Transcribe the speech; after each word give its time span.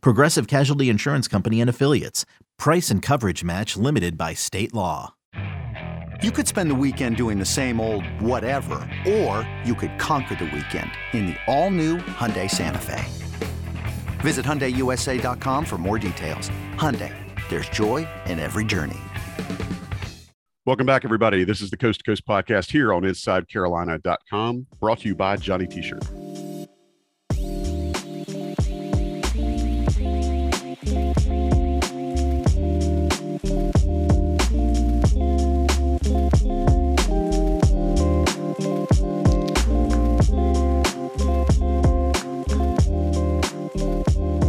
Progressive 0.00 0.46
Casualty 0.46 0.88
Insurance 0.88 1.28
Company 1.28 1.60
and 1.60 1.68
Affiliates. 1.70 2.24
Price 2.58 2.90
and 2.90 3.02
coverage 3.02 3.42
match 3.42 3.76
limited 3.76 4.16
by 4.16 4.34
state 4.34 4.72
law. 4.72 5.14
You 6.22 6.30
could 6.30 6.46
spend 6.46 6.70
the 6.70 6.74
weekend 6.74 7.16
doing 7.16 7.38
the 7.38 7.44
same 7.44 7.80
old 7.80 8.06
whatever, 8.20 8.88
or 9.06 9.48
you 9.64 9.74
could 9.74 9.98
conquer 9.98 10.36
the 10.36 10.44
weekend 10.46 10.90
in 11.12 11.26
the 11.26 11.36
all-new 11.46 11.98
Hyundai 11.98 12.50
Santa 12.50 12.78
Fe. 12.78 13.04
Visit 14.20 14.46
HyundaiUSA.com 14.46 15.64
for 15.66 15.76
more 15.76 15.98
details. 15.98 16.50
Hyundai, 16.76 17.12
there's 17.50 17.68
joy 17.68 18.08
in 18.26 18.38
every 18.38 18.64
journey. 18.64 19.00
Welcome 20.64 20.86
back, 20.86 21.04
everybody. 21.04 21.44
This 21.44 21.60
is 21.60 21.68
the 21.68 21.76
Coast 21.76 22.00
to 22.00 22.04
Coast 22.04 22.26
podcast 22.26 22.70
here 22.70 22.94
on 22.94 23.02
InsideCarolina.com, 23.02 24.66
brought 24.80 25.00
to 25.00 25.08
you 25.08 25.14
by 25.14 25.36
Johnny 25.36 25.66
T-Shirt. 25.66 26.04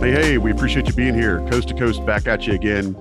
Hey, 0.06 0.12
hey, 0.12 0.38
we 0.38 0.52
appreciate 0.52 0.86
you 0.86 0.94
being 0.94 1.16
here. 1.16 1.40
Coast 1.50 1.68
to 1.70 1.74
Coast 1.74 2.06
back 2.06 2.28
at 2.28 2.46
you 2.46 2.54
again, 2.54 2.96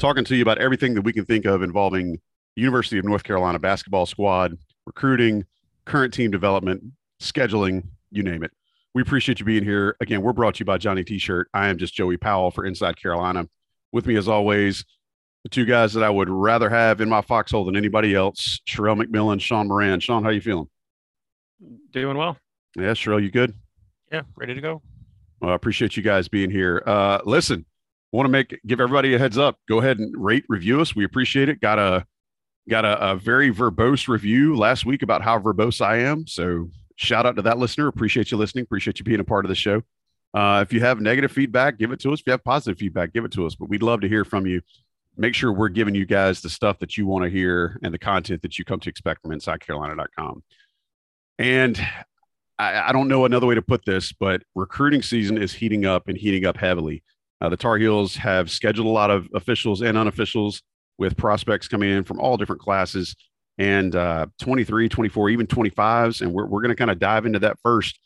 talking 0.00 0.24
to 0.24 0.34
you 0.34 0.42
about 0.42 0.58
everything 0.58 0.94
that 0.94 1.02
we 1.02 1.12
can 1.12 1.24
think 1.24 1.44
of 1.44 1.62
involving 1.62 2.18
University 2.56 2.98
of 2.98 3.04
North 3.04 3.22
Carolina 3.22 3.60
basketball 3.60 4.04
squad, 4.04 4.58
recruiting, 4.84 5.46
current 5.84 6.12
team 6.12 6.32
development, 6.32 6.82
scheduling, 7.22 7.84
you 8.10 8.24
name 8.24 8.42
it. 8.42 8.50
We 8.94 9.02
appreciate 9.02 9.38
you 9.38 9.46
being 9.46 9.62
here. 9.62 9.94
Again, 10.00 10.22
we're 10.22 10.32
brought 10.32 10.56
to 10.56 10.58
you 10.62 10.64
by 10.64 10.76
Johnny 10.76 11.04
T-Shirt. 11.04 11.46
I 11.54 11.68
am 11.68 11.78
just 11.78 11.94
Joey 11.94 12.16
Powell 12.16 12.50
for 12.50 12.66
Inside 12.66 13.00
Carolina. 13.00 13.48
With 13.92 14.06
me, 14.08 14.16
as 14.16 14.26
always, 14.26 14.84
the 15.44 15.50
two 15.50 15.66
guys 15.66 15.92
that 15.92 16.02
I 16.02 16.10
would 16.10 16.28
rather 16.28 16.68
have 16.68 17.00
in 17.00 17.08
my 17.08 17.20
foxhole 17.20 17.64
than 17.64 17.76
anybody 17.76 18.12
else, 18.12 18.60
Sherrell 18.68 19.00
McMillan, 19.00 19.40
Sean 19.40 19.68
Moran. 19.68 20.00
Sean, 20.00 20.24
how 20.24 20.30
you 20.30 20.40
feeling? 20.40 20.68
Doing 21.92 22.16
well. 22.16 22.36
Yeah, 22.76 22.90
Sherrell, 22.90 23.22
you 23.22 23.30
good? 23.30 23.54
Yeah, 24.10 24.22
ready 24.34 24.54
to 24.54 24.60
go. 24.60 24.82
Well, 25.40 25.52
I 25.52 25.54
appreciate 25.54 25.96
you 25.96 26.02
guys 26.02 26.28
being 26.28 26.50
here. 26.50 26.82
Uh, 26.86 27.20
listen, 27.24 27.64
want 28.12 28.26
to 28.26 28.30
make 28.30 28.60
give 28.66 28.80
everybody 28.80 29.14
a 29.14 29.18
heads 29.18 29.38
up. 29.38 29.58
Go 29.68 29.78
ahead 29.78 29.98
and 29.98 30.14
rate, 30.16 30.44
review 30.48 30.80
us. 30.80 30.94
We 30.94 31.04
appreciate 31.04 31.48
it. 31.48 31.60
Got 31.60 31.78
a 31.78 32.06
got 32.68 32.84
a, 32.84 33.12
a 33.12 33.16
very 33.16 33.52
verbose 33.52 34.08
review 34.08 34.56
last 34.56 34.84
week 34.84 35.02
about 35.02 35.22
how 35.22 35.38
verbose 35.38 35.84
I 35.84 35.98
am. 35.98 36.26
So 36.26 36.70
shout 36.96 37.26
out 37.26 37.36
to 37.36 37.42
that 37.42 37.58
listener. 37.58 37.88
Appreciate 37.88 38.30
you 38.30 38.36
listening. 38.36 38.64
Appreciate 38.64 38.98
you 38.98 39.04
being 39.04 39.20
a 39.20 39.24
part 39.24 39.44
of 39.44 39.48
the 39.48 39.54
show. 39.54 39.82
Uh, 40.32 40.60
if 40.62 40.72
you 40.72 40.80
have 40.80 41.00
negative 41.00 41.32
feedback, 41.32 41.78
give 41.78 41.90
it 41.90 42.00
to 42.00 42.12
us. 42.12 42.20
If 42.20 42.26
you 42.26 42.32
have 42.32 42.44
positive 42.44 42.78
feedback, 42.78 43.12
give 43.12 43.24
it 43.24 43.32
to 43.32 43.46
us. 43.46 43.54
But 43.54 43.68
we'd 43.68 43.82
love 43.82 44.00
to 44.02 44.08
hear 44.08 44.24
from 44.24 44.46
you. 44.46 44.60
Make 45.16 45.34
sure 45.34 45.52
we're 45.52 45.68
giving 45.68 45.94
you 45.94 46.06
guys 46.06 46.40
the 46.40 46.48
stuff 46.48 46.78
that 46.78 46.96
you 46.96 47.06
want 47.06 47.24
to 47.24 47.30
hear 47.30 47.78
and 47.82 47.92
the 47.92 47.98
content 47.98 48.42
that 48.42 48.58
you 48.58 48.64
come 48.64 48.78
to 48.80 48.88
expect 48.88 49.22
from 49.22 49.32
InsideCarolina.com. 49.32 50.42
And 51.38 51.80
I, 52.60 52.88
I, 52.90 52.92
don't 52.92 53.08
know 53.08 53.24
another 53.24 53.46
way 53.46 53.54
to 53.54 53.62
put 53.62 53.84
this, 53.86 54.12
but 54.12 54.42
recruiting 54.54 55.00
season 55.00 55.38
is 55.38 55.52
heating 55.52 55.86
up 55.86 56.08
and 56.08 56.16
heating 56.16 56.44
up 56.44 56.58
heavily. 56.58 57.02
Uh, 57.40 57.48
the 57.48 57.56
Tar 57.56 57.78
Heels 57.78 58.16
have 58.16 58.50
scheduled 58.50 58.86
a 58.86 58.90
lot 58.90 59.10
of 59.10 59.28
officials 59.34 59.80
and 59.80 59.96
unofficials 59.96 60.60
with 60.98 61.16
prospects 61.16 61.68
coming 61.68 61.90
in 61.90 62.04
from 62.04 62.20
all 62.20 62.36
different 62.36 62.60
classes 62.60 63.16
and 63.56 63.96
uh, 63.96 64.26
23, 64.40 64.88
24, 64.90 65.30
even 65.30 65.46
25s. 65.46 66.20
And 66.20 66.32
we're, 66.32 66.46
we're 66.46 66.60
going 66.60 66.70
to 66.70 66.76
kind 66.76 66.90
of 66.90 66.98
dive 66.98 67.24
into 67.24 67.38
that 67.38 67.56
first. 67.62 67.98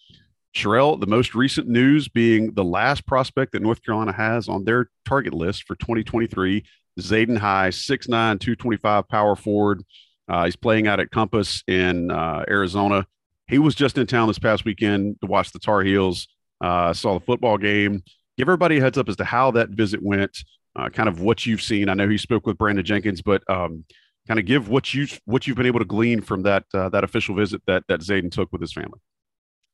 Sherrell, 0.55 1.01
the 1.01 1.07
most 1.09 1.35
recent 1.35 1.67
news 1.67 2.09
being 2.09 2.53
the 2.53 2.63
last 2.63 3.07
prospect 3.07 3.53
that 3.53 3.63
North 3.63 3.83
Carolina 3.83 4.13
has 4.13 4.49
on 4.49 4.65
their 4.65 4.89
target 5.05 5.35
list 5.35 5.65
for 5.65 5.75
2023, 5.75 6.65
Zayden 7.01 7.39
High, 7.39 7.71
6'9, 7.71 8.07
225 8.09 9.09
power 9.09 9.35
forward. 9.35 9.83
Uh, 10.29 10.45
he's 10.45 10.55
playing 10.55 10.87
out 10.87 11.01
at 11.01 11.11
Compass 11.11 11.65
in 11.67 12.13
uh, 12.13 12.45
Arizona. 12.49 13.05
He 13.47 13.59
was 13.59 13.75
just 13.75 13.99
in 13.99 14.07
town 14.07 14.29
this 14.29 14.39
past 14.39 14.65
weekend 14.65 15.17
to 15.21 15.27
watch 15.27 15.53
the 15.53 15.59
Tar 15.59 15.83
Heels. 15.83 16.29
Uh, 16.61 16.93
saw 16.93 17.15
the 17.15 17.25
football 17.25 17.59
game. 17.59 18.03
Give 18.39 18.49
everybody 18.49 18.79
a 18.79 18.81
heads 18.81 18.99
up 18.99 19.09
as 19.09 19.17
to 19.17 19.25
how 19.25 19.51
that 19.53 19.71
visit 19.71 20.03
went. 20.03 20.37
Uh, 20.77 20.89
kind 20.89 21.09
of 21.09 21.21
what 21.21 21.47
you've 21.47 21.63
seen. 21.63 21.89
I 21.89 21.95
know 21.95 22.09
he 22.09 22.19
spoke 22.19 22.47
with 22.47 22.59
Brandon 22.59 22.85
Jenkins, 22.85 23.23
but 23.23 23.49
um, 23.49 23.85
kind 24.27 24.41
of 24.41 24.47
give 24.47 24.69
what 24.69 24.93
you 24.93 25.07
what 25.25 25.47
you've 25.47 25.57
been 25.57 25.67
able 25.67 25.79
to 25.79 25.85
glean 25.85 26.21
from 26.21 26.43
that 26.43 26.65
uh, 26.75 26.89
that 26.89 27.05
official 27.05 27.35
visit 27.35 27.63
that 27.67 27.85
that 27.89 28.01
Zayden 28.01 28.31
took 28.31 28.51
with 28.51 28.61
his 28.61 28.73
family. 28.73 28.99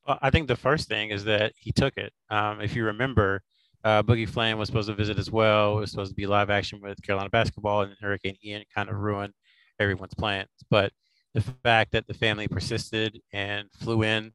Well, 0.06 0.18
I 0.20 0.30
think 0.30 0.48
the 0.48 0.56
first 0.56 0.88
thing 0.88 1.10
is 1.10 1.24
that 1.24 1.52
he 1.56 1.72
took 1.72 1.96
it. 1.96 2.12
Um, 2.28 2.60
if 2.60 2.74
you 2.74 2.84
remember, 2.84 3.42
uh, 3.84 4.02
Boogie 4.02 4.28
Fland 4.28 4.58
was 4.58 4.68
supposed 4.68 4.88
to 4.88 4.94
visit 4.94 5.18
as 5.18 5.30
well. 5.30 5.78
It 5.78 5.80
was 5.80 5.90
supposed 5.90 6.10
to 6.10 6.16
be 6.16 6.26
live 6.26 6.50
action 6.50 6.80
with 6.82 7.00
Carolina 7.02 7.30
basketball, 7.30 7.82
and 7.82 7.94
Hurricane 8.00 8.36
Ian 8.44 8.64
kind 8.74 8.88
of 8.88 8.96
ruined 8.96 9.32
everyone's 9.78 10.14
plans. 10.14 10.48
But 10.68 10.92
the 11.34 11.42
fact 11.64 11.92
that 11.92 12.06
the 12.06 12.14
family 12.14 12.48
persisted 12.48 13.20
and 13.32 13.68
flew 13.72 14.02
in 14.02 14.32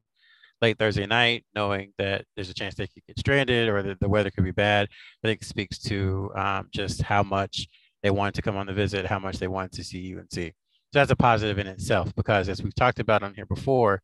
late 0.62 0.78
Thursday 0.78 1.06
night, 1.06 1.44
knowing 1.54 1.92
that 1.98 2.24
there's 2.34 2.50
a 2.50 2.54
chance 2.54 2.74
they 2.74 2.86
could 2.86 3.04
get 3.06 3.18
stranded 3.18 3.68
or 3.68 3.82
that 3.82 4.00
the 4.00 4.08
weather 4.08 4.30
could 4.30 4.44
be 4.44 4.52
bad, 4.52 4.88
I 5.22 5.28
think 5.28 5.44
speaks 5.44 5.78
to 5.80 6.30
um, 6.34 6.68
just 6.72 7.02
how 7.02 7.22
much 7.22 7.68
they 8.02 8.10
wanted 8.10 8.34
to 8.34 8.42
come 8.42 8.56
on 8.56 8.66
the 8.66 8.72
visit, 8.72 9.06
how 9.06 9.18
much 9.18 9.38
they 9.38 9.48
wanted 9.48 9.72
to 9.72 9.84
see 9.84 10.16
UNC. 10.16 10.32
So 10.32 10.52
that's 10.92 11.10
a 11.10 11.16
positive 11.16 11.58
in 11.58 11.66
itself 11.66 12.14
because, 12.14 12.48
as 12.48 12.62
we've 12.62 12.74
talked 12.74 13.00
about 13.00 13.22
on 13.22 13.34
here 13.34 13.46
before, 13.46 14.02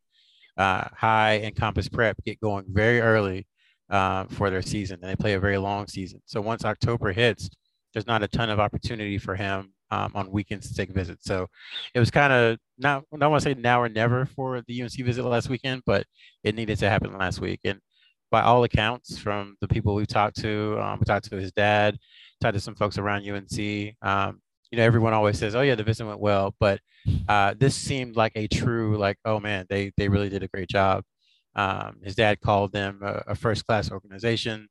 uh, 0.57 0.85
High 0.95 1.35
and 1.35 1.55
Compass 1.55 1.89
Prep 1.89 2.17
get 2.23 2.39
going 2.39 2.65
very 2.67 3.01
early 3.01 3.47
uh, 3.89 4.25
for 4.25 4.49
their 4.49 4.61
season 4.61 4.99
and 5.01 5.09
they 5.09 5.15
play 5.15 5.33
a 5.33 5.39
very 5.39 5.57
long 5.57 5.87
season. 5.87 6.21
So 6.25 6.41
once 6.41 6.65
October 6.65 7.11
hits, 7.11 7.49
there's 7.93 8.07
not 8.07 8.23
a 8.23 8.27
ton 8.27 8.49
of 8.49 8.59
opportunity 8.59 9.17
for 9.17 9.35
him 9.35 9.73
um, 9.93 10.11
on 10.15 10.31
weekends 10.31 10.67
to 10.67 10.73
take 10.73 10.89
visits. 10.89 11.25
So 11.25 11.47
it 11.93 11.99
was 11.99 12.09
kind 12.09 12.33
of 12.33 12.57
not, 12.77 13.03
I 13.13 13.17
don't 13.17 13.31
want 13.31 13.43
to 13.43 13.49
say 13.49 13.59
now 13.59 13.81
or 13.81 13.89
never 13.89 14.25
for 14.25 14.61
the 14.67 14.81
UNC 14.81 14.93
visit 14.93 15.23
last 15.23 15.49
weekend, 15.49 15.83
but 15.85 16.05
it 16.43 16.55
needed 16.55 16.79
to 16.79 16.89
happen 16.89 17.15
last 17.17 17.39
week. 17.39 17.59
And 17.63 17.79
by 18.31 18.41
all 18.41 18.63
accounts, 18.63 19.19
from 19.19 19.55
the 19.61 19.67
people 19.67 19.93
we 19.93 20.07
talked 20.07 20.37
to, 20.37 20.79
um, 20.81 20.99
we 20.99 21.05
talked 21.05 21.29
to 21.29 21.35
his 21.35 21.51
dad, 21.51 21.97
talked 22.41 22.55
to 22.55 22.59
some 22.59 22.75
folks 22.75 22.97
around 22.97 23.29
UNC. 23.29 23.95
Um, 24.01 24.41
you 24.71 24.77
know, 24.77 24.83
everyone 24.83 25.13
always 25.13 25.37
says, 25.37 25.53
"Oh 25.55 25.61
yeah, 25.61 25.75
the 25.75 25.83
visit 25.83 26.07
went 26.07 26.19
well," 26.19 26.55
but 26.59 26.79
uh, 27.29 27.53
this 27.59 27.75
seemed 27.75 28.15
like 28.15 28.31
a 28.35 28.47
true, 28.47 28.97
like, 28.97 29.17
"Oh 29.23 29.39
man, 29.39 29.67
they 29.69 29.91
they 29.97 30.09
really 30.09 30.29
did 30.29 30.41
a 30.41 30.47
great 30.47 30.67
job." 30.67 31.03
Um, 31.55 31.97
his 32.03 32.15
dad 32.15 32.41
called 32.41 32.71
them 32.71 33.01
a, 33.03 33.23
a 33.27 33.35
first 33.35 33.67
class 33.67 33.91
organization, 33.91 34.67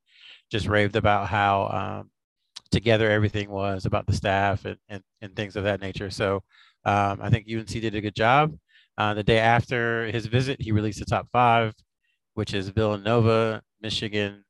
just 0.50 0.66
raved 0.66 0.96
about 0.96 1.28
how 1.28 1.68
um, 1.68 2.10
together 2.72 3.10
everything 3.10 3.50
was 3.50 3.86
about 3.86 4.06
the 4.06 4.12
staff 4.12 4.64
and, 4.64 4.78
and, 4.88 5.02
and 5.20 5.36
things 5.36 5.54
of 5.54 5.64
that 5.64 5.80
nature. 5.80 6.10
So 6.10 6.42
um, 6.84 7.20
I 7.22 7.30
think 7.30 7.46
UNC 7.52 7.68
did 7.68 7.94
a 7.94 8.00
good 8.00 8.16
job. 8.16 8.56
Uh, 8.98 9.14
the 9.14 9.22
day 9.22 9.38
after 9.38 10.06
his 10.06 10.26
visit, 10.26 10.60
he 10.60 10.72
released 10.72 10.98
the 10.98 11.04
top 11.04 11.28
five, 11.32 11.74
which 12.34 12.54
is 12.54 12.68
Villanova, 12.70 13.62
Michigan, 13.80 14.44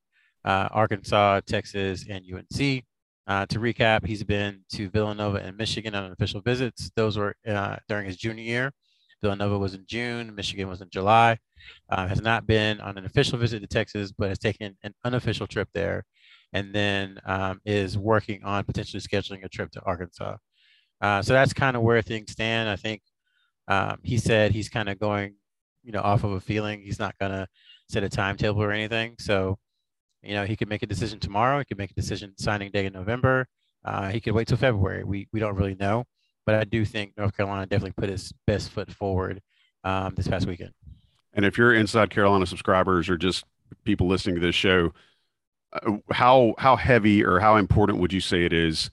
uh, 0.45 0.69
Arkansas, 0.71 1.41
Texas, 1.47 2.07
and 2.09 2.25
UNC. 2.33 2.85
Uh, 3.29 3.47
to 3.47 3.61
recap, 3.61 4.05
he's 4.05 4.25
been 4.25 4.61
to 4.73 4.89
Villanova 4.91 5.39
and 5.39 5.57
Michigan 5.57 5.95
on 5.95 6.11
official 6.11 6.41
visits. 6.41 6.91
Those 6.97 7.17
were 7.17 7.35
uh, 7.47 7.77
during 7.89 8.07
his 8.07 8.17
junior 8.17 8.43
year. 8.43 8.73
Villanova 9.23 9.57
was 9.57 9.75
in 9.75 9.85
June, 9.87 10.35
Michigan 10.35 10.69
was 10.69 10.81
in 10.81 10.91
July. 10.91 11.39
Uh, 11.89 12.09
has 12.09 12.21
not 12.21 12.45
been 12.45 12.81
on 12.81 12.99
an 12.99 13.05
official 13.05 13.39
visit 13.39 13.61
to 13.61 13.69
Texas, 13.69 14.11
but 14.11 14.29
has 14.29 14.39
taken 14.41 14.77
an 14.83 14.93
unofficial 15.05 15.47
trip 15.47 15.69
there 15.73 16.05
and 16.53 16.75
then 16.75 17.19
um, 17.25 17.61
is 17.65 17.97
working 17.97 18.45
on 18.45 18.65
potentially 18.65 19.01
scheduling 19.01 19.45
a 19.45 19.49
trip 19.49 19.71
to 19.73 19.83
Arkansas. 19.83 20.37
Uh, 21.01 21.23
so 21.23 21.33
that's 21.33 21.53
kind 21.53 21.77
of 21.77 21.83
where 21.83 22.03
things 22.03 22.31
stand. 22.31 22.69
I 22.69 22.77
think 22.77 23.03
um, 23.69 23.99
he 24.03 24.19
said 24.19 24.53
he's 24.53 24.69
kind 24.69 24.89
of 24.89 24.99
going, 24.99 25.35
you 25.83 25.93
know, 25.93 26.01
off 26.01 26.25
of 26.25 26.33
a 26.33 26.41
feeling. 26.41 26.81
He's 26.81 26.99
not 26.99 27.19
going 27.19 27.33
to 27.33 27.49
set 27.89 28.05
a 28.05 28.09
timetable 28.09 28.63
or 28.63 28.71
anything. 28.71 29.17
So, 29.19 29.59
you 30.23 30.35
know, 30.35 30.45
he 30.45 30.57
could 30.57 30.69
make 30.69 30.83
a 30.83 30.87
decision 30.87 31.19
tomorrow. 31.19 31.59
He 31.59 31.65
could 31.65 31.79
make 31.79 31.91
a 31.91 31.95
decision 31.95 32.35
signing 32.39 32.71
day 32.71 32.87
in 32.87 32.93
November. 32.93 33.47
Uh, 33.85 34.11
he 34.11 34.21
could 34.21 34.35
wait 34.35 34.47
till 34.47 34.57
February. 34.57 35.03
We 35.03 35.27
we 35.33 35.41
don't 35.41 35.57
really 35.57 35.75
know, 35.75 36.05
but 36.47 36.55
I 36.55 36.63
do 36.65 36.85
think 36.85 37.15
North 37.17 37.37
Carolina 37.37 37.67
definitely 37.67 37.95
put 37.97 38.09
his 38.09 38.33
best 38.47 38.71
foot 38.71 38.93
forward 38.93 39.41
um, 39.83 40.15
this 40.15 40.29
past 40.29 40.47
weekend. 40.47 40.71
And 41.33 41.45
if 41.45 41.59
you're 41.59 41.75
inside 41.75 42.11
Carolina 42.11 42.47
subscribers 42.47 43.09
or 43.09 43.17
just 43.17 43.45
people 43.85 44.07
listening 44.07 44.37
to 44.37 44.41
this 44.41 44.55
show, 44.55 44.93
how 46.13 46.55
how 46.59 46.77
heavy 46.77 47.25
or 47.25 47.41
how 47.41 47.57
important 47.57 47.99
would 47.99 48.13
you 48.13 48.21
say 48.21 48.45
it 48.45 48.53
is 48.53 48.91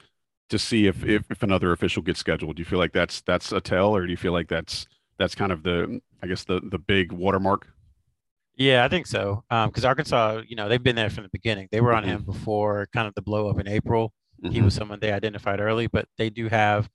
to 0.49 0.57
see 0.57 0.87
if, 0.87 1.03
if 1.05 1.29
if 1.29 1.43
another 1.43 1.71
official 1.71 2.01
gets 2.01 2.19
scheduled? 2.19 2.55
Do 2.55 2.61
you 2.61 2.65
feel 2.65 2.79
like 2.79 2.93
that's 2.93 3.21
that's 3.21 3.51
a 3.51 3.61
tell, 3.61 3.95
or 3.95 4.05
do 4.05 4.11
you 4.11 4.17
feel 4.17 4.33
like 4.33 4.47
that's 4.47 4.87
that's 5.17 5.35
kind 5.35 5.51
of 5.51 5.63
the 5.63 6.01
I 6.23 6.27
guess 6.27 6.43
the 6.43 6.61
the 6.63 6.79
big 6.79 7.11
watermark? 7.11 7.67
Yeah, 8.55 8.83
I 8.83 8.89
think 8.89 9.07
so. 9.07 9.43
Because 9.49 9.85
um, 9.85 9.89
Arkansas, 9.89 10.41
you 10.47 10.57
know, 10.57 10.67
they've 10.67 10.83
been 10.83 10.97
there 10.97 11.09
from 11.09 11.23
the 11.23 11.29
beginning. 11.29 11.69
They 11.71 11.79
were 11.79 11.93
on 11.93 12.03
mm-hmm. 12.03 12.11
him 12.11 12.23
before 12.23 12.89
kind 12.93 13.07
of 13.07 13.15
the 13.15 13.21
blow 13.21 13.49
up 13.49 13.57
in 13.57 13.69
April. 13.69 14.13
Mm-hmm. 14.43 14.53
He 14.53 14.61
was 14.61 14.73
someone 14.73 14.99
they 14.99 15.13
identified 15.13 15.61
early, 15.61 15.87
but 15.87 16.07
they 16.17 16.29
do 16.29 16.49
have 16.49 16.89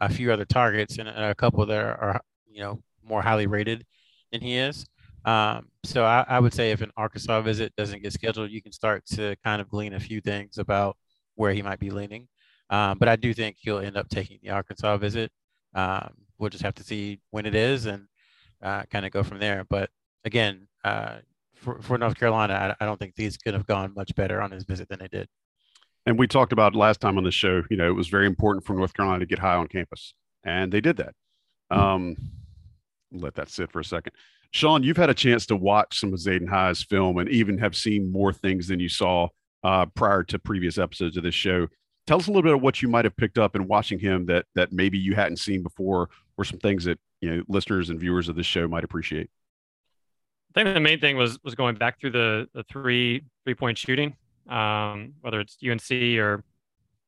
a 0.00 0.08
few 0.08 0.32
other 0.32 0.46
targets 0.46 0.98
and 0.98 1.08
a 1.08 1.34
couple 1.34 1.66
that 1.66 1.78
are, 1.78 2.22
you 2.50 2.62
know, 2.62 2.82
more 3.04 3.20
highly 3.20 3.46
rated 3.46 3.84
than 4.32 4.40
he 4.40 4.56
is. 4.56 4.86
Um, 5.24 5.68
so 5.84 6.04
I, 6.04 6.24
I, 6.28 6.40
would 6.40 6.54
say 6.54 6.70
if 6.70 6.80
an 6.80 6.92
Arkansas 6.96 7.42
visit 7.42 7.74
doesn't 7.76 8.02
get 8.02 8.12
scheduled, 8.12 8.50
you 8.50 8.62
can 8.62 8.72
start 8.72 9.04
to 9.06 9.36
kind 9.44 9.60
of 9.60 9.68
glean 9.68 9.92
a 9.92 10.00
few 10.00 10.20
things 10.20 10.56
about 10.56 10.96
where 11.34 11.52
he 11.52 11.60
might 11.60 11.78
be 11.78 11.90
leaning. 11.90 12.26
Um, 12.70 12.98
but 12.98 13.08
I 13.08 13.16
do 13.16 13.34
think 13.34 13.56
he'll 13.58 13.78
end 13.80 13.96
up 13.96 14.08
taking 14.08 14.38
the 14.42 14.50
Arkansas 14.50 14.96
visit. 14.96 15.30
Um, 15.74 16.14
we'll 16.38 16.50
just 16.50 16.64
have 16.64 16.74
to 16.76 16.84
see 16.84 17.20
when 17.30 17.44
it 17.44 17.54
is 17.54 17.86
and 17.86 18.06
uh, 18.62 18.84
kind 18.90 19.04
of 19.04 19.12
go 19.12 19.22
from 19.22 19.38
there. 19.38 19.66
But 19.68 19.90
again, 20.24 20.68
uh, 20.84 21.16
for, 21.54 21.80
for 21.82 21.98
North 21.98 22.18
Carolina, 22.18 22.76
I, 22.80 22.82
I 22.82 22.86
don't 22.86 22.98
think 22.98 23.14
these 23.14 23.36
could 23.36 23.54
have 23.54 23.66
gone 23.66 23.92
much 23.94 24.14
better 24.14 24.40
on 24.40 24.50
his 24.50 24.64
visit 24.64 24.88
than 24.88 25.00
they 25.00 25.08
did. 25.08 25.28
And 26.06 26.18
we 26.18 26.26
talked 26.26 26.52
about 26.52 26.74
last 26.74 27.00
time 27.00 27.18
on 27.18 27.24
the 27.24 27.30
show, 27.30 27.62
you 27.70 27.76
know, 27.76 27.88
it 27.88 27.94
was 27.94 28.08
very 28.08 28.26
important 28.26 28.64
for 28.64 28.72
North 28.72 28.94
Carolina 28.94 29.20
to 29.20 29.26
get 29.26 29.38
high 29.38 29.56
on 29.56 29.68
campus, 29.68 30.14
and 30.44 30.72
they 30.72 30.80
did 30.80 30.96
that. 30.96 31.14
Um, 31.70 32.16
let 33.12 33.34
that 33.34 33.50
sit 33.50 33.70
for 33.70 33.80
a 33.80 33.84
second. 33.84 34.12
Sean, 34.52 34.82
you've 34.82 34.96
had 34.96 35.10
a 35.10 35.14
chance 35.14 35.46
to 35.46 35.56
watch 35.56 36.00
some 36.00 36.12
of 36.12 36.18
Zayden 36.18 36.48
High's 36.48 36.82
film 36.82 37.18
and 37.18 37.28
even 37.28 37.58
have 37.58 37.76
seen 37.76 38.10
more 38.10 38.32
things 38.32 38.68
than 38.68 38.80
you 38.80 38.88
saw 38.88 39.28
uh, 39.62 39.86
prior 39.86 40.22
to 40.24 40.38
previous 40.38 40.78
episodes 40.78 41.16
of 41.16 41.22
this 41.22 41.34
show. 41.34 41.68
Tell 42.06 42.18
us 42.18 42.26
a 42.26 42.30
little 42.30 42.42
bit 42.42 42.54
of 42.54 42.62
what 42.62 42.82
you 42.82 42.88
might 42.88 43.04
have 43.04 43.16
picked 43.16 43.38
up 43.38 43.54
in 43.54 43.68
watching 43.68 43.98
him 43.98 44.26
that 44.26 44.46
that 44.54 44.72
maybe 44.72 44.98
you 44.98 45.14
hadn't 45.14 45.36
seen 45.36 45.62
before, 45.62 46.08
or 46.36 46.44
some 46.44 46.58
things 46.58 46.84
that 46.84 46.98
you 47.20 47.30
know 47.30 47.42
listeners 47.48 47.90
and 47.90 48.00
viewers 48.00 48.28
of 48.28 48.36
this 48.36 48.46
show 48.46 48.66
might 48.66 48.82
appreciate. 48.82 49.30
I 50.50 50.64
think 50.64 50.74
the 50.74 50.80
main 50.80 50.98
thing 50.98 51.16
was 51.16 51.38
was 51.44 51.54
going 51.54 51.76
back 51.76 52.00
through 52.00 52.10
the 52.10 52.48
the 52.52 52.64
three 52.64 53.22
three 53.44 53.54
point 53.54 53.78
shooting, 53.78 54.16
um, 54.48 55.14
whether 55.20 55.38
it's 55.38 55.58
UNC 55.64 56.18
or 56.18 56.42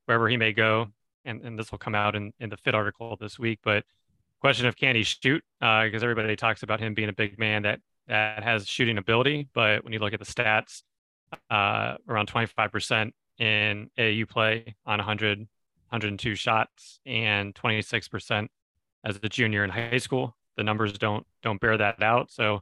wherever 0.06 0.28
he 0.28 0.36
may 0.36 0.52
go, 0.52 0.88
and, 1.24 1.40
and 1.42 1.58
this 1.58 1.72
will 1.72 1.78
come 1.78 1.94
out 1.94 2.14
in, 2.14 2.32
in 2.38 2.50
the 2.50 2.56
fit 2.56 2.74
article 2.74 3.16
this 3.20 3.38
week. 3.38 3.58
But 3.64 3.84
question 4.42 4.66
of 4.66 4.76
can 4.76 4.96
he 4.96 5.04
shoot? 5.04 5.42
Because 5.60 6.02
uh, 6.02 6.06
everybody 6.06 6.34
talks 6.34 6.64
about 6.64 6.80
him 6.80 6.94
being 6.94 7.08
a 7.08 7.12
big 7.12 7.38
man 7.38 7.62
that 7.62 7.80
that 8.08 8.42
has 8.42 8.66
shooting 8.66 8.98
ability, 8.98 9.48
but 9.54 9.84
when 9.84 9.92
you 9.92 10.00
look 10.00 10.12
at 10.12 10.18
the 10.18 10.26
stats, 10.26 10.82
uh, 11.48 11.94
around 12.08 12.28
25% 12.28 13.12
in 13.38 13.88
AAU 13.96 14.28
play 14.28 14.74
on 14.84 14.98
100, 14.98 15.38
102 15.38 16.34
shots, 16.34 16.98
and 17.06 17.54
26% 17.54 18.48
as 19.04 19.20
a 19.22 19.28
junior 19.28 19.62
in 19.62 19.70
high 19.70 19.98
school. 19.98 20.36
The 20.56 20.64
numbers 20.64 20.98
don't 20.98 21.24
don't 21.42 21.60
bear 21.60 21.78
that 21.78 22.02
out. 22.02 22.30
So 22.30 22.60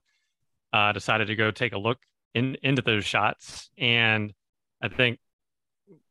uh, 0.74 0.92
decided 0.92 1.28
to 1.28 1.34
go 1.34 1.50
take 1.50 1.72
a 1.72 1.78
look 1.78 1.98
in 2.34 2.56
into 2.62 2.82
those 2.82 3.04
shots, 3.06 3.70
and 3.78 4.32
I 4.82 4.88
think 4.88 5.18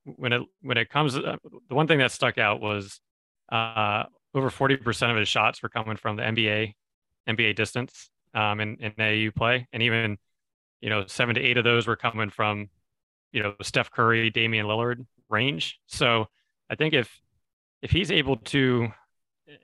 when 0.03 0.33
it 0.33 0.41
when 0.61 0.77
it 0.77 0.89
comes, 0.89 1.15
uh, 1.15 1.37
the 1.69 1.75
one 1.75 1.87
thing 1.87 1.99
that 1.99 2.11
stuck 2.11 2.39
out 2.39 2.59
was 2.59 2.99
uh, 3.51 4.05
over 4.33 4.49
forty 4.49 4.77
percent 4.77 5.11
of 5.11 5.17
his 5.17 5.27
shots 5.27 5.61
were 5.61 5.69
coming 5.69 5.97
from 5.97 6.15
the 6.15 6.23
NBA 6.23 6.73
NBA 7.27 7.55
distance 7.55 8.09
um, 8.33 8.59
in, 8.59 8.77
in 8.79 8.91
AAU 8.93 9.35
play, 9.35 9.67
and 9.73 9.83
even 9.83 10.17
you 10.81 10.89
know 10.89 11.05
seven 11.07 11.35
to 11.35 11.41
eight 11.41 11.57
of 11.57 11.63
those 11.63 11.87
were 11.87 11.95
coming 11.95 12.29
from 12.29 12.69
you 13.31 13.43
know 13.43 13.53
Steph 13.61 13.91
Curry, 13.91 14.29
Damian 14.29 14.65
Lillard 14.65 15.05
range. 15.29 15.79
So 15.87 16.27
I 16.69 16.75
think 16.75 16.93
if 16.93 17.19
if 17.81 17.91
he's 17.91 18.11
able 18.11 18.37
to, 18.37 18.89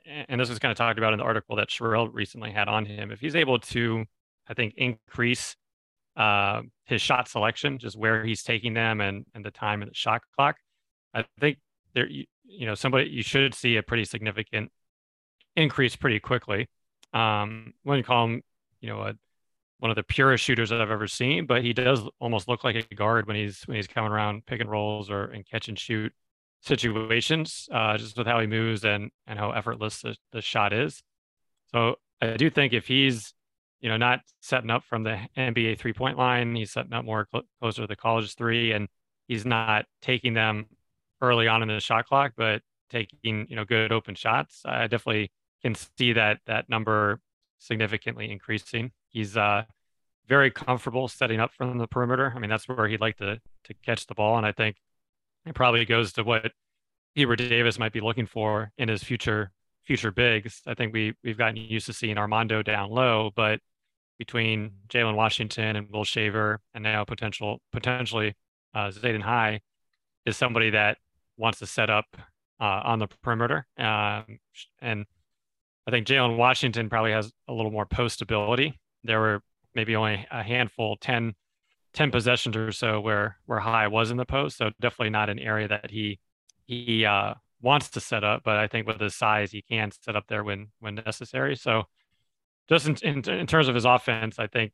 and 0.05 0.39
this 0.39 0.49
was 0.49 0.59
kind 0.59 0.71
of 0.71 0.77
talked 0.77 0.97
about 0.97 1.13
in 1.13 1.19
the 1.19 1.25
article 1.25 1.55
that 1.57 1.69
Sherrell 1.69 2.09
recently 2.13 2.51
had 2.51 2.67
on 2.67 2.85
him, 2.85 3.11
if 3.11 3.19
he's 3.19 3.35
able 3.35 3.59
to 3.59 4.05
I 4.47 4.53
think, 4.53 4.75
increase 4.77 5.55
uh, 6.15 6.61
his 6.85 7.01
shot 7.01 7.27
selection, 7.27 7.77
just 7.77 7.97
where 7.97 8.23
he's 8.23 8.43
taking 8.43 8.73
them 8.73 9.01
and, 9.01 9.25
and 9.33 9.43
the 9.43 9.51
time 9.51 9.81
and 9.81 9.91
the 9.91 9.95
shot 9.95 10.21
clock. 10.35 10.57
I 11.13 11.25
think 11.39 11.57
there, 11.93 12.07
you, 12.47 12.65
know, 12.65 12.75
somebody 12.75 13.09
you 13.09 13.23
should 13.23 13.53
see 13.53 13.77
a 13.77 13.83
pretty 13.83 14.05
significant 14.05 14.71
increase 15.55 15.95
pretty 15.95 16.19
quickly. 16.19 16.69
Um, 17.13 17.73
wouldn't 17.83 18.05
call 18.05 18.25
him, 18.25 18.41
you 18.81 18.89
know, 18.89 19.01
a, 19.01 19.13
one 19.79 19.91
of 19.91 19.95
the 19.95 20.03
purest 20.03 20.43
shooters 20.43 20.69
that 20.69 20.81
I've 20.81 20.91
ever 20.91 21.07
seen, 21.07 21.45
but 21.45 21.61
he 21.63 21.73
does 21.73 22.01
almost 22.19 22.47
look 22.47 22.63
like 22.63 22.75
a 22.75 22.95
guard 22.95 23.27
when 23.27 23.35
he's 23.35 23.61
when 23.65 23.75
he's 23.75 23.87
coming 23.87 24.11
around 24.11 24.45
pick 24.45 24.61
and 24.61 24.69
rolls 24.69 25.09
or 25.09 25.31
in 25.33 25.43
catch 25.43 25.67
and 25.67 25.77
shoot 25.77 26.13
situations, 26.61 27.67
uh, 27.71 27.97
just 27.97 28.17
with 28.17 28.27
how 28.27 28.39
he 28.39 28.47
moves 28.47 28.85
and 28.85 29.11
and 29.27 29.37
how 29.37 29.51
effortless 29.51 30.01
the, 30.01 30.15
the 30.31 30.41
shot 30.41 30.73
is. 30.73 31.03
So 31.71 31.95
I 32.21 32.37
do 32.37 32.49
think 32.49 32.73
if 32.73 32.87
he's 32.87 33.33
you 33.85 33.91
know, 33.91 33.97
not 33.97 34.21
setting 34.41 34.71
up 34.71 34.83
from 34.83 35.03
the 35.03 35.19
NBA 35.37 35.77
three 35.77 35.93
point 35.93 36.17
line. 36.17 36.55
He's 36.55 36.71
setting 36.71 36.93
up 36.93 37.05
more 37.05 37.27
cl- 37.31 37.45
closer 37.59 37.83
to 37.83 37.87
the 37.87 37.95
college 37.95 38.33
three, 38.35 38.71
and 38.71 38.87
he's 39.27 39.45
not 39.45 39.85
taking 40.01 40.33
them 40.33 40.65
early 41.25 41.47
on 41.47 41.61
in 41.61 41.67
the 41.67 41.79
shot 41.79 42.05
clock, 42.07 42.33
but 42.37 42.61
taking 42.89 43.47
you 43.49 43.55
know 43.55 43.65
good 43.65 43.91
open 43.91 44.15
shots. 44.15 44.61
I 44.65 44.87
definitely 44.87 45.31
can 45.61 45.75
see 45.75 46.13
that 46.13 46.39
that 46.45 46.69
number 46.69 47.19
significantly 47.57 48.31
increasing. 48.31 48.91
He's 49.09 49.35
uh, 49.37 49.63
very 50.27 50.51
comfortable 50.51 51.07
setting 51.07 51.39
up 51.39 51.51
from 51.53 51.77
the 51.77 51.87
perimeter. 51.87 52.33
I 52.35 52.39
mean, 52.39 52.49
that's 52.49 52.67
where 52.67 52.87
he'd 52.87 53.01
like 53.01 53.17
to 53.17 53.39
to 53.65 53.73
catch 53.85 54.07
the 54.07 54.15
ball, 54.15 54.37
and 54.37 54.45
I 54.45 54.51
think 54.51 54.77
it 55.45 55.55
probably 55.55 55.85
goes 55.85 56.13
to 56.13 56.23
what 56.23 56.51
Hubert 57.15 57.37
Davis 57.37 57.79
might 57.79 57.93
be 57.93 58.01
looking 58.01 58.25
for 58.25 58.71
in 58.77 58.89
his 58.89 59.03
future 59.03 59.51
future 59.85 60.11
bigs. 60.11 60.61
I 60.65 60.73
think 60.73 60.93
we 60.93 61.13
we've 61.23 61.37
gotten 61.37 61.57
used 61.57 61.85
to 61.87 61.93
seeing 61.93 62.17
Armando 62.17 62.63
down 62.63 62.91
low, 62.91 63.31
but 63.35 63.59
between 64.17 64.71
Jalen 64.87 65.15
Washington 65.15 65.75
and 65.75 65.89
Will 65.91 66.03
Shaver, 66.03 66.61
and 66.73 66.83
now 66.83 67.03
potential 67.03 67.61
potentially 67.71 68.35
uh, 68.73 68.89
Zayden 68.89 69.21
High, 69.21 69.61
is 70.25 70.37
somebody 70.37 70.71
that 70.71 70.97
wants 71.37 71.59
to 71.59 71.65
set 71.65 71.89
up 71.89 72.05
uh, 72.59 72.81
on 72.83 72.99
the 72.99 73.07
perimeter. 73.07 73.67
Um, 73.77 74.39
and 74.81 75.05
I 75.87 75.91
think 75.91 76.07
Jalen 76.07 76.37
Washington 76.37 76.89
probably 76.89 77.11
has 77.11 77.31
a 77.47 77.53
little 77.53 77.71
more 77.71 77.85
post 77.85 78.21
ability. 78.21 78.79
There 79.03 79.19
were 79.19 79.41
maybe 79.73 79.95
only 79.95 80.25
a 80.31 80.41
handful, 80.41 80.97
10, 80.97 81.35
10 81.93 82.11
possessions 82.11 82.55
or 82.55 82.71
so 82.71 82.99
where 82.99 83.37
where 83.45 83.59
High 83.59 83.87
was 83.87 84.11
in 84.11 84.17
the 84.17 84.25
post. 84.25 84.57
So 84.57 84.71
definitely 84.81 85.11
not 85.11 85.29
an 85.29 85.39
area 85.39 85.67
that 85.67 85.91
he 85.91 86.19
he 86.65 87.05
uh, 87.05 87.35
wants 87.61 87.89
to 87.89 87.99
set 87.99 88.23
up. 88.23 88.41
But 88.43 88.57
I 88.57 88.67
think 88.67 88.87
with 88.87 88.99
his 88.99 89.15
size, 89.15 89.51
he 89.51 89.61
can 89.61 89.91
set 89.91 90.15
up 90.15 90.25
there 90.27 90.43
when 90.43 90.71
when 90.79 90.95
necessary. 90.95 91.55
So 91.55 91.83
just 92.67 92.87
in, 92.87 92.95
in, 93.03 93.29
in 93.29 93.47
terms 93.47 93.67
of 93.67 93.75
his 93.75 93.85
offense, 93.85 94.39
I 94.39 94.47
think 94.47 94.71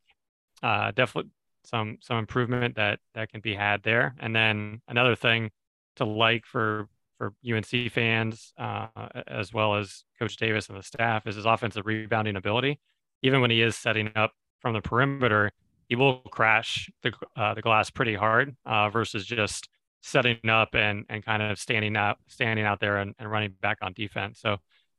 uh, 0.64 0.92
definitely 0.92 1.32
some 1.66 1.98
some 2.02 2.18
improvement 2.18 2.76
that 2.76 3.00
that 3.16 3.32
can 3.32 3.42
be 3.42 3.54
had 3.54 3.84
there. 3.84 4.16
And 4.20 4.36
then 4.36 4.82
another 4.88 5.16
thing 5.16 5.52
to 5.98 6.06
like 6.06 6.46
for 6.46 6.88
for 7.18 7.34
UNC 7.48 7.92
fans 7.92 8.52
uh, 8.58 8.88
as 9.28 9.54
well 9.54 9.76
as 9.76 10.04
Coach 10.18 10.38
Davis 10.38 10.70
and 10.70 10.78
the 10.78 10.84
staff 10.84 11.28
is 11.28 11.36
his 11.36 11.46
offensive 11.46 11.86
rebounding 11.86 12.36
ability. 12.36 12.80
Even 13.22 13.42
when 13.42 13.52
he 13.52 13.62
is 13.62 13.76
setting 13.76 14.12
up 14.16 14.32
from 14.60 14.74
the 14.74 14.82
perimeter, 14.82 15.52
he 15.88 15.96
will 15.96 16.20
crash 16.32 16.90
the 17.04 17.12
uh, 17.36 17.54
the 17.54 17.62
glass 17.62 17.90
pretty 17.90 18.16
hard 18.16 18.56
uh, 18.66 18.90
versus 18.90 19.26
just 19.26 19.70
setting 20.02 20.50
up 20.50 20.74
and 20.74 21.06
and 21.10 21.24
kind 21.24 21.44
of 21.44 21.60
standing 21.60 21.96
out 21.96 22.18
standing 22.28 22.66
out 22.66 22.80
there 22.80 22.98
and, 22.98 23.14
and 23.20 23.30
running 23.30 23.54
back 23.62 23.78
on 23.82 23.94
defense. 23.94 24.40
So 24.40 24.58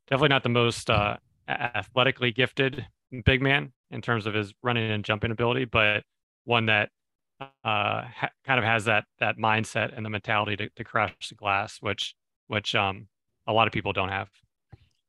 definitely 0.08 0.28
not 0.28 0.42
the 0.42 0.48
most 0.48 0.90
uh, 0.90 1.16
athletically 1.48 2.30
gifted 2.30 2.86
big 3.24 3.42
man 3.42 3.72
in 3.90 4.00
terms 4.00 4.26
of 4.26 4.34
his 4.34 4.54
running 4.62 4.90
and 4.90 5.04
jumping 5.04 5.30
ability, 5.30 5.66
but 5.66 6.02
one 6.44 6.66
that 6.66 6.90
ha- 7.64 8.30
kind 8.44 8.58
of 8.58 8.64
has 8.64 8.84
that 8.86 9.04
that 9.20 9.38
mindset 9.38 9.96
and 9.96 10.04
the 10.04 10.10
mentality 10.10 10.56
to, 10.56 10.68
to 10.76 10.84
crash 10.84 11.28
the 11.28 11.34
glass, 11.34 11.78
which 11.80 12.14
which 12.48 12.74
um, 12.74 13.08
a 13.46 13.52
lot 13.52 13.66
of 13.66 13.72
people 13.72 13.92
don't 13.92 14.08
have. 14.10 14.28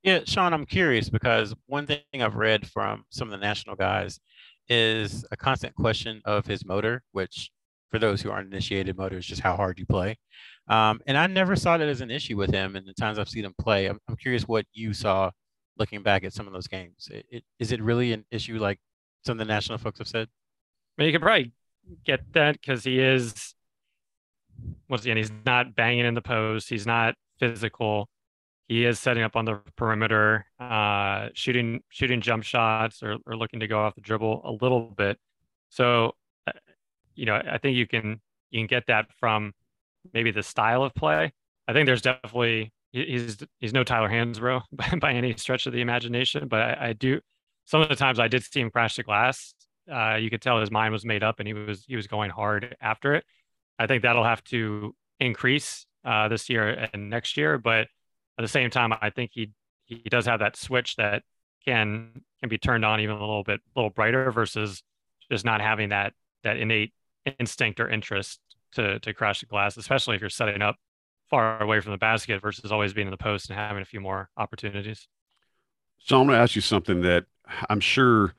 Yeah, 0.04 0.20
Sean, 0.26 0.54
I'm 0.54 0.66
curious 0.66 1.10
because 1.10 1.54
one 1.68 1.88
thing 1.88 2.02
I've 2.20 2.36
read 2.36 2.70
from 2.70 3.06
some 3.10 3.28
of 3.28 3.32
the 3.32 3.46
national 3.46 3.76
guys 3.76 4.20
is 4.68 5.26
a 5.32 5.38
constant 5.38 5.76
question 5.76 6.22
of 6.26 6.46
his 6.46 6.66
motor, 6.66 7.04
which 7.12 7.52
for 7.90 8.00
those 8.00 8.22
who 8.22 8.32
aren't 8.32 8.52
initiated, 8.52 8.98
motor 8.98 9.18
is 9.18 9.26
just 9.26 9.42
how 9.42 9.56
hard 9.56 9.80
you 9.80 9.86
play. 9.86 10.18
Um, 10.68 11.00
and 11.06 11.18
I 11.18 11.28
never 11.28 11.56
saw 11.56 11.78
that 11.78 11.88
as 11.88 12.02
an 12.02 12.10
issue 12.10 12.38
with 12.38 12.52
him 12.52 12.76
And 12.76 12.88
the 12.88 12.94
times 12.94 13.20
I've 13.20 13.30
seen 13.30 13.46
him 13.46 13.54
play. 13.60 13.86
I'm, 13.86 14.00
I'm 14.08 14.16
curious 14.16 14.48
what 14.48 14.66
you 14.74 14.94
saw 14.94 15.30
looking 15.78 16.02
back 16.04 16.24
at 16.24 16.34
some 16.34 16.48
of 16.48 16.54
those 16.54 16.68
games. 16.68 17.08
It, 17.12 17.26
it, 17.30 17.44
is 17.60 17.72
it 17.72 17.82
really 17.82 18.14
an 18.14 18.26
issue 18.32 18.58
like 18.58 18.80
some 19.26 19.34
of 19.34 19.38
the 19.40 19.54
national 19.54 19.78
folks 19.78 20.00
have 20.00 20.08
said? 20.08 20.28
I 20.28 21.02
mean, 21.02 21.08
you 21.08 21.14
could 21.14 21.22
probably 21.22 21.52
get 22.06 22.22
that 22.34 22.60
because 22.60 22.84
he 22.84 23.00
is, 23.00 23.56
once 24.90 25.04
again, 25.04 25.18
he's 25.18 25.32
not 25.46 25.76
banging 25.76 26.06
in 26.06 26.14
the 26.14 26.22
post. 26.22 26.70
He's 26.70 26.86
not 26.86 27.16
physical. 27.40 28.10
He 28.68 28.86
is 28.86 29.00
setting 29.00 29.24
up 29.24 29.36
on 29.36 29.46
the 29.46 29.60
perimeter, 29.76 30.46
uh, 30.60 31.30
shooting 31.34 31.82
shooting 31.90 32.22
jump 32.22 32.44
shots 32.44 33.04
or, 33.04 33.18
or 33.26 33.36
looking 33.36 33.60
to 33.60 33.68
go 33.68 33.80
off 33.80 33.96
the 33.96 34.02
dribble 34.02 34.42
a 34.46 34.52
little 34.64 34.82
bit. 34.82 35.18
So, 35.70 36.14
uh, 36.48 36.54
you 37.16 37.26
know, 37.26 37.36
I 37.36 37.58
think 37.58 37.76
you 37.76 37.88
can 37.88 38.22
you 38.52 38.60
can 38.62 38.68
get 38.68 38.88
that 38.88 39.08
from 39.20 39.54
maybe 40.14 40.32
the 40.32 40.44
style 40.44 40.84
of 40.84 40.94
play. 40.96 41.34
I 41.68 41.74
think 41.74 41.88
there's 41.88 42.02
definitely 42.02 42.72
he's 42.94 43.38
he's 43.60 43.74
no 43.74 43.84
Tyler 43.84 44.10
Hansbrough 44.10 44.62
by, 44.72 44.98
by 45.00 45.14
any 45.14 45.36
stretch 45.36 45.68
of 45.68 45.74
the 45.74 45.82
imagination, 45.82 46.48
but 46.48 46.62
I, 46.62 46.90
I, 46.90 46.94
do 46.94 47.20
some 47.66 47.82
of 47.82 47.90
the 47.90 47.96
times 47.96 48.20
I 48.20 48.28
did 48.28 48.44
see 48.44 48.62
him 48.62 48.70
crash 48.70 48.96
the 48.96 49.04
glass. 49.04 49.54
Uh, 49.92 50.16
you 50.16 50.30
could 50.30 50.42
tell 50.42 50.60
his 50.60 50.72
mind 50.72 50.94
was 50.94 51.06
made 51.06 51.24
up 51.24 51.40
and 51.40 51.48
he 51.48 51.54
was 51.54 51.84
he 51.86 51.96
was 51.96 52.08
going 52.08 52.30
hard 52.32 52.76
after 52.82 53.16
it. 53.16 53.26
I 53.78 53.88
think 53.88 54.04
that'll 54.04 54.24
have 54.24 54.44
to 54.46 54.96
increase 55.20 55.86
uh, 56.06 56.28
this 56.28 56.50
year 56.50 56.90
and 56.94 57.10
next 57.10 57.38
year, 57.38 57.58
but 57.58 57.88
at 58.38 58.42
the 58.42 58.48
same 58.48 58.70
time, 58.70 58.94
I 58.94 59.10
think 59.10 59.32
he 59.34 59.52
he 59.86 60.10
does 60.10 60.26
have 60.26 60.40
that 60.40 60.56
switch 60.56 60.96
that 60.96 61.24
can 61.66 62.22
can 62.42 62.50
be 62.50 62.58
turned 62.58 62.86
on 62.86 63.00
even 63.00 63.16
a 63.16 63.20
little 63.20 63.44
bit 63.44 63.62
a 63.76 63.80
little 63.80 63.90
brighter 63.90 64.32
versus 64.32 64.84
just 65.32 65.46
not 65.46 65.62
having 65.62 65.90
that 65.90 66.14
that 66.44 66.58
innate 66.58 66.94
instinct 67.40 67.80
or 67.80 67.90
interest 67.90 68.40
to 68.74 69.00
to 69.00 69.14
crash 69.14 69.42
the 69.42 69.46
glass, 69.46 69.78
especially 69.78 70.16
if 70.16 70.22
you're 70.22 70.30
setting 70.30 70.62
up 70.62 70.78
far 71.30 71.62
away 71.62 71.80
from 71.80 71.92
the 71.92 71.98
basket 71.98 72.42
versus 72.42 72.72
always 72.72 72.94
being 72.94 73.08
in 73.08 73.12
the 73.12 73.18
post 73.18 73.50
and 73.50 73.58
having 73.58 73.82
a 73.82 73.86
few 73.86 74.00
more 74.00 74.30
opportunities. 74.38 75.08
So 76.00 76.20
I'm 76.20 76.28
going 76.28 76.38
to 76.38 76.42
ask 76.42 76.56
you 76.56 76.62
something 76.62 77.02
that 77.02 77.26
I'm 77.70 77.80
sure 77.80 78.34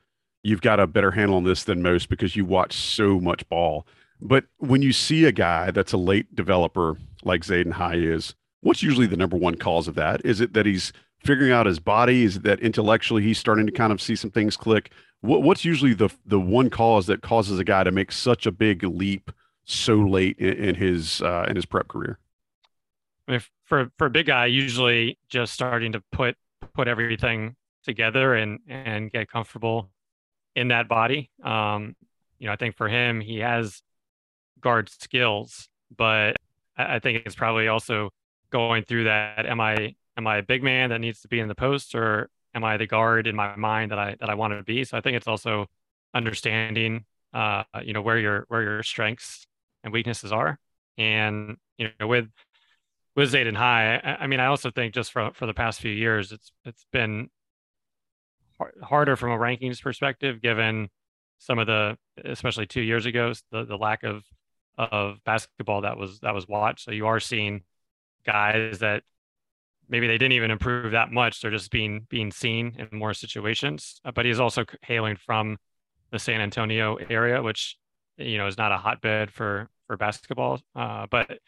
you've 0.45 0.61
got 0.61 0.79
a 0.79 0.85
better 0.85 1.09
handle 1.09 1.37
on 1.37 1.43
this 1.43 1.63
than 1.63 1.81
most 1.81 2.07
because 2.07 2.35
you 2.35 2.45
watch 2.45 2.73
so 2.73 3.19
much 3.19 3.47
ball. 3.49 3.85
But 4.21 4.45
when 4.59 4.83
you 4.83 4.93
see 4.93 5.25
a 5.25 5.31
guy 5.31 5.71
that's 5.71 5.91
a 5.91 5.97
late 5.97 6.35
developer 6.35 6.97
like 7.23 7.41
Zayden 7.41 7.73
High 7.73 7.95
is, 7.95 8.35
what's 8.61 8.83
usually 8.83 9.07
the 9.07 9.17
number 9.17 9.35
one 9.35 9.55
cause 9.55 9.87
of 9.87 9.95
that? 9.95 10.23
Is 10.23 10.39
it 10.39 10.53
that 10.53 10.67
he's 10.67 10.93
figuring 11.23 11.51
out 11.51 11.65
his 11.65 11.79
body? 11.79 12.23
Is 12.23 12.37
it 12.37 12.43
that 12.43 12.59
intellectually 12.59 13.23
he's 13.23 13.39
starting 13.39 13.65
to 13.65 13.71
kind 13.71 13.91
of 13.91 13.99
see 13.99 14.15
some 14.15 14.29
things 14.29 14.55
click? 14.55 14.91
What, 15.21 15.41
what's 15.41 15.65
usually 15.65 15.95
the 15.95 16.09
the 16.27 16.39
one 16.39 16.69
cause 16.69 17.07
that 17.07 17.23
causes 17.23 17.57
a 17.57 17.63
guy 17.63 17.83
to 17.83 17.91
make 17.91 18.11
such 18.11 18.45
a 18.45 18.51
big 18.51 18.83
leap 18.83 19.31
so 19.63 19.95
late 19.95 20.37
in, 20.37 20.53
in 20.53 20.75
his 20.75 21.23
uh, 21.23 21.47
in 21.49 21.55
his 21.55 21.65
prep 21.65 21.87
career? 21.87 22.19
I 23.27 23.31
mean, 23.31 23.41
for 23.63 23.91
for 23.97 24.05
a 24.05 24.11
big 24.11 24.27
guy, 24.27 24.45
usually 24.45 25.17
just 25.27 25.53
starting 25.53 25.93
to 25.93 26.03
put 26.11 26.37
put 26.75 26.87
everything 26.87 27.55
together 27.83 28.35
and 28.35 28.59
and 28.67 29.11
get 29.11 29.27
comfortable 29.27 29.89
in 30.55 30.69
that 30.69 30.87
body. 30.87 31.29
Um, 31.43 31.95
you 32.39 32.47
know, 32.47 32.53
I 32.53 32.55
think 32.55 32.75
for 32.75 32.87
him, 32.87 33.21
he 33.21 33.39
has 33.39 33.81
guard 34.61 34.89
skills, 34.89 35.69
but 35.95 36.35
I, 36.77 36.99
think 36.99 37.23
it's 37.25 37.35
probably 37.35 37.67
also 37.67 38.09
going 38.51 38.83
through 38.83 39.05
that. 39.05 39.45
Am 39.45 39.59
I 39.61 39.95
am 40.17 40.27
I 40.27 40.37
a 40.37 40.43
big 40.43 40.63
man 40.63 40.89
that 40.89 40.99
needs 40.99 41.21
to 41.21 41.27
be 41.27 41.39
in 41.39 41.47
the 41.47 41.55
post, 41.55 41.95
or 41.95 42.29
am 42.53 42.63
I 42.63 42.77
the 42.77 42.87
guard 42.87 43.27
in 43.27 43.35
my 43.35 43.55
mind 43.55 43.91
that 43.91 43.99
I 43.99 44.15
that 44.19 44.29
I 44.29 44.35
want 44.35 44.53
to 44.53 44.63
be? 44.63 44.83
So 44.83 44.97
I 44.97 45.01
think 45.01 45.17
it's 45.17 45.27
also 45.27 45.67
understanding, 46.13 47.05
uh, 47.33 47.63
you 47.83 47.93
know, 47.93 48.01
where 48.01 48.17
your 48.17 48.45
where 48.47 48.61
your 48.61 48.83
strengths 48.83 49.45
and 49.83 49.93
weaknesses 49.93 50.31
are, 50.31 50.59
and 50.97 51.57
you 51.77 51.89
know, 51.99 52.07
with 52.07 52.29
with 53.15 53.31
Zayden 53.31 53.55
High, 53.55 53.95
I, 53.95 54.23
I 54.23 54.27
mean, 54.27 54.39
I 54.39 54.47
also 54.47 54.71
think 54.71 54.93
just 54.93 55.11
for 55.11 55.31
for 55.33 55.45
the 55.45 55.53
past 55.53 55.79
few 55.79 55.91
years, 55.91 56.31
it's 56.31 56.51
it's 56.65 56.85
been 56.91 57.29
harder 58.81 59.15
from 59.15 59.31
a 59.31 59.37
rankings 59.37 59.81
perspective, 59.81 60.41
given 60.41 60.89
some 61.39 61.59
of 61.59 61.67
the, 61.67 61.97
especially 62.23 62.65
two 62.65 62.81
years 62.81 63.05
ago, 63.05 63.33
the 63.51 63.65
the 63.65 63.77
lack 63.77 64.03
of 64.03 64.23
of 64.77 65.23
basketball 65.23 65.81
that 65.81 65.97
was 65.97 66.19
that 66.19 66.33
was 66.33 66.47
watched. 66.47 66.85
So 66.85 66.91
you 66.91 67.07
are 67.07 67.19
seeing 67.19 67.63
guys 68.25 68.79
that 68.79 69.03
maybe 69.87 70.07
they 70.07 70.17
didn't 70.17 70.33
even 70.33 70.51
improve 70.51 70.91
that 70.91 71.11
much. 71.11 71.41
They're 71.41 71.51
just 71.51 71.71
being 71.71 72.05
being 72.09 72.31
seen 72.31 72.75
in 72.77 72.97
more 72.97 73.13
situations. 73.13 73.99
Uh, 74.03 74.11
but 74.11 74.25
he's 74.25 74.39
also 74.39 74.65
hailing 74.81 75.15
from 75.15 75.57
the 76.11 76.19
San 76.19 76.41
Antonio 76.41 76.95
area, 77.09 77.41
which 77.41 77.77
you 78.17 78.37
know 78.37 78.47
is 78.47 78.57
not 78.57 78.71
a 78.71 78.77
hotbed 78.77 79.31
for 79.31 79.69
for 79.87 79.97
basketball. 79.97 80.61
Uh, 80.75 81.07
but 81.09 81.39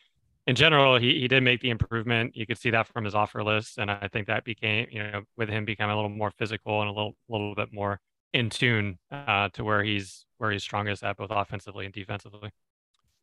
in 0.47 0.55
general, 0.55 0.97
he, 0.97 1.19
he 1.19 1.27
did 1.27 1.43
make 1.43 1.59
the 1.59 1.69
improvement. 1.69 2.35
You 2.35 2.47
could 2.47 2.57
see 2.57 2.69
that 2.71 2.87
from 2.87 3.03
his 3.03 3.13
offer 3.13 3.43
list, 3.43 3.77
and 3.77 3.91
I 3.91 4.07
think 4.11 4.27
that 4.27 4.45
became 4.45 4.87
you 4.89 5.03
know 5.03 5.23
with 5.35 5.49
him 5.49 5.65
becoming 5.65 5.93
a 5.93 5.95
little 5.95 6.09
more 6.09 6.31
physical 6.31 6.81
and 6.81 6.89
a 6.89 6.93
little 6.93 7.15
little 7.27 7.53
bit 7.53 7.73
more 7.73 7.99
in 8.33 8.49
tune 8.49 8.97
uh, 9.11 9.49
to 9.49 9.63
where 9.63 9.83
he's 9.83 10.25
where 10.37 10.51
he's 10.51 10.63
strongest 10.63 11.03
at 11.03 11.17
both 11.17 11.31
offensively 11.31 11.85
and 11.85 11.93
defensively. 11.93 12.49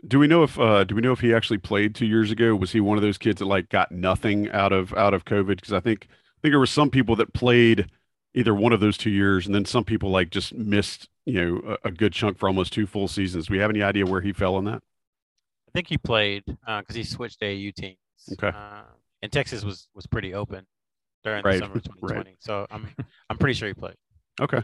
Do 0.07 0.19
we 0.19 0.27
know 0.27 0.43
if 0.43 0.59
uh, 0.59 0.85
do 0.85 0.95
we 0.95 1.01
know 1.01 1.13
if 1.13 1.21
he 1.21 1.33
actually 1.33 1.59
played 1.59 1.95
two 1.95 2.07
years 2.07 2.31
ago? 2.31 2.55
Was 2.55 2.73
he 2.73 2.81
one 2.81 2.99
of 2.99 3.03
those 3.03 3.17
kids 3.17 3.39
that 3.39 3.47
like 3.47 3.71
got 3.71 3.91
nothing 3.91 4.51
out 4.51 4.73
of 4.73 4.93
out 4.93 5.15
of 5.15 5.25
COVID? 5.25 5.57
Because 5.57 5.73
I 5.73 5.81
think 5.81 6.09
I 6.11 6.41
think 6.43 6.53
there 6.53 6.59
were 6.59 6.67
some 6.67 6.91
people 6.91 7.17
that 7.17 7.33
played 7.33 7.91
either 8.35 8.55
one 8.55 8.75
of 8.75 8.81
those 8.81 8.99
two 8.99 9.11
years, 9.11 9.47
and 9.47 9.55
then 9.55 9.65
some 9.65 9.85
people 9.85 10.11
like 10.11 10.29
just 10.29 10.53
missed 10.53 11.09
you 11.25 11.43
know 11.43 11.79
a, 11.85 11.89
a 11.89 11.91
good 11.91 12.13
chunk 12.13 12.37
for 12.37 12.49
almost 12.49 12.75
two 12.75 12.87
full 12.87 13.09
seasons. 13.09 13.47
Do 13.47 13.55
we 13.55 13.61
have 13.61 13.71
any 13.71 13.83
idea 13.83 14.05
where 14.05 14.21
he 14.21 14.35
fell 14.35 14.57
on 14.57 14.67
that? 14.67 14.83
Think 15.75 15.89
he 15.89 15.99
played 15.99 16.45
because 16.47 16.85
uh, 16.91 16.95
he 16.95 17.03
switched 17.03 17.41
AAU 17.41 17.75
teams. 17.75 17.99
Okay. 18.33 18.49
Uh, 18.49 18.83
and 19.23 19.33
Texas 19.33 19.65
was 19.65 19.89
was 19.95 20.07
pretty 20.07 20.35
open 20.35 20.67
during 21.25 21.43
right. 21.43 21.55
the 21.55 21.59
summer 21.61 21.77
of 21.77 21.83
2020. 21.83 22.17
right. 22.31 22.37
So 22.39 22.67
I'm 22.71 22.89
I'm 23.31 23.39
pretty 23.39 23.55
sure 23.55 23.69
he 23.69 23.75
played. 23.75 23.97
Okay. 24.41 24.63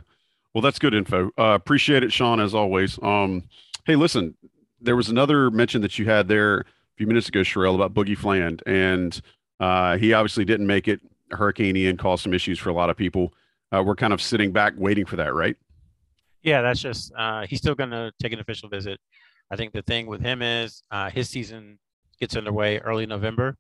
Well, 0.55 0.63
that's 0.63 0.79
good 0.79 0.95
info. 0.95 1.31
Uh, 1.39 1.55
appreciate 1.55 2.03
it, 2.03 2.13
Sean, 2.13 2.41
as 2.41 2.55
always. 2.55 2.99
Um, 3.03 3.45
hey, 3.87 3.97
listen, 3.97 4.37
there 4.81 4.97
was 4.97 5.09
another 5.09 5.51
mention 5.51 5.81
that 5.83 5.99
you 5.99 6.07
had 6.07 6.29
there 6.29 6.61
a 6.61 6.65
few 6.97 7.07
minutes 7.07 7.29
ago, 7.29 7.41
Sherrell, 7.41 7.75
about 7.75 7.95
Boogie 7.95 8.19
Fland, 8.19 8.63
and 8.67 9.21
uh, 9.61 9.97
he 9.97 10.13
obviously 10.13 10.45
didn't 10.45 10.67
make 10.67 10.89
it. 10.89 11.01
Hurricane 11.31 11.77
Ian 11.77 11.97
caused 11.97 12.25
some 12.25 12.35
issues 12.35 12.59
for 12.59 12.71
a 12.71 12.73
lot 12.73 12.91
of 12.91 12.97
people. 12.97 13.33
Uh, 13.71 13.83
we're 13.87 13.95
kind 13.95 14.13
of 14.13 14.21
sitting 14.21 14.51
back 14.51 14.73
waiting 14.77 15.07
for 15.07 15.15
that, 15.17 15.33
right? 15.33 15.57
Yeah, 16.43 16.63
that's 16.63 16.81
just 16.81 17.13
uh, 17.17 17.47
he's 17.47 17.59
still 17.59 17.77
going 17.77 17.91
to 17.91 18.13
take 18.21 18.33
an 18.33 18.41
official 18.41 18.69
visit 18.69 18.99
I 19.51 19.57
think 19.57 19.73
the 19.73 19.83
thing 19.83 20.07
with 20.07 20.21
him 20.21 20.43
is 20.43 20.83
uh, 20.91 21.11
his 21.11 21.29
season 21.29 21.79
gets 22.21 22.37
underway 22.37 22.79
early 22.79 23.07
November, 23.07 23.57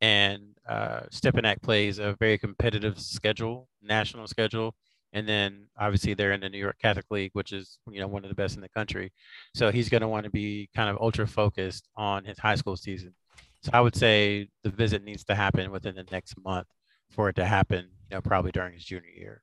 and 0.00 0.42
uh, 0.68 1.00
Stepinac 1.10 1.62
plays 1.62 1.98
a 1.98 2.16
very 2.18 2.38
competitive 2.38 3.00
schedule, 3.00 3.68
national 3.82 4.26
schedule, 4.26 4.74
and 5.12 5.28
then 5.28 5.66
obviously 5.78 6.14
they're 6.14 6.32
in 6.32 6.40
the 6.40 6.48
New 6.48 6.58
York 6.58 6.76
Catholic 6.80 7.06
League, 7.10 7.30
which 7.34 7.52
is 7.52 7.78
you 7.90 8.00
know 8.00 8.06
one 8.06 8.24
of 8.24 8.28
the 8.28 8.34
best 8.34 8.56
in 8.56 8.62
the 8.62 8.68
country. 8.68 9.12
So 9.54 9.70
he's 9.70 9.88
going 9.88 10.02
to 10.02 10.08
want 10.08 10.24
to 10.24 10.30
be 10.30 10.68
kind 10.74 10.88
of 10.88 10.98
ultra 11.00 11.26
focused 11.26 11.88
on 11.96 12.24
his 12.24 12.38
high 12.38 12.56
school 12.56 12.76
season. 12.76 13.14
So 13.62 13.70
I 13.72 13.80
would 13.80 13.94
say 13.94 14.48
the 14.64 14.70
visit 14.70 15.04
needs 15.04 15.24
to 15.24 15.34
happen 15.34 15.70
within 15.70 15.94
the 15.94 16.06
next 16.10 16.34
month 16.42 16.66
for 17.10 17.28
it 17.28 17.36
to 17.36 17.44
happen, 17.44 17.90
you 18.10 18.16
know, 18.16 18.20
probably 18.20 18.50
during 18.50 18.74
his 18.74 18.84
junior 18.84 19.10
year. 19.10 19.42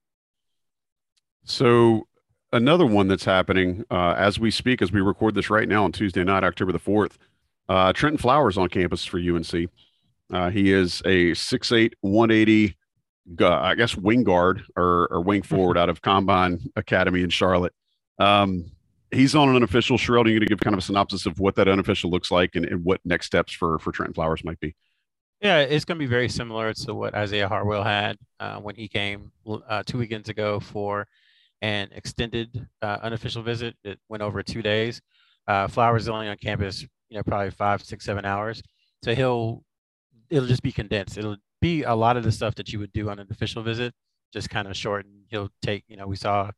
So 1.46 2.08
another 2.52 2.86
one 2.86 3.08
that's 3.08 3.26
happening 3.26 3.84
uh, 3.92 4.16
as 4.18 4.40
we 4.40 4.52
speak, 4.52 4.82
as 4.82 4.92
we 4.92 5.02
record 5.02 5.36
this 5.36 5.50
right 5.50 5.68
now 5.68 5.84
on 5.84 5.92
Tuesday 5.92 6.24
night, 6.24 6.44
October 6.44 6.72
the 6.72 6.80
4th. 6.80 7.14
Uh, 7.68 7.94
Trenton 7.94 8.18
Flowers 8.18 8.58
on 8.58 8.70
campus 8.70 9.06
for 9.06 9.20
UNC. 9.20 9.70
Uh, 10.32 10.50
he 10.50 10.72
is 10.72 11.02
a 11.06 11.32
6'8, 11.32 11.94
180, 12.02 12.76
I 13.42 13.76
guess, 13.76 13.96
wing 13.96 14.24
guard 14.24 14.64
or, 14.76 15.08
or 15.12 15.22
wing 15.22 15.44
forward 15.44 15.78
out 15.78 15.90
of 15.90 16.02
Combine 16.02 16.60
Academy 16.76 17.22
in 17.22 17.30
Charlotte. 17.30 17.74
Um, 18.18 18.72
he's 19.12 19.36
on 19.36 19.50
an 19.50 19.56
unofficial. 19.56 19.98
Sherrell, 19.98 20.26
are 20.26 20.30
you 20.30 20.40
going 20.40 20.42
to 20.42 20.46
give 20.46 20.60
kind 20.60 20.74
of 20.74 20.80
a 20.80 20.84
synopsis 20.84 21.26
of 21.26 21.40
what 21.40 21.56
that 21.56 21.68
unofficial 21.68 22.10
looks 22.10 22.32
like 22.32 22.56
and, 22.56 22.66
and 22.66 22.84
what 22.84 23.02
next 23.06 23.28
steps 23.28 23.54
for, 23.54 23.80
for 23.80 23.92
Trenton 23.92 24.14
Flowers 24.14 24.44
might 24.44 24.60
be? 24.60 24.76
Yeah, 25.42 25.60
it's 25.60 25.86
going 25.86 25.98
to 25.98 26.04
be 26.04 26.10
very 26.10 26.28
similar 26.28 26.74
to 26.74 26.94
what 26.94 27.14
Isaiah 27.14 27.48
Harwell 27.48 27.84
had 27.84 28.18
uh, 28.40 28.58
when 28.58 28.76
he 28.76 28.88
came 28.88 29.32
uh, 29.48 29.84
two 29.86 29.98
weekends 29.98 30.28
ago 30.28 30.60
for 30.60 31.08
an 31.62 31.90
extended 31.92 32.68
uh, 32.82 32.98
unofficial 33.02 33.44
visit. 33.44 33.76
It 33.84 34.00
went 34.10 34.24
over 34.24 34.42
two 34.44 34.62
days. 34.62 35.02
Uh, 35.48 35.68
Flowers 35.68 36.04
is 36.04 36.10
only 36.10 36.28
on 36.28 36.38
campus, 36.38 36.82
you 37.10 37.18
know, 37.18 37.24
probably 37.24 37.52
five, 37.52 37.84
six, 37.84 38.06
seven 38.06 38.26
hours. 38.26 38.62
So 39.04 39.16
he'll, 39.16 39.64
it'll 40.30 40.48
just 40.48 40.64
be 40.64 40.72
condensed. 40.72 41.18
It'll 41.18 41.38
be 41.62 41.84
a 41.84 41.96
lot 41.96 42.18
of 42.18 42.24
the 42.24 42.32
stuff 42.32 42.56
that 42.56 42.72
you 42.72 42.80
would 42.80 42.94
do 42.94 43.10
on 43.10 43.20
an 43.20 43.28
official 43.32 43.64
visit, 43.64 43.94
just 44.32 44.50
kind 44.50 44.68
of 44.68 44.76
shortened. 44.76 45.24
He'll 45.30 45.50
take, 45.62 45.84
you 45.88 45.98
know, 45.98 46.08
we 46.08 46.16
saw 46.16 46.52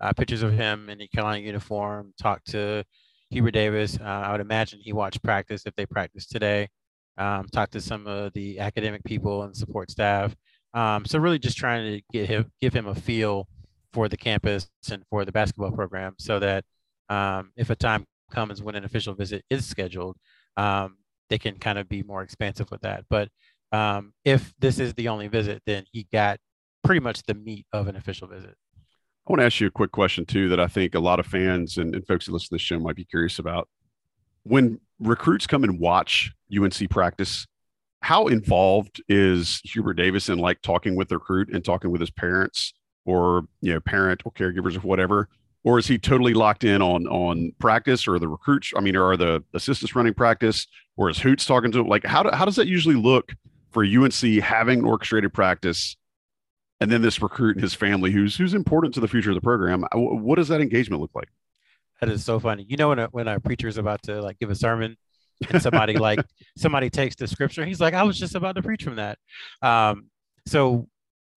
uh, 0.00 0.12
pictures 0.12 0.42
of 0.42 0.52
him 0.52 0.90
in 0.90 0.98
the 0.98 1.08
Carolina 1.08 1.40
uniform, 1.40 2.12
talk 2.20 2.44
to 2.46 2.84
Hubert 3.30 3.52
Davis. 3.52 3.98
Uh, 4.00 4.04
I 4.04 4.32
would 4.32 4.40
imagine 4.40 4.80
he 4.82 4.92
watched 4.92 5.22
practice 5.22 5.62
if 5.66 5.74
they 5.74 5.86
practiced 5.86 6.30
today. 6.30 6.68
Um, 7.16 7.46
talk 7.52 7.70
to 7.70 7.80
some 7.80 8.06
of 8.06 8.32
the 8.32 8.58
academic 8.58 9.04
people 9.04 9.44
and 9.44 9.56
support 9.56 9.90
staff. 9.90 10.34
Um, 10.74 11.04
so 11.04 11.18
really 11.18 11.38
just 11.38 11.56
trying 11.56 11.84
to 11.90 12.02
get 12.12 12.28
him, 12.28 12.50
give 12.60 12.74
him 12.74 12.86
a 12.86 12.94
feel 12.94 13.48
for 13.94 14.08
the 14.08 14.16
campus 14.16 14.68
and 14.90 15.04
for 15.08 15.24
the 15.24 15.32
basketball 15.32 15.70
program 15.70 16.14
so 16.18 16.40
that 16.40 16.64
um, 17.08 17.52
if 17.56 17.70
a 17.70 17.76
time 17.76 18.04
comes 18.30 18.60
when 18.60 18.74
an 18.74 18.84
official 18.84 19.14
visit 19.14 19.44
is 19.48 19.64
scheduled, 19.64 20.16
um, 20.56 20.96
they 21.30 21.38
can 21.38 21.56
kind 21.58 21.78
of 21.78 21.88
be 21.88 22.02
more 22.02 22.22
expansive 22.22 22.70
with 22.70 22.80
that. 22.82 23.04
But 23.08 23.28
um, 23.72 24.12
if 24.24 24.52
this 24.58 24.80
is 24.80 24.92
the 24.94 25.08
only 25.08 25.28
visit, 25.28 25.62
then 25.64 25.84
he 25.92 26.08
got 26.12 26.38
pretty 26.82 27.00
much 27.00 27.22
the 27.22 27.34
meat 27.34 27.66
of 27.72 27.86
an 27.86 27.96
official 27.96 28.26
visit. 28.26 28.54
I 29.26 29.32
want 29.32 29.40
to 29.40 29.46
ask 29.46 29.60
you 29.60 29.68
a 29.68 29.70
quick 29.70 29.92
question 29.92 30.26
too 30.26 30.48
that 30.50 30.60
I 30.60 30.66
think 30.66 30.94
a 30.94 31.00
lot 31.00 31.20
of 31.20 31.26
fans 31.26 31.78
and, 31.78 31.94
and 31.94 32.06
folks 32.06 32.26
who 32.26 32.32
listen 32.32 32.48
to 32.48 32.54
this 32.56 32.62
show 32.62 32.78
might 32.78 32.96
be 32.96 33.04
curious 33.04 33.38
about. 33.38 33.68
When 34.42 34.80
recruits 34.98 35.46
come 35.46 35.64
and 35.64 35.78
watch 35.78 36.32
UNC 36.54 36.90
practice, 36.90 37.46
how 38.02 38.26
involved 38.26 39.02
is 39.08 39.62
Hubert 39.64 39.94
Davis 39.94 40.28
in 40.28 40.38
like 40.38 40.60
talking 40.60 40.94
with 40.94 41.08
the 41.08 41.16
recruit 41.16 41.48
and 41.54 41.64
talking 41.64 41.90
with 41.90 42.02
his 42.02 42.10
parents 42.10 42.74
or 43.04 43.46
you 43.60 43.72
know 43.72 43.80
parent 43.80 44.22
or 44.24 44.32
caregivers 44.32 44.76
or 44.76 44.80
whatever 44.80 45.28
or 45.64 45.78
is 45.78 45.86
he 45.86 45.98
totally 45.98 46.34
locked 46.34 46.62
in 46.62 46.82
on 46.82 47.06
on 47.06 47.52
practice 47.58 48.06
or 48.06 48.18
the 48.18 48.28
recruits? 48.28 48.72
I 48.76 48.80
mean, 48.80 48.94
or 48.94 49.12
are 49.12 49.16
the 49.16 49.42
assistants 49.54 49.96
running 49.96 50.14
practice, 50.14 50.66
or 50.96 51.10
is 51.10 51.18
Hoots 51.18 51.46
talking 51.46 51.72
to 51.72 51.80
him? 51.80 51.88
Like, 51.88 52.04
how 52.04 52.22
do, 52.22 52.30
how 52.30 52.44
does 52.44 52.56
that 52.56 52.68
usually 52.68 52.94
look 52.94 53.34
for 53.72 53.82
UNC 53.82 54.20
having 54.42 54.80
an 54.80 54.84
orchestrated 54.84 55.32
practice, 55.32 55.96
and 56.80 56.92
then 56.92 57.02
this 57.02 57.20
recruit 57.20 57.56
and 57.56 57.62
his 57.62 57.74
family, 57.74 58.12
who's 58.12 58.36
who's 58.36 58.54
important 58.54 58.94
to 58.94 59.00
the 59.00 59.08
future 59.08 59.30
of 59.30 59.34
the 59.34 59.40
program? 59.40 59.84
What 59.94 60.36
does 60.36 60.48
that 60.48 60.60
engagement 60.60 61.00
look 61.00 61.14
like? 61.14 61.28
That 62.00 62.10
is 62.10 62.24
so 62.24 62.38
funny. 62.38 62.66
You 62.68 62.76
know, 62.76 62.90
when 62.90 62.98
a, 62.98 63.06
when 63.06 63.26
a 63.26 63.40
preacher 63.40 63.66
is 63.66 63.78
about 63.78 64.02
to 64.02 64.20
like 64.20 64.38
give 64.38 64.50
a 64.50 64.54
sermon, 64.54 64.98
and 65.48 65.62
somebody 65.62 65.96
like 65.96 66.20
somebody 66.58 66.90
takes 66.90 67.16
the 67.16 67.26
scripture, 67.26 67.64
he's 67.64 67.80
like, 67.80 67.94
"I 67.94 68.02
was 68.02 68.18
just 68.18 68.34
about 68.34 68.56
to 68.56 68.62
preach 68.62 68.84
from 68.84 68.96
that." 68.96 69.18
Um, 69.62 70.08
so 70.46 70.88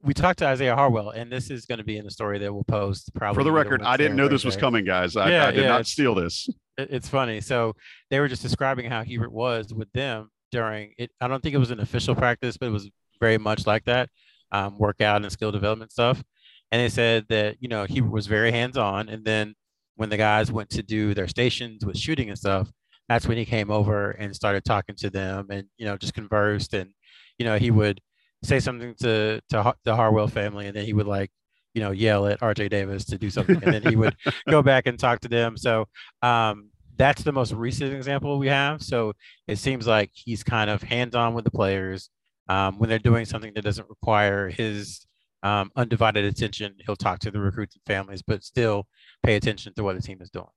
we 0.04 0.13
talked 0.13 0.39
to 0.39 0.48
Isaiah 0.48 0.75
Harwell, 0.75 1.10
and 1.10 1.32
this 1.32 1.50
is 1.50 1.66
going 1.66 1.80
to 1.80 1.84
be 1.84 1.98
in 1.98 2.06
the 2.06 2.12
story 2.12 2.39
that 2.39 2.54
we'll 2.54 2.63
post. 2.63 3.13
Probably 3.13 3.39
for 3.39 3.44
the 3.44 3.51
record, 3.51 3.82
I 3.82 3.98
didn't 3.98 4.16
know 4.16 4.27
this 4.27 4.46
was 4.46 4.56
coming, 4.56 4.86
guys. 4.86 5.16
I, 5.16 5.32
yeah, 5.32 5.48
I 5.48 5.51
did 5.51 5.63
yeah, 5.63 5.70
not 5.70 5.88
steal 5.88 6.16
this. 6.16 6.50
It's 6.77 7.10
funny. 7.10 7.42
So 7.42 7.74
they 8.12 8.20
were 8.20 8.27
just 8.27 8.44
describing 8.44 8.89
how 8.89 9.04
Hubert 9.04 9.32
was 9.32 9.74
with 9.74 9.92
them 9.94 10.30
during 10.51 10.94
it. 10.98 11.10
I 11.20 11.27
don't 11.27 11.42
think 11.42 11.56
it 11.56 11.60
was 11.60 11.72
an 11.72 11.80
official 11.80 12.13
practice, 12.16 12.58
but 12.58 12.68
it 12.68 12.72
was 12.72 12.89
very 13.20 13.39
much 13.39 13.66
like 13.66 13.86
that, 13.86 14.10
um, 14.51 14.77
workout 14.77 15.24
and 15.24 15.32
skill 15.32 15.51
development 15.51 15.92
stuff. 15.92 16.24
And 16.72 16.80
they 16.82 16.89
said 16.89 17.25
that 17.30 17.58
you 17.60 17.68
know 17.68 17.86
Hubert 17.86 18.12
was 18.12 18.27
very 18.27 18.51
hands 18.51 18.77
on, 18.77 19.10
and 19.10 19.25
then 19.25 19.56
when 19.96 20.10
the 20.10 20.18
guys 20.18 20.51
went 20.51 20.70
to 20.72 20.84
do 20.84 21.16
their 21.16 21.27
stations 21.27 21.84
with 21.84 21.98
shooting 21.98 22.30
and 22.30 22.38
stuff, 22.38 22.72
that's 23.10 23.27
when 23.27 23.38
he 23.38 23.46
came 23.46 23.72
over 23.72 24.12
and 24.12 24.36
started 24.36 24.63
talking 24.63 24.96
to 24.98 25.10
them, 25.10 25.48
and 25.50 25.68
you 25.77 25.86
know 25.86 25.98
just 25.98 26.13
conversed, 26.13 26.74
and 26.75 26.92
you 27.39 27.46
know 27.46 27.58
he 27.58 27.72
would 27.72 28.00
say 28.44 28.60
something 28.60 28.96
to 28.96 29.41
to 29.50 29.75
the 29.84 29.96
Harwell 29.96 30.27
family, 30.27 30.67
and 30.67 30.75
then 30.75 30.86
he 30.86 30.94
would 30.94 31.08
like 31.08 31.32
you 31.74 31.82
know 31.82 31.91
yell 31.91 32.27
at 32.27 32.39
RJ 32.39 32.70
Davis 32.70 33.06
to 33.06 33.17
do 33.17 33.29
something, 33.29 33.62
and 33.63 33.74
then 33.74 33.84
he 33.84 33.96
would 33.96 34.15
go 34.50 34.62
back 34.62 34.88
and 34.88 34.98
talk 34.98 35.20
to 35.22 35.27
them. 35.27 35.58
So 35.58 35.88
um, 36.22 36.70
that's 36.98 37.24
the 37.24 37.32
most 37.32 37.53
recent 37.53 37.94
example 37.94 38.38
we 38.39 38.48
have. 38.48 38.82
So 38.82 39.13
it 39.48 39.58
seems 39.58 39.88
like 39.88 40.12
he's 40.13 40.44
kind 40.44 40.70
of 40.70 40.82
hands 40.82 41.15
on 41.15 41.34
with 41.34 41.46
the 41.46 41.51
players 41.51 42.10
um, 42.50 42.79
when 42.79 42.89
they're 42.89 43.00
doing 43.00 43.25
something 43.25 43.53
that 43.56 43.63
doesn't 43.63 43.89
require 43.89 44.50
his 44.50 45.06
um, 45.44 45.72
undivided 45.75 46.25
attention. 46.25 46.75
He'll 46.86 46.96
talk 46.96 47.20
to 47.20 47.32
the 47.32 47.39
recruits 47.39 47.75
and 47.75 47.84
families, 47.86 48.22
but 48.22 48.44
still 48.44 48.88
pay 49.24 49.36
attention 49.36 49.74
to 49.75 49.84
what 49.84 49.96
the 49.96 50.01
team 50.01 50.22
is 50.22 50.29
doing. 50.29 50.48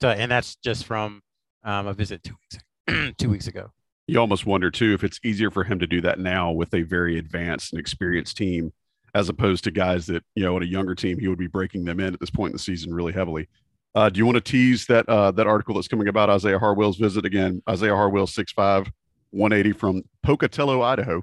So, 0.00 0.10
and 0.10 0.30
that's 0.30 0.56
just 0.56 0.84
from 0.84 1.22
um, 1.64 1.86
a 1.86 1.94
visit 1.94 2.22
two 2.22 2.34
weeks 2.34 3.14
two 3.18 3.30
weeks 3.30 3.46
ago 3.46 3.72
you 4.06 4.20
almost 4.20 4.46
wonder 4.46 4.70
too 4.70 4.94
if 4.94 5.02
it's 5.02 5.20
easier 5.24 5.50
for 5.50 5.64
him 5.64 5.78
to 5.78 5.86
do 5.86 6.00
that 6.00 6.18
now 6.18 6.52
with 6.52 6.72
a 6.74 6.82
very 6.82 7.18
advanced 7.18 7.72
and 7.72 7.80
experienced 7.80 8.36
team 8.36 8.72
as 9.14 9.28
opposed 9.28 9.64
to 9.64 9.70
guys 9.70 10.06
that 10.06 10.22
you 10.34 10.42
know 10.42 10.56
at 10.56 10.62
a 10.62 10.66
younger 10.66 10.94
team 10.94 11.18
he 11.18 11.28
would 11.28 11.38
be 11.38 11.46
breaking 11.46 11.84
them 11.84 12.00
in 12.00 12.14
at 12.14 12.20
this 12.20 12.30
point 12.30 12.50
in 12.50 12.52
the 12.54 12.58
season 12.58 12.92
really 12.92 13.12
heavily. 13.12 13.48
Uh, 13.94 14.10
do 14.10 14.18
you 14.18 14.26
want 14.26 14.36
to 14.36 14.42
tease 14.42 14.86
that 14.86 15.08
uh, 15.08 15.30
that 15.30 15.46
article 15.46 15.74
that's 15.74 15.88
coming 15.88 16.08
about 16.08 16.30
isaiah 16.30 16.58
harwell's 16.58 16.98
visit 16.98 17.24
again? 17.24 17.62
Isaiah 17.68 17.96
harwell 17.96 18.26
6'5 18.26 18.90
180 19.30 19.72
from 19.78 20.02
pocatello 20.22 20.82
idaho. 20.82 21.22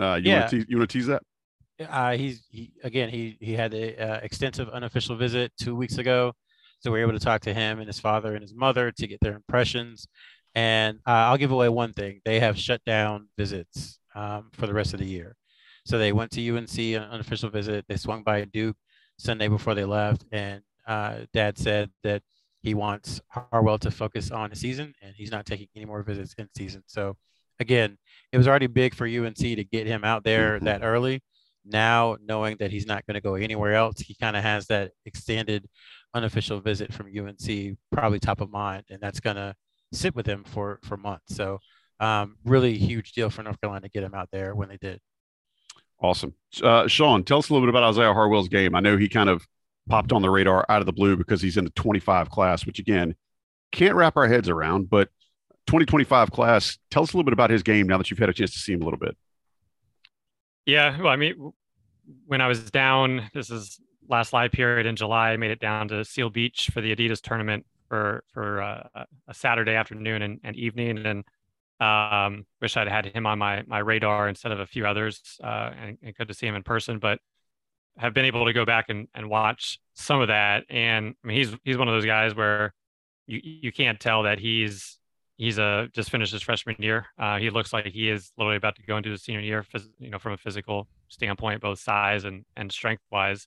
Uh, 0.00 0.14
you 0.14 0.30
yeah. 0.30 0.40
want 0.40 0.50
to 0.50 0.56
tease, 0.56 0.66
you 0.68 0.78
want 0.78 0.90
to 0.90 0.98
tease 0.98 1.06
that? 1.06 1.22
Uh, 1.88 2.16
he's 2.16 2.42
he, 2.50 2.72
again 2.82 3.08
he 3.08 3.36
he 3.40 3.52
had 3.52 3.72
an 3.74 4.00
uh, 4.00 4.20
extensive 4.22 4.68
unofficial 4.70 5.16
visit 5.16 5.52
two 5.60 5.76
weeks 5.76 5.98
ago. 5.98 6.32
So 6.80 6.92
we 6.92 7.00
are 7.00 7.02
able 7.02 7.12
to 7.12 7.24
talk 7.24 7.42
to 7.42 7.52
him 7.52 7.78
and 7.78 7.88
his 7.88 8.00
father 8.00 8.34
and 8.34 8.42
his 8.42 8.54
mother 8.54 8.90
to 8.92 9.06
get 9.06 9.20
their 9.20 9.34
impressions 9.34 10.06
and 10.58 10.98
uh, 11.06 11.28
I'll 11.30 11.36
give 11.36 11.52
away 11.52 11.68
one 11.68 11.92
thing: 11.92 12.20
they 12.24 12.40
have 12.40 12.58
shut 12.58 12.84
down 12.84 13.28
visits 13.38 14.00
um, 14.16 14.50
for 14.52 14.66
the 14.66 14.74
rest 14.74 14.92
of 14.92 14.98
the 14.98 15.06
year. 15.06 15.36
So 15.86 15.98
they 15.98 16.12
went 16.12 16.32
to 16.32 16.56
UNC 16.56 16.76
on 16.76 17.02
an 17.06 17.10
unofficial 17.10 17.48
visit. 17.48 17.84
They 17.88 17.96
swung 17.96 18.24
by 18.24 18.44
Duke 18.44 18.76
Sunday 19.18 19.46
before 19.46 19.76
they 19.76 19.84
left, 19.84 20.24
and 20.32 20.62
uh, 20.84 21.20
Dad 21.32 21.58
said 21.58 21.90
that 22.02 22.22
he 22.60 22.74
wants 22.74 23.20
Harwell 23.28 23.78
to 23.78 23.92
focus 23.92 24.32
on 24.32 24.50
the 24.50 24.56
season, 24.56 24.94
and 25.00 25.14
he's 25.14 25.30
not 25.30 25.46
taking 25.46 25.68
any 25.76 25.84
more 25.84 26.02
visits 26.02 26.34
in 26.38 26.48
season. 26.56 26.82
So 26.86 27.16
again, 27.60 27.96
it 28.32 28.36
was 28.36 28.48
already 28.48 28.66
big 28.66 28.94
for 28.96 29.06
UNC 29.06 29.36
to 29.36 29.64
get 29.64 29.86
him 29.86 30.02
out 30.02 30.24
there 30.24 30.56
mm-hmm. 30.56 30.64
that 30.64 30.82
early. 30.82 31.22
Now, 31.64 32.16
knowing 32.20 32.56
that 32.58 32.72
he's 32.72 32.86
not 32.86 33.06
going 33.06 33.14
to 33.14 33.20
go 33.20 33.36
anywhere 33.36 33.74
else, 33.74 34.00
he 34.00 34.16
kind 34.20 34.36
of 34.36 34.42
has 34.42 34.66
that 34.66 34.90
extended 35.06 35.68
unofficial 36.14 36.58
visit 36.60 36.92
from 36.92 37.06
UNC 37.06 37.78
probably 37.92 38.18
top 38.18 38.40
of 38.40 38.50
mind, 38.50 38.86
and 38.90 39.00
that's 39.00 39.20
going 39.20 39.36
to 39.36 39.54
sit 39.92 40.14
with 40.14 40.26
him 40.26 40.44
for 40.44 40.80
for 40.82 40.96
months. 40.96 41.34
So 41.34 41.58
um, 42.00 42.36
really 42.44 42.76
huge 42.76 43.12
deal 43.12 43.30
for 43.30 43.42
North 43.42 43.60
Carolina 43.60 43.82
to 43.82 43.90
get 43.90 44.02
him 44.02 44.14
out 44.14 44.28
there 44.30 44.54
when 44.54 44.68
they 44.68 44.76
did. 44.76 45.00
Awesome, 46.00 46.34
uh, 46.62 46.86
Sean. 46.86 47.24
Tell 47.24 47.38
us 47.38 47.50
a 47.50 47.52
little 47.52 47.66
bit 47.66 47.70
about 47.70 47.88
Isaiah 47.88 48.14
Harwell's 48.14 48.48
game. 48.48 48.74
I 48.74 48.80
know 48.80 48.96
he 48.96 49.08
kind 49.08 49.28
of 49.28 49.46
popped 49.88 50.12
on 50.12 50.22
the 50.22 50.30
radar 50.30 50.64
out 50.68 50.80
of 50.80 50.86
the 50.86 50.92
blue 50.92 51.16
because 51.16 51.42
he's 51.42 51.56
in 51.56 51.64
the 51.64 51.70
25 51.70 52.30
class, 52.30 52.66
which 52.66 52.78
again 52.78 53.16
can't 53.72 53.96
wrap 53.96 54.16
our 54.16 54.28
heads 54.28 54.48
around. 54.48 54.88
But 54.88 55.08
2025 55.66 56.30
class, 56.30 56.78
tell 56.90 57.02
us 57.02 57.12
a 57.12 57.16
little 57.16 57.24
bit 57.24 57.32
about 57.32 57.50
his 57.50 57.62
game 57.62 57.88
now 57.88 57.98
that 57.98 58.10
you've 58.10 58.18
had 58.18 58.28
a 58.28 58.32
chance 58.32 58.52
to 58.52 58.58
see 58.58 58.72
him 58.72 58.82
a 58.82 58.84
little 58.84 58.98
bit. 58.98 59.16
Yeah, 60.66 61.00
well, 61.00 61.08
I 61.08 61.16
mean, 61.16 61.52
when 62.26 62.40
I 62.40 62.46
was 62.46 62.70
down, 62.70 63.30
this 63.34 63.50
is 63.50 63.80
last 64.08 64.32
live 64.32 64.52
period 64.52 64.86
in 64.86 64.96
July. 64.96 65.30
I 65.30 65.36
made 65.36 65.50
it 65.50 65.60
down 65.60 65.88
to 65.88 66.04
Seal 66.04 66.30
Beach 66.30 66.70
for 66.72 66.80
the 66.80 66.94
Adidas 66.94 67.20
tournament 67.20 67.66
for 67.88 68.24
for 68.32 68.62
uh, 68.62 69.04
a 69.26 69.34
Saturday 69.34 69.74
afternoon 69.74 70.22
and, 70.22 70.40
and 70.44 70.56
evening, 70.56 70.98
and 70.98 71.24
um, 71.80 72.46
wish 72.60 72.76
I'd 72.76 72.88
had 72.88 73.06
him 73.06 73.26
on 73.26 73.38
my 73.38 73.62
my 73.66 73.78
radar 73.78 74.28
instead 74.28 74.52
of 74.52 74.60
a 74.60 74.66
few 74.66 74.86
others, 74.86 75.20
uh, 75.42 75.70
and, 75.80 75.98
and, 76.02 76.14
good 76.14 76.28
to 76.28 76.34
see 76.34 76.46
him 76.46 76.54
in 76.54 76.62
person. 76.62 76.98
But 76.98 77.20
have 77.96 78.14
been 78.14 78.24
able 78.24 78.46
to 78.46 78.52
go 78.52 78.64
back 78.64 78.86
and, 78.88 79.08
and 79.14 79.28
watch 79.28 79.80
some 79.94 80.20
of 80.20 80.28
that, 80.28 80.64
and 80.68 81.14
I 81.22 81.26
mean 81.26 81.36
he's 81.36 81.54
he's 81.64 81.78
one 81.78 81.88
of 81.88 81.94
those 81.94 82.06
guys 82.06 82.34
where 82.34 82.74
you 83.26 83.40
you 83.42 83.72
can't 83.72 83.98
tell 84.00 84.24
that 84.24 84.38
he's 84.38 84.98
he's 85.36 85.58
a 85.58 85.88
just 85.92 86.10
finished 86.10 86.32
his 86.32 86.42
freshman 86.42 86.76
year. 86.78 87.06
Uh, 87.18 87.38
he 87.38 87.50
looks 87.50 87.72
like 87.72 87.86
he 87.86 88.08
is 88.10 88.32
literally 88.36 88.56
about 88.56 88.76
to 88.76 88.82
go 88.82 88.96
into 88.96 89.10
his 89.10 89.22
senior 89.22 89.40
year, 89.40 89.62
phys- 89.62 89.88
you 89.98 90.10
know, 90.10 90.18
from 90.18 90.32
a 90.32 90.36
physical 90.36 90.88
standpoint, 91.08 91.60
both 91.60 91.78
size 91.78 92.24
and 92.24 92.44
and 92.56 92.70
strength 92.70 93.02
wise. 93.10 93.46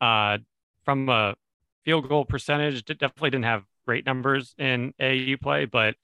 Uh, 0.00 0.38
from 0.84 1.08
a 1.08 1.34
field 1.84 2.08
goal 2.08 2.24
percentage 2.24 2.84
definitely 2.84 3.30
didn't 3.30 3.44
have 3.44 3.64
great 3.88 4.04
numbers 4.04 4.54
in 4.58 4.92
AAU 5.00 5.40
play, 5.40 5.64
but 5.64 5.94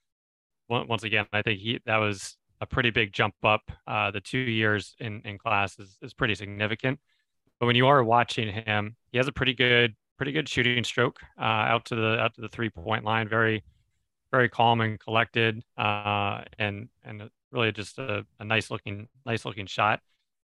once 0.70 1.04
again, 1.04 1.26
I 1.34 1.42
think 1.42 1.60
he 1.60 1.80
that 1.84 1.98
was 1.98 2.38
a 2.62 2.66
pretty 2.66 2.88
big 2.88 3.12
jump 3.12 3.34
up. 3.44 3.60
Uh, 3.86 4.10
the 4.10 4.22
two 4.22 4.38
years 4.38 4.96
in, 4.98 5.20
in 5.26 5.36
class 5.36 5.78
is, 5.78 5.98
is 6.00 6.14
pretty 6.14 6.34
significant. 6.34 6.98
But 7.60 7.66
when 7.66 7.76
you 7.76 7.86
are 7.86 8.02
watching 8.02 8.50
him, 8.50 8.96
he 9.12 9.18
has 9.18 9.28
a 9.28 9.32
pretty 9.32 9.52
good 9.52 9.94
pretty 10.16 10.32
good 10.32 10.48
shooting 10.48 10.82
stroke 10.82 11.20
uh, 11.38 11.42
out 11.72 11.84
to 11.86 11.94
the 11.94 12.18
out 12.18 12.32
to 12.36 12.40
the 12.40 12.48
three 12.48 12.70
point 12.70 13.04
line. 13.04 13.28
Very 13.28 13.62
very 14.30 14.48
calm 14.48 14.80
and 14.80 14.98
collected, 14.98 15.62
uh, 15.76 16.40
and 16.58 16.88
and 17.04 17.28
really 17.52 17.70
just 17.70 17.98
a, 17.98 18.24
a, 18.40 18.44
nice 18.46 18.70
looking 18.70 19.08
nice 19.26 19.44
looking 19.44 19.66
shot. 19.66 20.00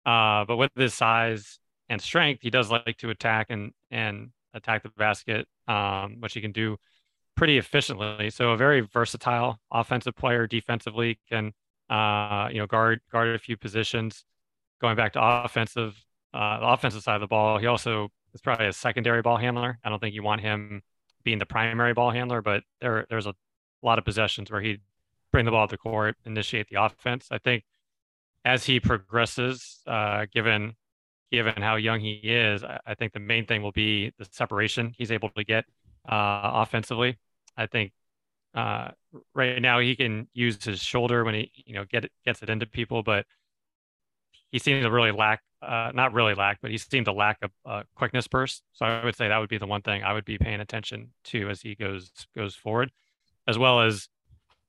Uh, 0.06 0.46
but 0.46 0.56
with 0.56 0.70
his 0.74 0.94
size 0.94 1.58
and 1.90 2.00
strength, 2.00 2.40
he 2.40 2.48
does 2.48 2.70
like 2.70 2.96
to 2.96 3.10
attack 3.10 3.48
and 3.50 3.72
and 3.90 4.30
attack 4.54 4.82
the 4.82 4.88
basket, 4.96 5.46
um, 5.68 6.16
which 6.20 6.32
he 6.32 6.40
can 6.40 6.52
do 6.52 6.78
pretty 7.36 7.58
efficiently. 7.58 8.30
So 8.30 8.50
a 8.50 8.56
very 8.56 8.80
versatile 8.80 9.58
offensive 9.70 10.16
player 10.16 10.46
defensively 10.46 11.18
can 11.28 11.52
uh, 11.88 12.48
you 12.50 12.58
know 12.58 12.66
guard 12.66 13.00
guard 13.12 13.28
a 13.28 13.38
few 13.38 13.56
positions. 13.56 14.24
Going 14.80 14.96
back 14.96 15.12
to 15.14 15.22
offensive 15.22 15.96
uh, 16.34 16.60
the 16.60 16.66
offensive 16.66 17.02
side 17.02 17.16
of 17.16 17.20
the 17.20 17.26
ball, 17.26 17.58
he 17.58 17.66
also 17.66 18.10
is 18.34 18.40
probably 18.40 18.66
a 18.66 18.72
secondary 18.72 19.22
ball 19.22 19.36
handler. 19.36 19.78
I 19.84 19.88
don't 19.88 20.00
think 20.00 20.14
you 20.14 20.22
want 20.22 20.40
him 20.40 20.82
being 21.24 21.38
the 21.38 21.46
primary 21.46 21.94
ball 21.94 22.10
handler, 22.10 22.42
but 22.42 22.62
there 22.80 23.06
there's 23.08 23.26
a 23.26 23.34
lot 23.82 23.98
of 23.98 24.04
possessions 24.04 24.50
where 24.50 24.60
he'd 24.60 24.80
bring 25.32 25.44
the 25.44 25.50
ball 25.50 25.66
to 25.66 25.72
the 25.72 25.78
court, 25.78 26.16
initiate 26.24 26.68
the 26.68 26.82
offense. 26.82 27.28
I 27.30 27.38
think 27.38 27.64
as 28.44 28.64
he 28.64 28.80
progresses, 28.80 29.82
uh, 29.86 30.26
given 30.32 30.74
given 31.32 31.60
how 31.60 31.76
young 31.76 32.00
he 32.00 32.20
is, 32.22 32.62
I, 32.62 32.94
think 32.94 33.12
the 33.12 33.18
main 33.18 33.46
thing 33.46 33.60
will 33.60 33.72
be 33.72 34.12
the 34.16 34.26
separation 34.30 34.94
he's 34.96 35.10
able 35.10 35.28
to 35.30 35.42
get 35.42 35.64
uh, 36.08 36.52
offensively. 36.54 37.18
I 37.56 37.66
think 37.66 37.92
uh, 38.54 38.88
right 39.34 39.60
now 39.60 39.80
he 39.80 39.96
can 39.96 40.28
use 40.32 40.62
his 40.62 40.80
shoulder 40.82 41.24
when 41.24 41.34
he 41.34 41.50
you 41.54 41.74
know 41.74 41.84
get 41.84 42.06
it, 42.06 42.12
gets 42.24 42.42
it 42.42 42.50
into 42.50 42.66
people, 42.66 43.02
but 43.02 43.26
he 44.50 44.58
seems 44.58 44.84
to 44.84 44.90
really 44.90 45.12
lack 45.12 45.40
uh, 45.62 45.90
not 45.94 46.12
really 46.12 46.34
lack, 46.34 46.58
but 46.60 46.70
he 46.70 46.78
seemed 46.78 47.06
to 47.06 47.12
lack 47.12 47.38
a, 47.42 47.70
a, 47.70 47.84
quickness 47.94 48.28
burst. 48.28 48.62
So 48.72 48.86
I 48.86 49.04
would 49.04 49.16
say 49.16 49.28
that 49.28 49.38
would 49.38 49.48
be 49.48 49.58
the 49.58 49.66
one 49.66 49.82
thing 49.82 50.04
I 50.04 50.12
would 50.12 50.24
be 50.24 50.38
paying 50.38 50.60
attention 50.60 51.12
to 51.24 51.48
as 51.48 51.62
he 51.62 51.74
goes 51.74 52.10
goes 52.36 52.54
forward, 52.54 52.90
as 53.46 53.58
well 53.58 53.80
as 53.80 54.08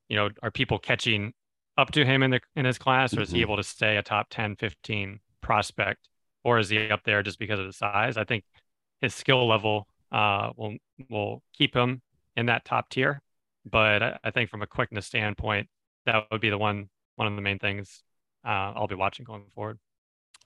you 0.10 0.16
know 0.16 0.30
are 0.42 0.52
people 0.52 0.80
catching 0.80 1.34
up 1.78 1.92
to 1.92 2.06
him 2.06 2.24
in 2.24 2.32
the 2.32 2.42
in 2.56 2.66
his 2.66 2.78
class, 2.78 3.16
or 3.16 3.22
is 3.22 3.30
he 3.30 3.38
mm-hmm. 3.38 3.42
able 3.44 3.58
to 3.58 3.64
stay 3.64 3.98
a 3.98 4.02
top 4.02 4.28
10, 4.30 4.56
15 4.56 5.20
prospect 5.42 6.10
or 6.48 6.60
is 6.60 6.70
he 6.70 6.90
up 6.90 7.04
there 7.04 7.22
just 7.24 7.40
because 7.40 7.60
of 7.60 7.66
the 7.66 7.74
size? 7.74 8.16
I 8.16 8.24
think 8.24 8.46
his 9.02 9.14
skill 9.14 9.46
level 9.46 9.86
uh, 10.14 10.52
will 10.56 10.78
will 11.10 11.44
keep 11.54 11.76
him 11.76 12.02
in 12.38 12.46
that 12.46 12.64
top 12.64 12.90
tier, 12.90 13.22
but 13.70 14.02
I, 14.02 14.20
I, 14.24 14.32
think 14.32 14.50
from 14.50 14.62
a 14.62 14.68
quickness 14.68 15.08
standpoint, 15.08 15.68
that 16.06 16.28
would 16.32 16.40
be 16.40 16.50
the 16.50 16.58
one 16.58 16.88
one 17.18 17.28
of 17.28 17.36
the 17.36 17.42
main 17.42 17.60
things 17.60 18.04
uh, 18.46 18.72
I'll 18.76 18.88
be 18.88 18.96
watching 18.96 19.26
going 19.26 19.44
forward. 19.54 19.80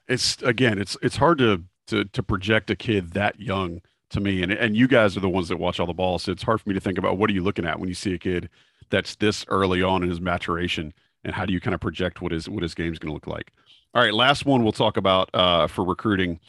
It's 0.07 0.41
again, 0.41 0.79
it's 0.79 0.97
it's 1.03 1.17
hard 1.17 1.37
to 1.37 1.63
to 1.87 2.05
to 2.05 2.23
project 2.23 2.71
a 2.71 2.75
kid 2.75 3.11
that 3.11 3.39
young 3.39 3.81
to 4.09 4.19
me. 4.19 4.41
And 4.41 4.51
and 4.51 4.75
you 4.75 4.87
guys 4.87 5.15
are 5.15 5.19
the 5.19 5.29
ones 5.29 5.49
that 5.49 5.57
watch 5.57 5.79
all 5.79 5.85
the 5.85 5.93
balls. 5.93 6.23
So 6.23 6.31
it's 6.31 6.43
hard 6.43 6.61
for 6.61 6.69
me 6.69 6.73
to 6.73 6.81
think 6.81 6.97
about 6.97 7.17
what 7.17 7.29
are 7.29 7.33
you 7.33 7.43
looking 7.43 7.65
at 7.65 7.79
when 7.79 7.89
you 7.89 7.95
see 7.95 8.13
a 8.13 8.17
kid 8.17 8.49
that's 8.89 9.15
this 9.15 9.45
early 9.47 9.83
on 9.83 10.03
in 10.03 10.09
his 10.09 10.19
maturation, 10.19 10.93
and 11.23 11.35
how 11.35 11.45
do 11.45 11.53
you 11.53 11.61
kind 11.61 11.75
of 11.75 11.81
project 11.81 12.21
what 12.21 12.31
his 12.31 12.49
what 12.49 12.63
his 12.63 12.73
game's 12.73 12.99
going 12.99 13.09
to 13.09 13.13
look 13.13 13.27
like. 13.27 13.51
All 13.93 14.01
right, 14.01 14.13
last 14.13 14.45
one 14.45 14.63
we'll 14.63 14.71
talk 14.71 14.97
about 14.97 15.29
uh, 15.33 15.67
for 15.67 15.83
recruiting. 15.83 16.39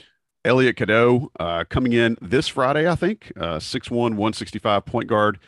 Elliot 0.45 0.77
Cadeau 0.77 1.31
uh, 1.39 1.65
coming 1.69 1.93
in 1.93 2.17
this 2.21 2.49
Friday, 2.49 2.89
I 2.89 2.95
think, 2.95 3.33
uh, 3.37 3.59
6'1", 3.59 3.91
165 3.93 4.85
point 4.85 5.09
guard 5.09 5.39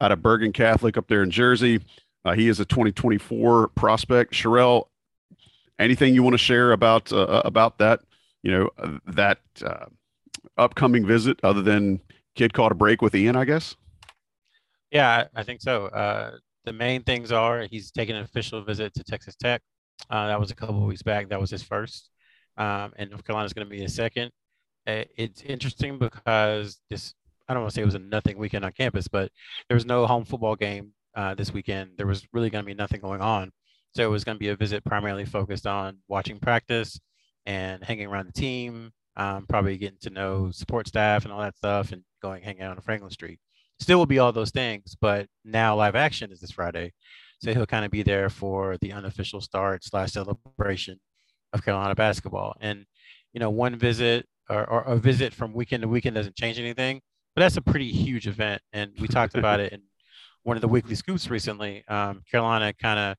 out 0.00 0.12
of 0.12 0.22
Bergen 0.22 0.52
Catholic 0.52 0.96
up 0.96 1.08
there 1.08 1.22
in 1.22 1.30
Jersey. 1.30 1.80
Uh, 2.24 2.34
he 2.34 2.48
is 2.48 2.60
a 2.60 2.64
2024 2.64 3.68
prospect. 3.68 4.34
Sherrell, 4.34 4.88
anything 5.78 6.14
you 6.14 6.22
want 6.22 6.34
to 6.34 6.38
share 6.38 6.72
about 6.72 7.12
uh, 7.12 7.22
uh 7.22 7.42
about 7.44 7.78
that? 7.78 8.00
You 8.42 8.52
know 8.52 8.70
uh, 8.78 8.98
that 9.06 9.38
upcoming 10.58 11.06
visit, 11.06 11.40
other 11.42 11.62
than 11.62 12.00
kid 12.34 12.52
caught 12.52 12.72
a 12.72 12.74
break 12.74 13.00
with 13.02 13.14
Ian, 13.14 13.36
I 13.36 13.44
guess. 13.44 13.76
Yeah, 14.90 15.26
I 15.34 15.42
think 15.42 15.62
so. 15.62 15.88
The 16.64 16.72
main 16.72 17.02
things 17.02 17.32
are 17.32 17.62
he's 17.62 17.90
taking 17.90 18.14
an 18.14 18.22
official 18.22 18.62
visit 18.62 18.94
to 18.94 19.02
Texas 19.02 19.34
Tech. 19.34 19.62
that 20.10 20.38
was 20.38 20.52
a 20.52 20.54
couple 20.54 20.76
of 20.76 20.84
weeks 20.84 21.02
back. 21.02 21.28
That 21.30 21.40
was 21.40 21.50
his 21.50 21.62
first, 21.62 22.10
um, 22.56 22.92
and 22.96 23.10
North 23.10 23.24
Carolina 23.24 23.46
is 23.46 23.52
going 23.52 23.66
to 23.66 23.70
be 23.70 23.80
his 23.80 23.94
second. 23.94 24.30
It's 24.86 25.42
interesting 25.42 25.98
because 25.98 26.80
this 26.90 27.14
I 27.48 27.54
don't 27.54 27.62
want 27.62 27.72
to 27.72 27.74
say 27.74 27.82
it 27.82 27.86
was 27.86 27.94
a 27.94 27.98
nothing 27.98 28.38
weekend 28.38 28.64
on 28.64 28.72
campus, 28.72 29.08
but 29.08 29.30
there 29.68 29.74
was 29.74 29.84
no 29.84 30.06
home 30.06 30.24
football 30.24 30.56
game 30.56 30.92
uh, 31.14 31.34
this 31.34 31.52
weekend. 31.52 31.90
There 31.96 32.06
was 32.06 32.26
really 32.32 32.50
going 32.50 32.64
to 32.64 32.66
be 32.66 32.74
nothing 32.74 33.00
going 33.00 33.20
on. 33.20 33.52
So 33.94 34.02
it 34.02 34.10
was 34.10 34.24
going 34.24 34.36
to 34.36 34.40
be 34.40 34.48
a 34.48 34.56
visit 34.56 34.84
primarily 34.84 35.24
focused 35.24 35.66
on 35.66 35.98
watching 36.08 36.38
practice 36.38 36.98
and 37.44 37.84
hanging 37.84 38.06
around 38.06 38.26
the 38.26 38.32
team, 38.32 38.90
um, 39.16 39.46
probably 39.48 39.76
getting 39.76 39.98
to 40.02 40.10
know 40.10 40.50
support 40.50 40.88
staff 40.88 41.24
and 41.24 41.32
all 41.32 41.40
that 41.42 41.56
stuff 41.56 41.92
and 41.92 42.02
going 42.22 42.42
hanging 42.42 42.62
out 42.62 42.70
on 42.70 42.80
Franklin 42.80 43.10
Street. 43.10 43.38
Still 43.80 43.98
will 43.98 44.06
be 44.06 44.18
all 44.18 44.32
those 44.32 44.50
things, 44.50 44.96
but 45.00 45.26
now 45.44 45.76
live 45.76 45.96
action 45.96 46.32
is 46.32 46.40
this 46.40 46.52
Friday. 46.52 46.92
So 47.40 47.52
he'll 47.52 47.66
kind 47.66 47.84
of 47.84 47.90
be 47.90 48.02
there 48.02 48.30
for 48.30 48.78
the 48.80 48.92
unofficial 48.92 49.40
start 49.40 49.84
slash 49.84 50.12
celebration 50.12 51.00
of 51.52 51.64
Carolina 51.64 51.94
basketball. 51.94 52.56
And, 52.60 52.86
you 53.32 53.40
know, 53.40 53.50
one 53.50 53.76
visit 53.76 54.26
or, 54.48 54.68
or 54.68 54.80
a 54.82 54.96
visit 54.96 55.32
from 55.32 55.52
weekend 55.52 55.82
to 55.82 55.88
weekend 55.88 56.16
doesn't 56.16 56.36
change 56.36 56.58
anything, 56.58 57.00
but 57.34 57.40
that's 57.40 57.56
a 57.56 57.62
pretty 57.62 57.90
huge 57.90 58.26
event. 58.26 58.62
And 58.72 58.92
we 59.00 59.08
talked 59.08 59.34
about 59.34 59.60
it 59.60 59.72
in 59.72 59.82
one 60.42 60.56
of 60.56 60.60
the 60.60 60.68
weekly 60.68 60.94
scoops 60.94 61.30
recently. 61.30 61.84
Um, 61.88 62.22
Carolina 62.30 62.72
kind 62.72 62.98
of 62.98 63.16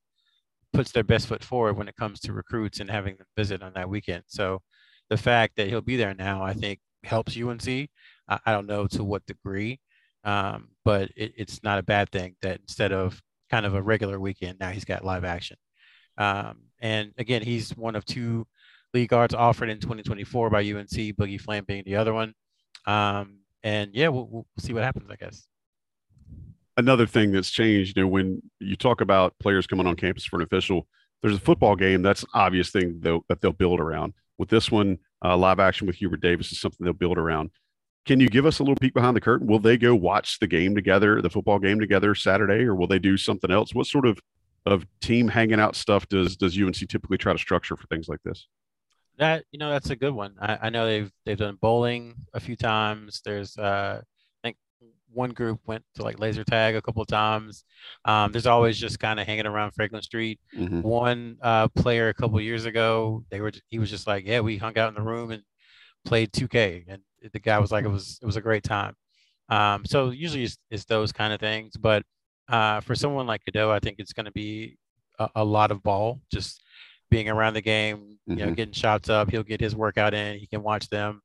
puts 0.73 0.91
their 0.91 1.03
best 1.03 1.27
foot 1.27 1.43
forward 1.43 1.77
when 1.77 1.88
it 1.88 1.95
comes 1.95 2.19
to 2.21 2.33
recruits 2.33 2.79
and 2.79 2.89
having 2.89 3.15
them 3.17 3.27
visit 3.38 3.62
on 3.62 3.73
that 3.73 3.89
weekend. 3.89 4.23
So 4.27 4.62
the 5.09 5.17
fact 5.17 5.55
that 5.57 5.67
he'll 5.67 5.81
be 5.81 5.97
there 5.97 6.13
now, 6.13 6.43
I 6.43 6.53
think, 6.53 6.79
helps 7.03 7.38
UNC. 7.38 7.67
I, 7.67 7.89
I 8.45 8.51
don't 8.51 8.67
know 8.67 8.88
to 8.88 9.03
what 9.03 9.25
degree, 9.25 9.79
um, 10.23 10.69
but 10.83 11.09
it, 11.15 11.33
it's 11.38 11.63
not 11.63 11.79
a 11.79 11.83
bad 11.83 12.09
thing 12.12 12.36
that 12.41 12.59
instead 12.62 12.91
of 12.91 13.21
kind 13.49 13.65
of 13.65 13.75
a 13.75 13.81
regular 13.81 14.19
weekend, 14.19 14.59
now 14.59 14.69
he's 14.69 14.86
got 14.86 15.05
live 15.05 15.23
action. 15.23 15.57
Um, 16.17 16.63
and 16.79 17.13
again, 17.17 17.41
he's 17.41 17.71
one 17.77 17.95
of 17.95 18.05
two 18.05 18.47
league 18.93 19.10
guards 19.10 19.34
offered 19.34 19.69
in 19.69 19.79
2024 19.79 20.49
by 20.49 20.60
UNC, 20.60 20.89
Boogie 20.89 21.39
Fland 21.39 21.67
being 21.67 21.84
the 21.86 21.95
other 21.95 22.13
one. 22.13 22.34
Um, 22.86 23.39
and 23.63 23.91
yeah, 23.93 24.10
we'll, 24.10 24.27
we'll 24.27 24.45
see 24.60 24.73
what 24.73 24.84
happens, 24.84 25.10
I 25.10 25.15
guess. 25.15 25.47
Another 26.75 27.06
thing 27.06 27.32
that's 27.32 27.51
changed, 27.51 27.97
you 27.97 28.03
know, 28.03 28.08
when 28.08 28.41
you 28.60 28.75
talk 28.75 29.01
about 29.01 29.38
players 29.39 29.67
coming 29.67 29.88
on 29.88 29.95
campus 29.95 30.25
for 30.25 30.38
an 30.38 30.41
official, 30.41 30.88
there's 31.21 31.36
a 31.36 31.39
football 31.39 31.75
game. 31.75 32.01
That's 32.01 32.23
an 32.23 32.29
obvious 32.34 32.71
thing 32.71 32.99
they'll, 32.99 33.23
that 33.29 33.41
they'll 33.41 33.51
build 33.51 33.79
around. 33.79 34.13
With 34.38 34.49
this 34.49 34.71
one, 34.71 34.97
uh, 35.23 35.38
live 35.38 35.60
action 35.60 35.88
with 35.88 35.95
Hubert 35.97 36.21
Davis 36.21 36.51
is 36.51 36.60
something 36.60 36.84
they'll 36.84 36.93
build 36.93 37.17
around. 37.17 37.51
Can 38.06 38.19
you 38.19 38.27
give 38.27 38.45
us 38.45 38.60
a 38.60 38.63
little 38.63 38.75
peek 38.75 38.93
behind 38.93 39.15
the 39.15 39.21
curtain? 39.21 39.47
Will 39.47 39.60
they 39.60 39.77
go 39.77 39.95
watch 39.95 40.39
the 40.39 40.47
game 40.47 40.75
together, 40.75 41.21
the 41.21 41.29
football 41.29 41.60
game 41.60 41.79
together 41.79 42.13
Saturday, 42.15 42.65
or 42.65 42.75
will 42.75 42.88
they 42.88 42.99
do 42.99 43.15
something 43.15 43.49
else? 43.49 43.73
What 43.73 43.88
sort 43.88 44.06
of 44.06 44.19
of 44.65 44.86
team 45.01 45.27
hanging 45.27 45.60
out 45.60 45.75
stuff 45.75 46.08
does 46.08 46.38
does 46.38 46.58
UNC 46.58 46.75
typically 46.75 47.17
try 47.17 47.34
to 47.34 47.39
structure 47.39 47.75
for 47.75 47.88
things 47.88 48.08
like 48.08 48.21
this? 48.23 48.47
That 49.17 49.45
you 49.52 49.60
know, 49.60 49.69
that's 49.69 49.89
a 49.89 49.95
good 49.95 50.13
one. 50.13 50.36
I, 50.39 50.58
I 50.63 50.69
know 50.69 50.86
they've 50.86 51.12
they've 51.26 51.38
done 51.38 51.58
bowling 51.62 52.15
a 52.34 52.39
few 52.39 52.56
times. 52.56 53.21
There's 53.23 53.58
uh, 53.58 54.02
I 54.02 54.47
think 54.47 54.58
one 55.12 55.32
group 55.32 55.60
went 55.65 55.84
to 55.95 56.04
like 56.04 56.19
laser 56.19 56.43
tag 56.43 56.76
a 56.76 56.82
couple 56.82 57.02
of 57.02 57.08
times. 57.08 57.63
Um, 58.06 58.32
there's 58.32 58.47
always 58.47 58.78
just 58.78 58.99
kind 58.99 59.19
of 59.19 59.28
hanging 59.28 59.45
around 59.45 59.71
Franklin 59.71 60.02
Street. 60.02 60.39
Mm-hmm. 60.58 60.82
One 60.82 61.38
uh, 61.41 61.67
player 61.69 62.10
a 62.10 62.13
couple 62.13 62.41
years 62.41 62.65
ago, 62.65 63.23
they 63.30 63.39
were 63.39 63.52
he 63.69 63.80
was 63.80 63.89
just 63.89 64.08
like, 64.08 64.26
yeah, 64.26 64.39
we 64.39 64.58
hung 64.58 64.78
out 64.78 64.89
in 64.89 64.95
the 64.95 65.02
room 65.02 65.32
and 65.32 65.43
played 66.06 66.32
2K, 66.34 66.86
and 66.88 67.02
the 67.32 67.39
guy 67.39 67.60
was 67.60 67.71
like, 67.71 67.86
it 67.86 67.89
was 67.89 68.19
it 68.21 68.26
was 68.26 68.36
a 68.36 68.41
great 68.41 68.63
time. 68.63 68.95
Um, 69.49 69.86
so 69.86 70.10
usually 70.10 70.43
it's, 70.43 70.58
it's 70.71 70.86
those 70.86 71.12
kind 71.12 71.34
of 71.34 71.39
things, 71.39 71.78
but 71.78 72.04
uh, 72.49 72.82
for 72.82 72.95
someone 72.95 73.28
like 73.28 73.43
Cadeau, 73.45 73.71
I 73.71 73.80
think 73.80 73.97
it's 73.99 74.13
going 74.13 74.26
to 74.26 74.32
be 74.32 74.78
a, 75.19 75.30
a, 75.36 75.43
lot 75.43 75.71
of 75.71 75.84
ball, 75.84 76.21
just 76.32 76.62
being 77.13 77.30
around 77.30 77.54
the 77.54 77.62
game, 77.62 78.17
you 78.26 78.36
mm-hmm. 78.36 78.45
know, 78.45 78.56
getting 78.56 78.73
shots 78.73 79.08
up. 79.08 79.30
He'll 79.30 79.43
get 79.43 79.62
his 79.62 79.76
workout 79.76 80.15
in. 80.15 80.39
He 80.39 80.47
can 80.47 80.63
watch 80.63 80.89
them. 80.89 81.21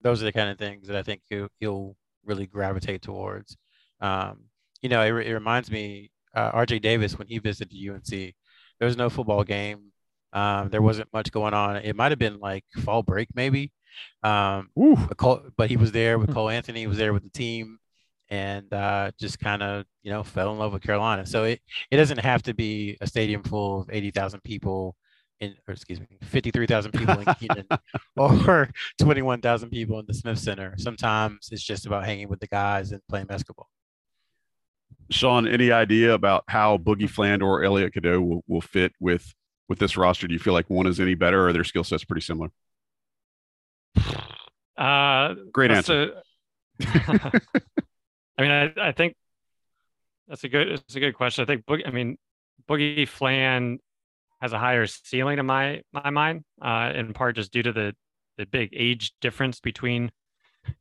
Those 0.00 0.22
are 0.22 0.24
the 0.24 0.32
kind 0.32 0.48
of 0.48 0.56
things 0.56 0.86
that 0.86 0.96
I 0.96 1.02
think 1.02 1.20
he'll, 1.28 1.48
he'll 1.58 1.96
really 2.24 2.46
gravitate 2.46 3.02
towards. 3.02 3.56
Um, 4.00 4.44
you 4.82 4.88
know, 4.88 5.02
it, 5.02 5.26
it 5.26 5.34
reminds 5.34 5.68
me, 5.68 6.12
uh, 6.32 6.52
RJ 6.52 6.80
Davis, 6.80 7.18
when 7.18 7.26
he 7.26 7.40
visited 7.40 7.76
UNC, 7.76 8.08
there 8.08 8.86
was 8.86 8.96
no 8.96 9.10
football 9.10 9.42
game. 9.42 9.90
Um, 10.32 10.70
there 10.70 10.80
wasn't 10.80 11.12
much 11.12 11.32
going 11.32 11.54
on. 11.54 11.76
It 11.76 11.96
might 11.96 12.12
have 12.12 12.20
been 12.20 12.38
like 12.38 12.64
fall 12.84 13.02
break, 13.02 13.28
maybe. 13.34 13.72
Um, 14.22 14.70
but, 15.08 15.16
Cole, 15.16 15.42
but, 15.56 15.70
he 15.70 15.76
was 15.76 15.90
there 15.90 16.20
with 16.20 16.32
Cole 16.32 16.50
Anthony. 16.50 16.80
He 16.80 16.86
was 16.86 16.98
there 16.98 17.12
with 17.12 17.24
the 17.24 17.30
team, 17.30 17.78
and 18.30 18.72
uh, 18.72 19.10
just 19.18 19.40
kind 19.40 19.62
of 19.62 19.84
you 20.02 20.10
know 20.10 20.22
fell 20.22 20.52
in 20.52 20.58
love 20.58 20.72
with 20.72 20.82
Carolina. 20.82 21.26
So 21.26 21.44
it 21.44 21.60
it 21.90 21.96
doesn't 21.96 22.18
have 22.18 22.42
to 22.44 22.54
be 22.54 22.96
a 23.00 23.06
stadium 23.08 23.42
full 23.42 23.82
of 23.82 23.90
eighty 23.90 24.10
thousand 24.12 24.42
people 24.42 24.96
in, 25.42 25.56
or 25.66 25.72
excuse 25.74 26.00
me, 26.00 26.06
53,000 26.22 26.92
people 26.92 27.18
in 27.18 27.34
Kenan 27.40 27.66
or 28.16 28.70
21,000 29.00 29.70
people 29.70 29.98
in 29.98 30.06
the 30.06 30.14
Smith 30.14 30.38
Center. 30.38 30.74
Sometimes 30.78 31.48
it's 31.50 31.62
just 31.62 31.84
about 31.84 32.04
hanging 32.04 32.28
with 32.28 32.40
the 32.40 32.46
guys 32.46 32.92
and 32.92 33.02
playing 33.08 33.26
basketball. 33.26 33.68
Sean, 35.10 35.46
any 35.46 35.72
idea 35.72 36.14
about 36.14 36.44
how 36.46 36.78
Boogie 36.78 37.10
Fland 37.10 37.42
or 37.42 37.64
Elliot 37.64 37.92
Cadeau 37.92 38.20
will, 38.20 38.44
will 38.46 38.60
fit 38.60 38.92
with 39.00 39.34
with 39.68 39.78
this 39.78 39.96
roster? 39.96 40.26
Do 40.26 40.32
you 40.32 40.38
feel 40.38 40.52
like 40.52 40.70
one 40.70 40.86
is 40.86 41.00
any 41.00 41.14
better 41.14 41.48
or 41.48 41.52
their 41.52 41.64
skill 41.64 41.84
sets 41.84 42.04
pretty 42.04 42.22
similar? 42.22 42.50
Uh, 44.76 45.34
Great 45.52 45.70
answer. 45.70 46.12
A, 46.80 46.82
I 48.38 48.42
mean, 48.42 48.50
I, 48.50 48.72
I 48.80 48.92
think 48.92 49.14
that's 50.28 50.44
a 50.44 50.48
good, 50.48 50.68
it's 50.68 50.94
a 50.94 51.00
good 51.00 51.14
question. 51.14 51.42
I 51.42 51.46
think, 51.46 51.66
Boogie, 51.66 51.86
I 51.86 51.90
mean, 51.90 52.16
Boogie 52.68 53.06
Fland 53.08 53.80
has 54.42 54.52
a 54.52 54.58
higher 54.58 54.86
ceiling 54.86 55.38
in 55.38 55.46
my 55.46 55.82
my 55.92 56.10
mind, 56.10 56.44
uh, 56.60 56.92
in 56.94 57.14
part 57.14 57.36
just 57.36 57.52
due 57.52 57.62
to 57.62 57.72
the 57.72 57.94
the 58.36 58.44
big 58.44 58.70
age 58.72 59.12
difference 59.20 59.60
between 59.60 60.10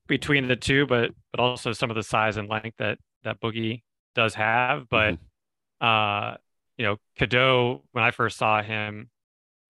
between 0.08 0.48
the 0.48 0.56
two, 0.56 0.88
but 0.88 1.12
but 1.32 1.40
also 1.40 1.72
some 1.72 1.92
of 1.92 1.96
the 1.96 2.04
size 2.04 2.38
and 2.38 2.50
length 2.50 2.78
that 2.80 2.98
that 3.24 3.40
Boogie 3.40 3.84
does 4.16 4.34
have. 4.34 4.90
But 4.90 5.14
mm-hmm. 5.14 5.86
uh, 5.86 6.38
you 6.78 6.86
know, 6.86 6.98
Cadeau, 7.18 7.84
when 7.92 8.04
I 8.04 8.10
first 8.10 8.38
saw 8.38 8.64
him 8.64 9.12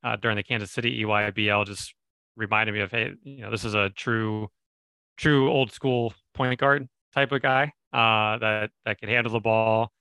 uh, 0.04 0.16
during 0.16 0.38
the 0.38 0.44
Kansas 0.44 0.72
City 0.72 1.04
EYBL, 1.04 1.66
just 1.66 1.94
reminded 2.38 2.74
me 2.74 2.80
of 2.80 2.92
hey, 2.92 3.12
you 3.24 3.42
know, 3.42 3.52
this 3.52 3.66
is 3.66 3.74
a 3.74 3.90
true 3.90 4.48
true 5.18 5.52
old 5.52 5.74
school 5.74 6.14
point 6.34 6.58
guard 6.62 6.88
type 7.14 7.34
of 7.34 7.42
guy 7.42 7.74
uh, 7.92 8.38
that 8.38 8.70
that 8.86 9.00
can 9.00 9.10
handle 9.10 9.34
the 9.34 9.42
ball. 9.42 9.92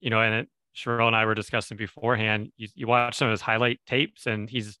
You 0.00 0.10
know, 0.10 0.20
and 0.20 0.34
it, 0.34 0.48
Sherrell 0.74 1.06
and 1.06 1.16
I 1.16 1.24
were 1.24 1.34
discussing 1.34 1.76
beforehand. 1.76 2.50
You, 2.56 2.68
you 2.74 2.86
watch 2.86 3.16
some 3.16 3.28
of 3.28 3.32
his 3.32 3.40
highlight 3.40 3.80
tapes, 3.86 4.26
and 4.26 4.48
he's 4.48 4.78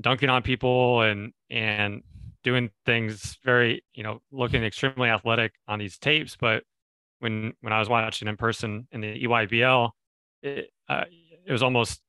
dunking 0.00 0.28
on 0.28 0.42
people 0.42 1.02
and 1.02 1.32
and 1.50 2.02
doing 2.44 2.70
things 2.84 3.38
very, 3.44 3.82
you 3.94 4.02
know, 4.02 4.20
looking 4.30 4.62
extremely 4.62 5.08
athletic 5.08 5.52
on 5.66 5.78
these 5.78 5.98
tapes. 5.98 6.36
But 6.38 6.62
when 7.18 7.54
when 7.60 7.72
I 7.72 7.78
was 7.78 7.88
watching 7.88 8.28
in 8.28 8.36
person 8.36 8.86
in 8.92 9.00
the 9.00 9.24
EYBL, 9.24 9.90
it, 10.42 10.70
uh, 10.88 11.04
it 11.46 11.52
was 11.52 11.62
almost 11.62 12.00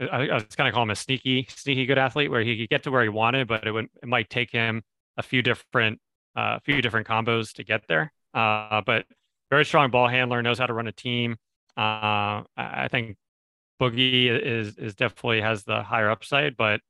I, 0.00 0.32
was 0.32 0.44
kind 0.56 0.68
of 0.68 0.74
call 0.74 0.82
him 0.82 0.90
a 0.90 0.96
sneaky 0.96 1.46
sneaky 1.50 1.86
good 1.86 1.98
athlete, 1.98 2.30
where 2.30 2.42
he 2.42 2.58
could 2.58 2.68
get 2.68 2.82
to 2.84 2.90
where 2.90 3.02
he 3.02 3.08
wanted, 3.08 3.48
but 3.48 3.66
it 3.66 3.72
would 3.72 3.86
it 4.02 4.08
might 4.08 4.30
take 4.30 4.50
him 4.50 4.82
a 5.16 5.22
few 5.22 5.42
different 5.42 6.00
a 6.36 6.40
uh, 6.40 6.58
few 6.60 6.80
different 6.80 7.06
combos 7.06 7.52
to 7.54 7.64
get 7.64 7.82
there. 7.88 8.12
Uh, 8.34 8.80
but 8.84 9.04
very 9.50 9.64
strong 9.64 9.90
ball 9.90 10.08
handler, 10.08 10.42
knows 10.42 10.58
how 10.58 10.66
to 10.66 10.72
run 10.72 10.86
a 10.86 10.92
team. 10.92 11.36
Uh, 11.76 12.42
I 12.56 12.88
think 12.90 13.16
Boogie 13.80 14.28
is 14.28 14.76
is 14.78 14.94
definitely 14.94 15.40
has 15.40 15.64
the 15.64 15.82
higher 15.82 16.10
upside, 16.10 16.56
but 16.56 16.80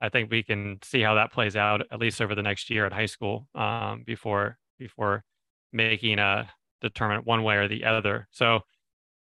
I 0.00 0.08
think 0.08 0.30
we 0.30 0.42
can 0.42 0.78
see 0.82 1.02
how 1.02 1.14
that 1.14 1.32
plays 1.32 1.56
out 1.56 1.82
at 1.90 1.98
least 1.98 2.22
over 2.22 2.34
the 2.34 2.42
next 2.42 2.70
year 2.70 2.86
at 2.86 2.92
high 2.92 3.06
school 3.06 3.46
um, 3.54 4.04
before 4.06 4.58
before 4.78 5.24
making 5.72 6.18
a 6.18 6.48
determine 6.80 7.20
one 7.24 7.42
way 7.42 7.56
or 7.56 7.68
the 7.68 7.84
other. 7.84 8.28
So 8.30 8.60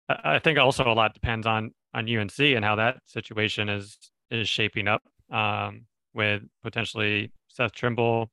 I 0.10 0.40
think 0.40 0.60
also 0.60 0.84
a 0.86 0.94
lot 0.94 1.14
depends 1.14 1.48
on 1.48 1.72
on 1.94 2.10
UNC 2.10 2.40
and 2.40 2.64
how 2.64 2.76
that 2.76 2.98
situation 3.06 3.70
is 3.70 3.98
is 4.30 4.48
shaping 4.48 4.88
up 4.88 5.02
um, 5.32 5.86
with 6.14 6.44
potentially 6.64 7.32
Seth 7.48 7.72
Trimble 7.72 8.30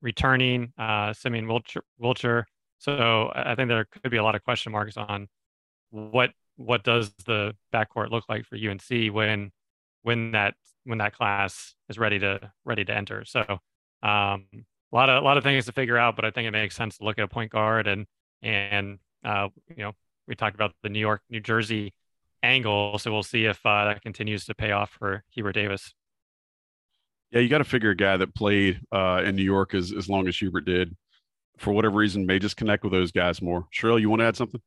returning, 0.00 0.72
uh, 0.78 1.12
Simeon 1.12 1.46
Wilcher, 1.46 1.80
Wilcher. 2.00 2.44
So 2.82 3.30
I 3.32 3.54
think 3.54 3.68
there 3.68 3.84
could 3.84 4.10
be 4.10 4.16
a 4.16 4.24
lot 4.24 4.34
of 4.34 4.42
question 4.42 4.72
marks 4.72 4.96
on 4.96 5.28
what 5.90 6.30
what 6.56 6.82
does 6.82 7.12
the 7.26 7.54
backcourt 7.72 8.10
look 8.10 8.24
like 8.28 8.44
for 8.44 8.56
UNC 8.56 9.14
when 9.14 9.52
when 10.02 10.32
that 10.32 10.54
when 10.82 10.98
that 10.98 11.14
class 11.14 11.76
is 11.88 11.96
ready 11.96 12.18
to 12.18 12.50
ready 12.64 12.84
to 12.84 12.92
enter. 12.92 13.24
So 13.24 13.40
um, 14.02 14.46
a 14.52 14.66
lot 14.90 15.08
of 15.08 15.22
a 15.22 15.24
lot 15.24 15.36
of 15.36 15.44
things 15.44 15.66
to 15.66 15.72
figure 15.72 15.96
out, 15.96 16.16
but 16.16 16.24
I 16.24 16.32
think 16.32 16.48
it 16.48 16.50
makes 16.50 16.74
sense 16.74 16.98
to 16.98 17.04
look 17.04 17.20
at 17.20 17.24
a 17.24 17.28
point 17.28 17.52
guard 17.52 17.86
and 17.86 18.04
and 18.42 18.98
uh, 19.24 19.48
you 19.68 19.84
know 19.84 19.92
we 20.26 20.34
talked 20.34 20.56
about 20.56 20.74
the 20.82 20.88
New 20.88 20.98
York 20.98 21.22
New 21.30 21.40
Jersey 21.40 21.94
angle, 22.42 22.98
so 22.98 23.12
we'll 23.12 23.22
see 23.22 23.44
if 23.44 23.64
uh, 23.64 23.84
that 23.84 24.02
continues 24.02 24.44
to 24.46 24.56
pay 24.56 24.72
off 24.72 24.90
for 24.98 25.22
Hubert 25.30 25.52
Davis. 25.52 25.94
Yeah, 27.30 27.38
you 27.42 27.48
got 27.48 27.58
to 27.58 27.64
figure 27.64 27.90
a 27.90 27.96
guy 27.96 28.16
that 28.16 28.34
played 28.34 28.80
uh, 28.90 29.22
in 29.24 29.36
New 29.36 29.44
York 29.44 29.72
as 29.72 29.92
as 29.92 30.08
long 30.08 30.26
as 30.26 30.36
Hubert 30.36 30.64
did, 30.64 30.96
for 31.62 31.72
whatever 31.72 31.96
reason, 31.96 32.26
may 32.26 32.38
just 32.38 32.56
connect 32.56 32.82
with 32.82 32.92
those 32.92 33.12
guys 33.12 33.40
more. 33.40 33.66
Sherrell, 33.72 34.00
you 34.00 34.10
want 34.10 34.20
to 34.20 34.26
add 34.26 34.36
something? 34.36 34.60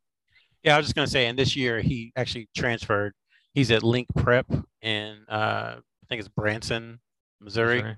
Yeah, 0.64 0.76
I 0.76 0.78
was 0.78 0.88
just 0.88 0.96
gonna 0.96 1.08
say, 1.08 1.28
and 1.28 1.38
this 1.38 1.56
year 1.56 1.80
he 1.82 2.12
actually 2.16 2.50
transferred. 2.56 3.14
He's 3.54 3.72
at 3.72 3.84
Link 3.84 4.08
Prep 4.16 4.48
in 4.82 5.18
uh, 5.30 5.76
I 6.06 6.08
think 6.10 6.20
it's 6.20 6.30
Branson, 6.30 7.00
Missouri. 7.42 7.78
Missouri. 7.78 7.98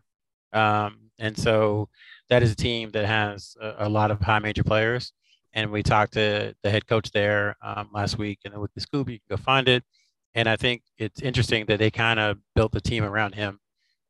Um, 0.53 1.11
and 1.19 1.37
so 1.37 1.89
that 2.29 2.41
is 2.43 2.51
a 2.51 2.55
team 2.55 2.91
that 2.91 3.05
has 3.05 3.55
a, 3.61 3.75
a, 3.79 3.89
lot 3.89 4.11
of 4.11 4.21
high 4.21 4.39
major 4.39 4.63
players. 4.63 5.11
And 5.53 5.71
we 5.71 5.83
talked 5.83 6.13
to 6.13 6.55
the 6.63 6.69
head 6.69 6.87
coach 6.87 7.11
there 7.11 7.55
um, 7.61 7.89
last 7.93 8.17
week, 8.17 8.39
and 8.45 8.53
then 8.53 8.61
with 8.61 8.73
the 8.75 8.81
Scooby, 8.81 9.13
you 9.13 9.19
can 9.19 9.37
go 9.37 9.37
find 9.37 9.67
it. 9.67 9.83
And 10.35 10.47
I 10.47 10.55
think 10.55 10.83
it's 10.97 11.21
interesting 11.21 11.65
that 11.65 11.79
they 11.79 11.89
kind 11.89 12.19
of 12.19 12.37
built 12.55 12.71
the 12.71 12.81
team 12.81 13.03
around 13.03 13.33
him. 13.35 13.59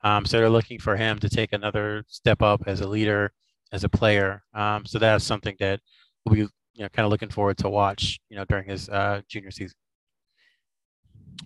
Um, 0.03 0.25
so 0.25 0.37
they're 0.37 0.49
looking 0.49 0.79
for 0.79 0.95
him 0.95 1.19
to 1.19 1.29
take 1.29 1.53
another 1.53 2.03
step 2.07 2.41
up 2.41 2.63
as 2.67 2.81
a 2.81 2.87
leader, 2.87 3.31
as 3.71 3.83
a 3.83 3.89
player. 3.89 4.43
Um, 4.53 4.85
so 4.85 4.99
that's 4.99 5.25
something 5.25 5.55
that 5.59 5.79
we'll 6.25 6.35
be, 6.35 6.41
you 6.41 6.83
know, 6.83 6.89
kind 6.89 7.05
of 7.05 7.11
looking 7.11 7.29
forward 7.29 7.57
to 7.59 7.69
watch, 7.69 8.19
you 8.29 8.37
know, 8.37 8.45
during 8.45 8.67
his 8.67 8.89
uh, 8.89 9.21
junior 9.27 9.51
season. 9.51 9.75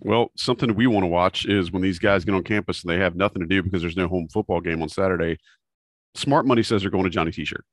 Well, 0.00 0.30
something 0.36 0.74
we 0.74 0.86
want 0.86 1.04
to 1.04 1.08
watch 1.08 1.46
is 1.46 1.70
when 1.70 1.82
these 1.82 1.98
guys 1.98 2.24
get 2.24 2.34
on 2.34 2.42
campus 2.42 2.82
and 2.82 2.90
they 2.90 2.98
have 2.98 3.14
nothing 3.14 3.40
to 3.40 3.48
do 3.48 3.62
because 3.62 3.82
there's 3.82 3.96
no 3.96 4.08
home 4.08 4.28
football 4.28 4.60
game 4.60 4.82
on 4.82 4.88
Saturday. 4.88 5.38
Smart 6.14 6.46
money 6.46 6.62
says 6.62 6.82
they're 6.82 6.90
going 6.90 7.04
to 7.04 7.10
Johnny 7.10 7.30
T-shirt, 7.30 7.64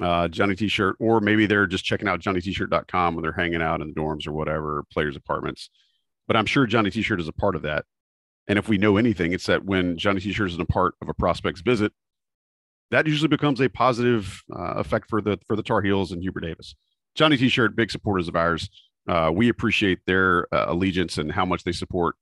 uh, 0.00 0.28
Johnny 0.28 0.54
T-shirt, 0.54 0.96
or 0.98 1.20
maybe 1.20 1.46
they're 1.46 1.66
just 1.66 1.84
checking 1.84 2.08
out 2.08 2.20
JohnnyT-shirt.com 2.20 3.14
when 3.14 3.22
they're 3.22 3.32
hanging 3.32 3.62
out 3.62 3.80
in 3.80 3.88
the 3.88 3.94
dorms 3.94 4.26
or 4.26 4.32
whatever, 4.32 4.84
players' 4.92 5.16
apartments. 5.16 5.70
But 6.26 6.36
I'm 6.36 6.46
sure 6.46 6.66
Johnny 6.66 6.90
T-shirt 6.90 7.20
is 7.20 7.28
a 7.28 7.32
part 7.32 7.54
of 7.54 7.62
that. 7.62 7.84
And 8.46 8.58
if 8.58 8.68
we 8.68 8.78
know 8.78 8.96
anything, 8.96 9.32
it's 9.32 9.46
that 9.46 9.64
when 9.64 9.98
Johnny 9.98 10.20
T-shirt 10.20 10.48
isn't 10.48 10.60
a 10.60 10.66
part 10.66 10.94
of 11.02 11.08
a 11.08 11.14
prospect's 11.14 11.60
visit, 11.60 11.92
that 12.90 13.06
usually 13.06 13.28
becomes 13.28 13.60
a 13.60 13.68
positive 13.68 14.42
uh, 14.54 14.74
effect 14.74 15.08
for 15.08 15.20
the 15.20 15.38
for 15.46 15.56
the 15.56 15.62
Tar 15.62 15.82
Heels 15.82 16.12
and 16.12 16.22
Hubert 16.22 16.40
Davis. 16.40 16.74
Johnny 17.14 17.36
T-shirt, 17.36 17.76
big 17.76 17.90
supporters 17.90 18.28
of 18.28 18.36
ours. 18.36 18.68
Uh, 19.08 19.30
we 19.34 19.48
appreciate 19.48 20.00
their 20.06 20.52
uh, 20.54 20.66
allegiance 20.68 21.18
and 21.18 21.32
how 21.32 21.44
much 21.44 21.64
they 21.64 21.72
support 21.72 22.16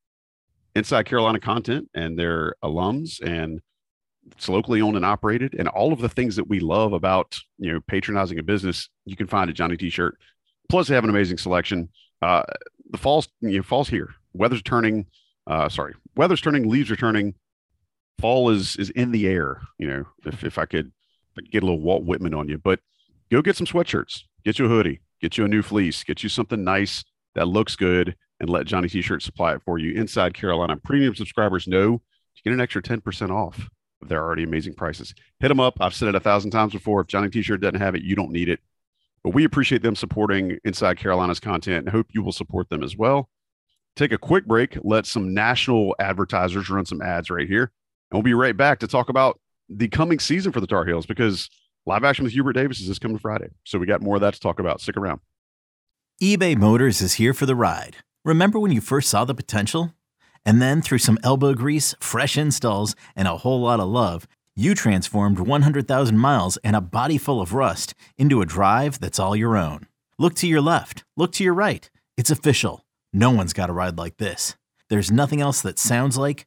Inside 0.74 1.06
Carolina 1.06 1.40
content 1.40 1.88
and 1.94 2.18
their 2.18 2.54
alums, 2.62 3.20
and 3.22 3.60
it's 4.30 4.48
locally 4.48 4.80
owned 4.80 4.96
and 4.96 5.06
operated, 5.06 5.54
and 5.58 5.68
all 5.68 5.92
of 5.92 6.00
the 6.00 6.08
things 6.08 6.36
that 6.36 6.48
we 6.48 6.60
love 6.60 6.92
about 6.92 7.38
you 7.58 7.72
know 7.72 7.80
patronizing 7.86 8.38
a 8.38 8.42
business. 8.42 8.88
You 9.04 9.16
can 9.16 9.26
find 9.26 9.48
a 9.50 9.52
Johnny 9.52 9.76
T-shirt. 9.76 10.18
Plus, 10.68 10.88
they 10.88 10.94
have 10.94 11.04
an 11.04 11.10
amazing 11.10 11.38
selection. 11.38 11.88
Uh, 12.20 12.42
the 12.90 12.98
fall's 12.98 13.28
you 13.40 13.56
know, 13.56 13.62
fall's 13.62 13.88
here. 13.88 14.10
Weather's 14.32 14.62
turning. 14.62 15.06
Uh, 15.46 15.68
sorry, 15.68 15.94
weather's 16.16 16.40
turning. 16.40 16.68
Leaves 16.68 16.90
are 16.90 16.96
turning. 16.96 17.34
Fall 18.18 18.50
is 18.50 18.76
is 18.76 18.90
in 18.90 19.12
the 19.12 19.26
air. 19.26 19.60
You 19.78 19.88
know, 19.88 20.04
if 20.24 20.44
if 20.44 20.58
I 20.58 20.66
could, 20.66 20.92
get 21.50 21.62
a 21.62 21.66
little 21.66 21.80
Walt 21.80 22.04
Whitman 22.04 22.34
on 22.34 22.48
you, 22.48 22.58
but 22.58 22.80
go 23.30 23.42
get 23.42 23.56
some 23.56 23.66
sweatshirts. 23.66 24.22
Get 24.44 24.58
you 24.58 24.66
a 24.66 24.68
hoodie 24.68 25.00
get 25.20 25.38
you 25.38 25.44
a 25.44 25.48
new 25.48 25.62
fleece, 25.62 26.04
get 26.04 26.22
you 26.22 26.28
something 26.28 26.62
nice 26.64 27.04
that 27.34 27.48
looks 27.48 27.76
good, 27.76 28.16
and 28.40 28.50
let 28.50 28.66
Johnny 28.66 28.88
T-shirt 28.88 29.22
supply 29.22 29.54
it 29.54 29.62
for 29.64 29.78
you. 29.78 29.98
Inside 29.98 30.34
Carolina, 30.34 30.76
premium 30.76 31.14
subscribers 31.14 31.66
know 31.66 32.02
you 32.34 32.42
get 32.44 32.52
an 32.52 32.60
extra 32.60 32.82
10% 32.82 33.30
off 33.30 33.68
of 34.02 34.08
their 34.08 34.22
already 34.22 34.42
amazing 34.42 34.74
prices. 34.74 35.14
Hit 35.40 35.48
them 35.48 35.60
up. 35.60 35.78
I've 35.80 35.94
said 35.94 36.08
it 36.08 36.14
a 36.14 36.20
thousand 36.20 36.50
times 36.50 36.72
before. 36.72 37.00
If 37.00 37.06
Johnny 37.06 37.30
T-shirt 37.30 37.60
doesn't 37.60 37.80
have 37.80 37.94
it, 37.94 38.02
you 38.02 38.14
don't 38.14 38.30
need 38.30 38.48
it. 38.48 38.60
But 39.24 39.34
we 39.34 39.44
appreciate 39.44 39.82
them 39.82 39.96
supporting 39.96 40.58
Inside 40.64 40.98
Carolina's 40.98 41.40
content 41.40 41.86
and 41.86 41.88
hope 41.88 42.08
you 42.12 42.22
will 42.22 42.32
support 42.32 42.68
them 42.68 42.82
as 42.82 42.96
well. 42.96 43.28
Take 43.96 44.12
a 44.12 44.18
quick 44.18 44.46
break. 44.46 44.76
Let 44.82 45.06
some 45.06 45.32
national 45.32 45.96
advertisers 45.98 46.68
run 46.68 46.84
some 46.84 47.00
ads 47.00 47.30
right 47.30 47.48
here. 47.48 47.72
And 48.10 48.16
we'll 48.16 48.22
be 48.22 48.34
right 48.34 48.56
back 48.56 48.78
to 48.80 48.86
talk 48.86 49.08
about 49.08 49.40
the 49.68 49.88
coming 49.88 50.18
season 50.18 50.52
for 50.52 50.60
the 50.60 50.66
Tar 50.66 50.84
Heels 50.84 51.06
because 51.06 51.50
Live 51.88 52.02
action 52.02 52.24
with 52.24 52.32
Hubert 52.32 52.54
Davis 52.54 52.80
is 52.80 52.88
this 52.88 52.98
coming 52.98 53.16
Friday. 53.16 53.50
So 53.62 53.78
we 53.78 53.86
got 53.86 54.02
more 54.02 54.16
of 54.16 54.20
that 54.22 54.34
to 54.34 54.40
talk 54.40 54.58
about. 54.58 54.80
Stick 54.80 54.96
around. 54.96 55.20
eBay 56.20 56.56
Motors 56.56 57.00
is 57.00 57.14
here 57.14 57.32
for 57.32 57.46
the 57.46 57.54
ride. 57.54 57.98
Remember 58.24 58.58
when 58.58 58.72
you 58.72 58.80
first 58.80 59.08
saw 59.08 59.24
the 59.24 59.36
potential? 59.36 59.94
And 60.44 60.60
then 60.60 60.82
through 60.82 60.98
some 60.98 61.16
elbow 61.22 61.54
grease, 61.54 61.94
fresh 62.00 62.36
installs, 62.36 62.96
and 63.14 63.28
a 63.28 63.36
whole 63.36 63.60
lot 63.60 63.78
of 63.78 63.86
love, 63.88 64.26
you 64.56 64.74
transformed 64.74 65.38
100,000 65.38 66.18
miles 66.18 66.56
and 66.64 66.74
a 66.74 66.80
body 66.80 67.18
full 67.18 67.40
of 67.40 67.54
rust 67.54 67.94
into 68.18 68.40
a 68.40 68.46
drive 68.46 68.98
that's 68.98 69.20
all 69.20 69.36
your 69.36 69.56
own. 69.56 69.86
Look 70.18 70.34
to 70.36 70.48
your 70.48 70.60
left. 70.60 71.04
Look 71.16 71.30
to 71.32 71.44
your 71.44 71.54
right. 71.54 71.88
It's 72.16 72.32
official. 72.32 72.84
No 73.12 73.30
one's 73.30 73.52
got 73.52 73.70
a 73.70 73.72
ride 73.72 73.96
like 73.96 74.16
this. 74.16 74.56
There's 74.88 75.12
nothing 75.12 75.40
else 75.40 75.60
that 75.62 75.78
sounds 75.78 76.18
like, 76.18 76.46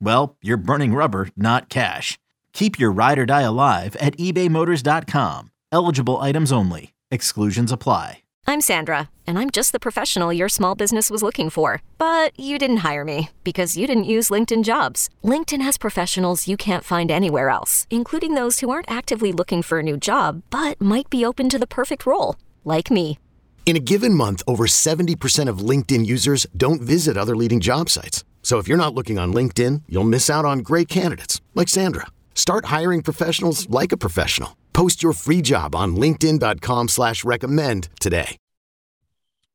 well, 0.00 0.36
you're 0.42 0.56
burning 0.56 0.94
rubber, 0.94 1.28
not 1.36 1.68
cash. 1.68 2.18
Keep 2.52 2.78
your 2.78 2.90
ride 2.90 3.18
or 3.18 3.26
die 3.26 3.42
alive 3.42 3.96
at 3.96 4.16
ebaymotors.com. 4.16 5.50
Eligible 5.72 6.16
items 6.18 6.52
only. 6.52 6.92
Exclusions 7.10 7.72
apply. 7.72 8.18
I'm 8.48 8.60
Sandra, 8.60 9.10
and 9.26 9.40
I'm 9.40 9.50
just 9.50 9.72
the 9.72 9.80
professional 9.80 10.32
your 10.32 10.48
small 10.48 10.76
business 10.76 11.10
was 11.10 11.20
looking 11.20 11.50
for. 11.50 11.82
But 11.98 12.38
you 12.38 12.58
didn't 12.58 12.88
hire 12.88 13.04
me 13.04 13.30
because 13.42 13.76
you 13.76 13.88
didn't 13.88 14.12
use 14.14 14.30
LinkedIn 14.30 14.62
jobs. 14.62 15.10
LinkedIn 15.24 15.62
has 15.62 15.76
professionals 15.76 16.46
you 16.46 16.56
can't 16.56 16.84
find 16.84 17.10
anywhere 17.10 17.48
else, 17.48 17.88
including 17.90 18.34
those 18.34 18.60
who 18.60 18.70
aren't 18.70 18.90
actively 18.90 19.32
looking 19.32 19.62
for 19.62 19.80
a 19.80 19.82
new 19.82 19.96
job 19.96 20.42
but 20.50 20.80
might 20.80 21.10
be 21.10 21.24
open 21.24 21.48
to 21.48 21.58
the 21.58 21.66
perfect 21.66 22.06
role, 22.06 22.36
like 22.64 22.88
me. 22.88 23.18
In 23.66 23.74
a 23.74 23.80
given 23.80 24.14
month, 24.14 24.44
over 24.46 24.66
70% 24.66 25.48
of 25.48 25.58
LinkedIn 25.58 26.06
users 26.06 26.46
don't 26.56 26.80
visit 26.80 27.16
other 27.16 27.34
leading 27.34 27.58
job 27.58 27.90
sites. 27.90 28.24
So 28.46 28.58
if 28.58 28.68
you're 28.68 28.78
not 28.78 28.94
looking 28.94 29.18
on 29.18 29.34
LinkedIn, 29.34 29.82
you'll 29.88 30.04
miss 30.04 30.30
out 30.30 30.44
on 30.44 30.60
great 30.60 30.86
candidates 30.86 31.40
like 31.56 31.68
Sandra. 31.68 32.06
Start 32.32 32.66
hiring 32.66 33.02
professionals 33.02 33.68
like 33.68 33.90
a 33.90 33.96
professional. 33.96 34.56
Post 34.72 35.02
your 35.02 35.14
free 35.14 35.42
job 35.42 35.74
on 35.74 35.96
LinkedIn.com 35.96 36.86
slash 36.86 37.24
recommend 37.24 37.88
today. 37.98 38.36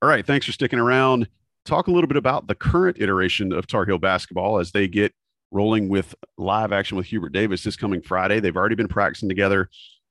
All 0.01 0.09
right. 0.09 0.27
Thanks 0.27 0.45
for 0.45 0.51
sticking 0.51 0.77
around. 0.77 1.29
Talk 1.63 1.87
a 1.87 1.91
little 1.91 2.09
bit 2.09 2.17
about 2.17 2.47
the 2.47 2.55
current 2.55 2.97
iteration 2.99 3.53
of 3.53 3.65
Tar 3.65 3.85
Heel 3.85 3.97
basketball 3.97 4.59
as 4.59 4.73
they 4.73 4.89
get 4.89 5.13
rolling 5.51 5.87
with 5.87 6.13
live 6.37 6.73
action 6.73 6.97
with 6.97 7.05
Hubert 7.05 7.31
Davis 7.31 7.63
this 7.63 7.77
coming 7.77 8.01
Friday. 8.01 8.41
They've 8.41 8.57
already 8.57 8.75
been 8.75 8.89
practicing 8.89 9.29
together. 9.29 9.69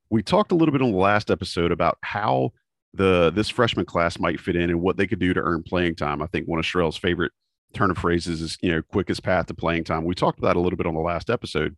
We 0.08 0.22
talked 0.22 0.52
a 0.52 0.54
little 0.54 0.72
bit 0.72 0.80
on 0.80 0.92
the 0.92 0.96
last 0.96 1.30
episode 1.30 1.70
about 1.70 1.98
how 2.00 2.54
the 2.94 3.30
this 3.34 3.50
freshman 3.50 3.84
class 3.84 4.18
might 4.18 4.40
fit 4.40 4.56
in 4.56 4.70
and 4.70 4.80
what 4.80 4.96
they 4.96 5.06
could 5.06 5.20
do 5.20 5.34
to 5.34 5.40
earn 5.40 5.64
playing 5.64 5.96
time. 5.96 6.22
I 6.22 6.26
think 6.28 6.48
one 6.48 6.58
of 6.58 6.64
Sherrell's 6.64 6.96
favorite 6.96 7.32
turn 7.74 7.90
of 7.90 7.98
phrases 7.98 8.40
is, 8.40 8.58
you 8.60 8.70
know, 8.70 8.82
quickest 8.82 9.22
path 9.22 9.46
to 9.46 9.54
playing 9.54 9.84
time. 9.84 10.04
We 10.04 10.14
talked 10.14 10.38
about 10.38 10.56
a 10.56 10.60
little 10.60 10.76
bit 10.76 10.86
on 10.86 10.94
the 10.94 11.00
last 11.00 11.30
episode. 11.30 11.76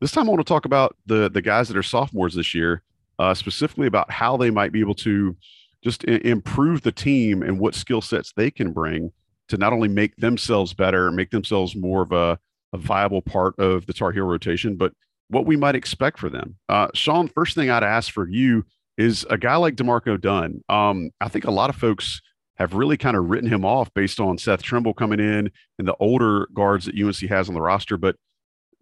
This 0.00 0.12
time, 0.12 0.26
I 0.26 0.30
want 0.30 0.40
to 0.40 0.44
talk 0.44 0.64
about 0.64 0.96
the 1.06 1.30
the 1.30 1.42
guys 1.42 1.68
that 1.68 1.76
are 1.76 1.82
sophomores 1.82 2.34
this 2.34 2.54
year, 2.54 2.82
uh, 3.18 3.34
specifically 3.34 3.86
about 3.86 4.10
how 4.10 4.36
they 4.36 4.50
might 4.50 4.72
be 4.72 4.80
able 4.80 4.94
to 4.96 5.36
just 5.82 6.04
I- 6.08 6.20
improve 6.24 6.82
the 6.82 6.92
team 6.92 7.42
and 7.42 7.58
what 7.58 7.74
skill 7.74 8.00
sets 8.00 8.32
they 8.32 8.50
can 8.50 8.72
bring 8.72 9.12
to 9.48 9.56
not 9.56 9.72
only 9.72 9.88
make 9.88 10.16
themselves 10.16 10.72
better, 10.72 11.10
make 11.10 11.30
themselves 11.30 11.76
more 11.76 12.02
of 12.02 12.12
a, 12.12 12.38
a 12.72 12.78
viable 12.78 13.22
part 13.22 13.58
of 13.58 13.86
the 13.86 13.92
Tar 13.92 14.12
Heel 14.12 14.24
rotation, 14.24 14.76
but 14.76 14.92
what 15.28 15.46
we 15.46 15.56
might 15.56 15.74
expect 15.74 16.18
for 16.18 16.28
them. 16.28 16.56
Uh, 16.68 16.88
Sean, 16.94 17.28
first 17.28 17.54
thing 17.54 17.70
I'd 17.70 17.82
ask 17.82 18.12
for 18.12 18.28
you 18.28 18.64
is 18.98 19.26
a 19.30 19.38
guy 19.38 19.56
like 19.56 19.74
Demarco 19.74 20.20
Dunn. 20.20 20.62
Um, 20.68 21.10
I 21.20 21.28
think 21.28 21.44
a 21.44 21.50
lot 21.50 21.70
of 21.70 21.76
folks 21.76 22.20
have 22.56 22.74
really 22.74 22.96
kind 22.96 23.16
of 23.16 23.30
written 23.30 23.48
him 23.48 23.64
off 23.64 23.92
based 23.94 24.20
on 24.20 24.38
Seth 24.38 24.62
Trimble 24.62 24.94
coming 24.94 25.20
in 25.20 25.50
and 25.78 25.88
the 25.88 25.96
older 25.98 26.48
guards 26.54 26.86
that 26.86 27.00
UNC 27.00 27.28
has 27.30 27.48
on 27.48 27.54
the 27.54 27.62
roster, 27.62 27.96
but 27.96 28.16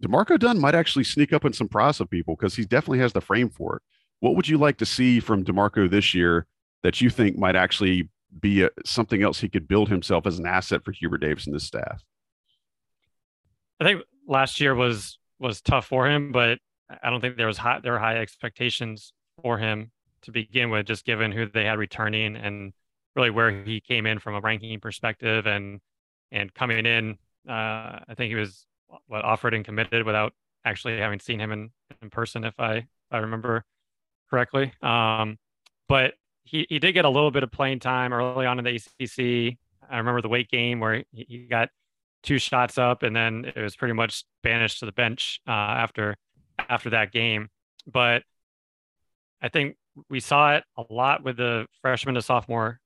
DeMarco 0.03 0.39
Dunn 0.39 0.59
might 0.59 0.75
actually 0.75 1.05
sneak 1.05 1.33
up 1.33 1.43
some 1.55 1.69
prize 1.69 2.01
of 2.01 2.09
people 2.11 2.35
because 2.35 2.55
he 2.55 2.65
definitely 2.65 3.01
has 3.01 3.13
the 3.13 3.21
frame 3.21 3.51
for 3.51 3.77
it. 3.77 3.83
What 4.21 4.35
would 4.35 4.49
you 4.49 4.59
like 4.59 4.79
to 4.79 4.87
see 4.87 5.21
from 5.21 5.45
DeMarco 5.45 5.91
this 5.91 6.15
year 6.15 6.47
that 6.83 7.01
you 7.01 7.11
think 7.11 7.39
might 7.39 7.57
actually 7.57 8.09
be 8.39 8.63
a, 8.63 8.71
something 8.85 9.23
else 9.23 9.41
he 9.41 9.49
could 9.49 9.69
build 9.69 9.89
himself 9.89 10.27
as 10.27 10.39
an 10.39 10.47
asset 10.47 10.85
for 10.85 10.93
Hubert 10.93 11.19
Davis 11.19 11.47
and 11.47 11.55
this 11.55 11.65
staff? 11.65 12.03
I 13.79 13.85
think 13.85 14.03
last 14.27 14.61
year 14.61 14.75
was 14.75 15.19
was 15.39 15.61
tough 15.61 15.87
for 15.87 16.09
him, 16.09 16.33
but 16.33 16.59
I 17.03 17.11
don't 17.11 17.21
think 17.21 17.37
there 17.37 17.47
was 17.47 17.59
high 17.59 17.81
there 17.83 17.93
were 17.93 17.99
high 17.99 18.19
expectations 18.19 19.13
for 19.43 19.59
him 19.59 19.91
to 20.23 20.33
begin 20.33 20.71
with, 20.71 20.87
just 20.87 21.05
given 21.05 21.33
who 21.33 21.47
they 21.47 21.65
had 21.65 21.79
returning 21.79 22.37
and 22.37 22.73
really 23.17 23.31
where 23.31 23.51
he 23.51 23.81
came 23.81 24.07
in 24.07 24.19
from 24.19 24.35
a 24.35 24.41
ranking 24.41 24.79
perspective 24.81 25.47
and 25.47 25.81
and 26.33 26.53
coming 26.55 26.87
in. 26.87 27.19
Uh, 27.49 28.01
I 28.09 28.15
think 28.17 28.29
he 28.31 28.35
was 28.35 28.67
what 29.07 29.25
offered 29.25 29.55
and 29.55 29.65
committed 29.65 30.05
without 30.05 30.33
actually 30.65 30.99
having 30.99 31.21
seen 31.21 31.41
him 31.41 31.53
in, 31.53 31.71
in 32.03 32.11
person, 32.11 32.45
if 32.45 32.59
I 32.59 32.75
if 32.77 32.87
I 33.11 33.19
remember 33.19 33.65
correctly. 34.29 34.73
Um, 34.83 35.39
but 35.89 36.15
he, 36.45 36.67
he 36.69 36.79
did 36.79 36.93
get 36.93 37.05
a 37.05 37.09
little 37.09 37.31
bit 37.31 37.43
of 37.43 37.51
playing 37.51 37.81
time 37.81 38.13
early 38.13 38.47
on 38.47 38.59
in 38.59 38.65
the 38.65 38.77
ACC. 38.77 39.59
I 39.89 39.99
remember 39.99 40.23
the 40.23 40.29
weight 40.29 40.49
game 40.49 40.81
where 40.81 41.05
he, 41.11 41.27
he 41.29 41.39
got 41.47 41.69
two 42.23 42.39
shots 42.39 42.79
up 42.79 43.03
and 43.03 43.15
then 43.15 43.51
it 43.57 43.61
was 43.61 43.77
pretty 43.77 43.95
much 43.95 44.25
banished 44.43 44.81
to 44.81 44.87
the 44.87 44.93
bench 44.93 45.41
uh, 45.49 45.51
after 45.51 46.17
after 46.69 46.91
that 46.91 47.13
game. 47.13 47.49
But 47.87 48.23
I 49.43 49.49
think 49.49 49.77
we 50.09 50.21
saw 50.21 50.57
it 50.57 50.65
a 50.77 50.85
lot 50.91 51.25
with 51.25 51.39
the 51.39 51.67
freshman 51.83 52.15
to 52.15 52.23
sophomore 52.23 52.79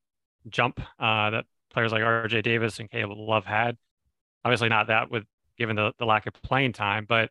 jump 0.49 0.81
uh, 0.99 1.31
that 1.31 1.45
players 1.73 1.93
like 1.93 2.03
RJ 2.03 2.43
Davis 2.43 2.79
and 2.79 2.91
Caleb 2.91 3.19
Love 3.19 3.45
had. 3.45 3.77
Obviously, 4.45 4.69
not 4.69 4.89
that 4.89 5.11
with 5.11 5.25
given 5.59 5.77
the, 5.77 5.93
the 5.99 6.05
lack 6.05 6.27
of 6.27 6.35
playing 6.43 6.73
time, 6.73 7.07
but 7.09 7.31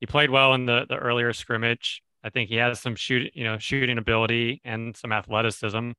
he 0.00 0.06
played 0.06 0.30
well 0.30 0.54
in 0.54 0.66
the 0.66 0.86
the 0.88 0.96
earlier 0.96 1.32
scrimmage. 1.32 2.02
I 2.24 2.30
think 2.30 2.48
he 2.48 2.56
has 2.56 2.80
some 2.80 2.96
shoot, 2.96 3.30
you 3.34 3.44
know, 3.44 3.58
shooting 3.58 3.98
ability 3.98 4.60
and 4.64 4.96
some 4.96 5.12
athleticism, 5.12 5.92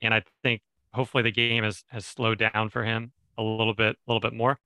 and 0.00 0.14
I 0.14 0.22
think 0.42 0.62
hopefully 0.92 1.22
the 1.22 1.32
game 1.32 1.64
has 1.64 1.84
has 1.88 2.06
slowed 2.06 2.38
down 2.38 2.70
for 2.70 2.84
him 2.84 3.12
a 3.38 3.42
little 3.42 3.74
bit, 3.74 3.96
a 4.06 4.12
little 4.12 4.20
bit 4.20 4.32
more. 4.32 4.58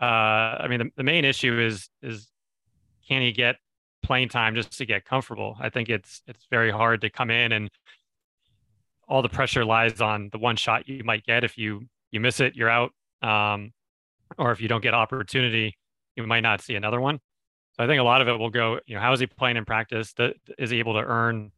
Uh, 0.00 0.04
I 0.04 0.66
mean, 0.68 0.78
the, 0.78 0.90
the 0.96 1.02
main 1.02 1.24
issue 1.24 1.58
is 1.58 1.88
is 2.02 2.28
can 3.08 3.22
he 3.22 3.32
get 3.32 3.56
playing 4.02 4.28
time 4.28 4.54
just 4.54 4.76
to 4.78 4.86
get 4.86 5.04
comfortable? 5.04 5.56
I 5.60 5.70
think 5.70 5.88
it's 5.88 6.22
it's 6.26 6.46
very 6.50 6.70
hard 6.70 7.00
to 7.02 7.10
come 7.10 7.30
in 7.30 7.52
and 7.52 7.70
all 9.10 9.22
the 9.22 9.28
pressure 9.28 9.64
lies 9.64 10.00
on 10.00 10.30
the 10.32 10.38
one 10.38 10.56
shot 10.56 10.88
you 10.88 11.02
might 11.04 11.24
get. 11.26 11.44
If 11.44 11.58
you 11.58 11.86
you 12.12 12.20
miss 12.20 12.40
it, 12.40 12.54
you're 12.54 12.70
out. 12.70 12.92
Um, 13.22 13.72
or 14.38 14.52
if 14.52 14.60
you 14.60 14.68
don't 14.68 14.80
get 14.80 14.94
opportunity, 14.94 15.76
you 16.16 16.26
might 16.26 16.40
not 16.40 16.62
see 16.62 16.76
another 16.76 17.00
one. 17.00 17.18
So 17.76 17.84
I 17.84 17.86
think 17.86 18.00
a 18.00 18.04
lot 18.04 18.22
of 18.22 18.28
it 18.28 18.38
will 18.38 18.50
go, 18.50 18.78
you 18.86 18.94
know, 18.94 19.00
how 19.00 19.12
is 19.12 19.20
he 19.20 19.26
playing 19.26 19.56
in 19.56 19.64
practice? 19.64 20.14
Is 20.58 20.70
he 20.70 20.78
able 20.78 20.94
to 20.94 21.00
earn 21.00 21.50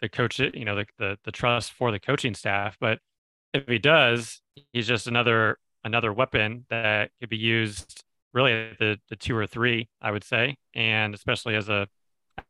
the 0.00 0.08
coach, 0.08 0.38
you 0.38 0.64
know, 0.64 0.76
the, 0.76 0.86
the, 0.98 1.18
the 1.24 1.32
trust 1.32 1.72
for 1.72 1.90
the 1.90 1.98
coaching 1.98 2.34
staff? 2.34 2.76
But 2.80 3.00
if 3.52 3.66
he 3.66 3.78
does, 3.78 4.40
he's 4.72 4.86
just 4.86 5.06
another 5.06 5.58
another 5.82 6.12
weapon 6.12 6.66
that 6.70 7.10
could 7.18 7.30
be 7.30 7.38
used 7.38 8.04
really 8.32 8.70
the, 8.78 8.98
the 9.08 9.16
two 9.16 9.36
or 9.36 9.46
three, 9.46 9.88
I 10.00 10.12
would 10.12 10.24
say, 10.24 10.56
and 10.74 11.14
especially 11.14 11.56
as 11.56 11.68
a 11.68 11.88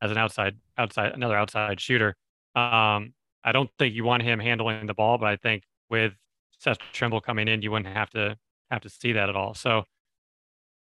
as 0.02 0.10
an 0.10 0.18
outside 0.18 0.56
outside 0.76 1.12
another 1.12 1.36
outside 1.36 1.80
shooter. 1.80 2.14
Um, 2.54 3.14
I 3.44 3.52
don't 3.52 3.70
think 3.78 3.94
you 3.94 4.04
want 4.04 4.22
him 4.22 4.38
handling 4.38 4.86
the 4.86 4.94
ball, 4.94 5.18
but 5.18 5.26
I 5.26 5.36
think 5.36 5.64
with 5.88 6.12
Seth 6.58 6.78
Trimble 6.92 7.20
coming 7.20 7.48
in, 7.48 7.62
you 7.62 7.70
wouldn't 7.70 7.94
have 7.94 8.10
to 8.10 8.36
have 8.70 8.82
to 8.82 8.88
see 8.88 9.12
that 9.12 9.28
at 9.28 9.36
all. 9.36 9.54
So 9.54 9.84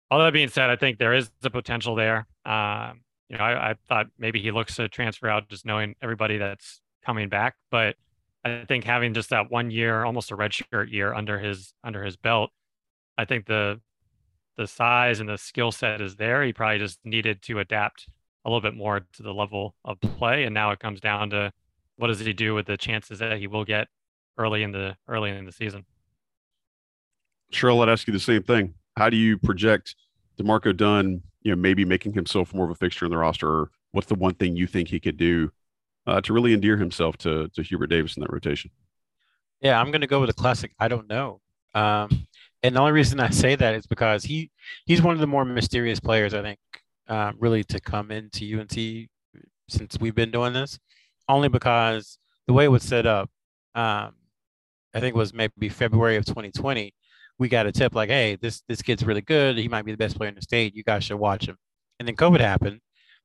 all 0.09 0.19
that 0.19 0.33
being 0.33 0.49
said, 0.49 0.69
I 0.69 0.75
think 0.75 0.99
there 0.99 1.13
is 1.13 1.31
the 1.41 1.49
potential 1.49 1.95
there. 1.95 2.27
Um, 2.45 3.01
you 3.29 3.37
know, 3.37 3.43
I, 3.43 3.71
I, 3.71 3.75
thought 3.87 4.07
maybe 4.17 4.41
he 4.41 4.51
looks 4.51 4.75
to 4.75 4.87
transfer 4.87 5.27
out 5.27 5.49
just 5.49 5.65
knowing 5.65 5.95
everybody 6.01 6.37
that's 6.37 6.81
coming 7.03 7.29
back, 7.29 7.55
but 7.71 7.95
I 8.45 8.65
think 8.67 8.83
having 8.83 9.13
just 9.13 9.29
that 9.29 9.49
one 9.49 9.71
year, 9.71 10.03
almost 10.03 10.31
a 10.31 10.37
redshirt 10.37 10.91
year 10.91 11.13
under 11.13 11.39
his 11.39 11.73
under 11.83 12.03
his 12.03 12.17
belt, 12.17 12.51
I 13.17 13.25
think 13.25 13.45
the 13.45 13.79
the 14.57 14.67
size 14.67 15.19
and 15.19 15.29
the 15.29 15.37
skill 15.37 15.71
set 15.71 16.01
is 16.01 16.15
there. 16.15 16.43
He 16.43 16.53
probably 16.53 16.79
just 16.79 16.99
needed 17.03 17.41
to 17.43 17.59
adapt 17.59 18.07
a 18.45 18.49
little 18.49 18.61
bit 18.61 18.75
more 18.75 18.99
to 18.99 19.23
the 19.23 19.33
level 19.33 19.75
of 19.85 19.99
play, 20.01 20.43
and 20.43 20.53
now 20.53 20.71
it 20.71 20.79
comes 20.79 20.99
down 20.99 21.29
to 21.31 21.51
what 22.03 22.09
does 22.09 22.19
he 22.19 22.33
do 22.33 22.53
with 22.53 22.65
the 22.65 22.75
chances 22.75 23.19
that 23.19 23.37
he 23.37 23.47
will 23.47 23.63
get 23.63 23.87
early 24.37 24.61
in 24.61 24.73
the 24.73 24.93
early 25.07 25.31
in 25.31 25.45
the 25.45 25.53
season. 25.53 25.85
Sure, 27.49 27.71
I'll 27.71 27.89
ask 27.89 28.05
you 28.07 28.11
the 28.11 28.19
same 28.19 28.43
thing. 28.43 28.73
How 28.97 29.09
do 29.09 29.15
you 29.15 29.37
project 29.37 29.95
D'Marco 30.35 30.75
Dunn, 30.75 31.21
you 31.43 31.51
know, 31.51 31.55
maybe 31.55 31.85
making 31.85 32.11
himself 32.11 32.53
more 32.53 32.65
of 32.65 32.71
a 32.71 32.75
fixture 32.75 33.05
in 33.05 33.11
the 33.11 33.17
roster? 33.17 33.47
Or 33.47 33.71
what's 33.93 34.07
the 34.07 34.15
one 34.15 34.33
thing 34.33 34.57
you 34.57 34.67
think 34.67 34.89
he 34.89 34.99
could 34.99 35.15
do 35.15 35.49
uh, 36.05 36.19
to 36.19 36.33
really 36.33 36.53
endear 36.53 36.75
himself 36.75 37.15
to 37.19 37.47
to 37.53 37.63
Hubert 37.63 37.87
Davis 37.87 38.17
in 38.17 38.21
that 38.21 38.33
rotation? 38.33 38.69
Yeah, 39.61 39.79
I'm 39.79 39.89
going 39.89 40.01
to 40.01 40.07
go 40.07 40.19
with 40.19 40.29
a 40.29 40.33
classic. 40.33 40.73
I 40.77 40.89
don't 40.89 41.07
know. 41.07 41.39
Um, 41.73 42.27
and 42.63 42.75
the 42.75 42.81
only 42.81 42.91
reason 42.91 43.21
I 43.21 43.29
say 43.29 43.55
that 43.55 43.75
is 43.75 43.87
because 43.87 44.25
he 44.25 44.51
he's 44.85 45.01
one 45.01 45.13
of 45.13 45.21
the 45.21 45.27
more 45.27 45.45
mysterious 45.45 46.01
players 46.01 46.33
I 46.33 46.41
think, 46.41 46.59
uh, 47.07 47.31
really 47.39 47.63
to 47.63 47.79
come 47.79 48.11
into 48.11 48.59
UNC 48.59 49.07
since 49.69 49.97
we've 50.01 50.13
been 50.15 50.31
doing 50.31 50.51
this. 50.51 50.77
Only 51.27 51.49
because 51.49 52.17
the 52.47 52.53
way 52.53 52.65
it 52.65 52.71
was 52.71 52.83
set 52.83 53.05
up, 53.05 53.29
um, 53.75 54.13
I 54.93 54.99
think 54.99 55.15
it 55.15 55.17
was 55.17 55.33
maybe 55.33 55.69
February 55.69 56.17
of 56.17 56.25
2020 56.25 56.93
we 57.39 57.49
got 57.49 57.65
a 57.65 57.71
tip 57.71 57.95
like, 57.95 58.09
hey, 58.09 58.35
this 58.35 58.61
this 58.67 58.81
kid's 58.81 59.03
really 59.03 59.21
good. 59.21 59.57
He 59.57 59.67
might 59.67 59.85
be 59.85 59.91
the 59.91 59.97
best 59.97 60.17
player 60.17 60.29
in 60.29 60.35
the 60.35 60.41
state. 60.41 60.75
You 60.75 60.83
guys 60.83 61.03
should 61.03 61.17
watch 61.17 61.47
him. 61.47 61.57
And 61.99 62.07
then 62.07 62.15
COVID 62.15 62.39
happened, 62.39 62.79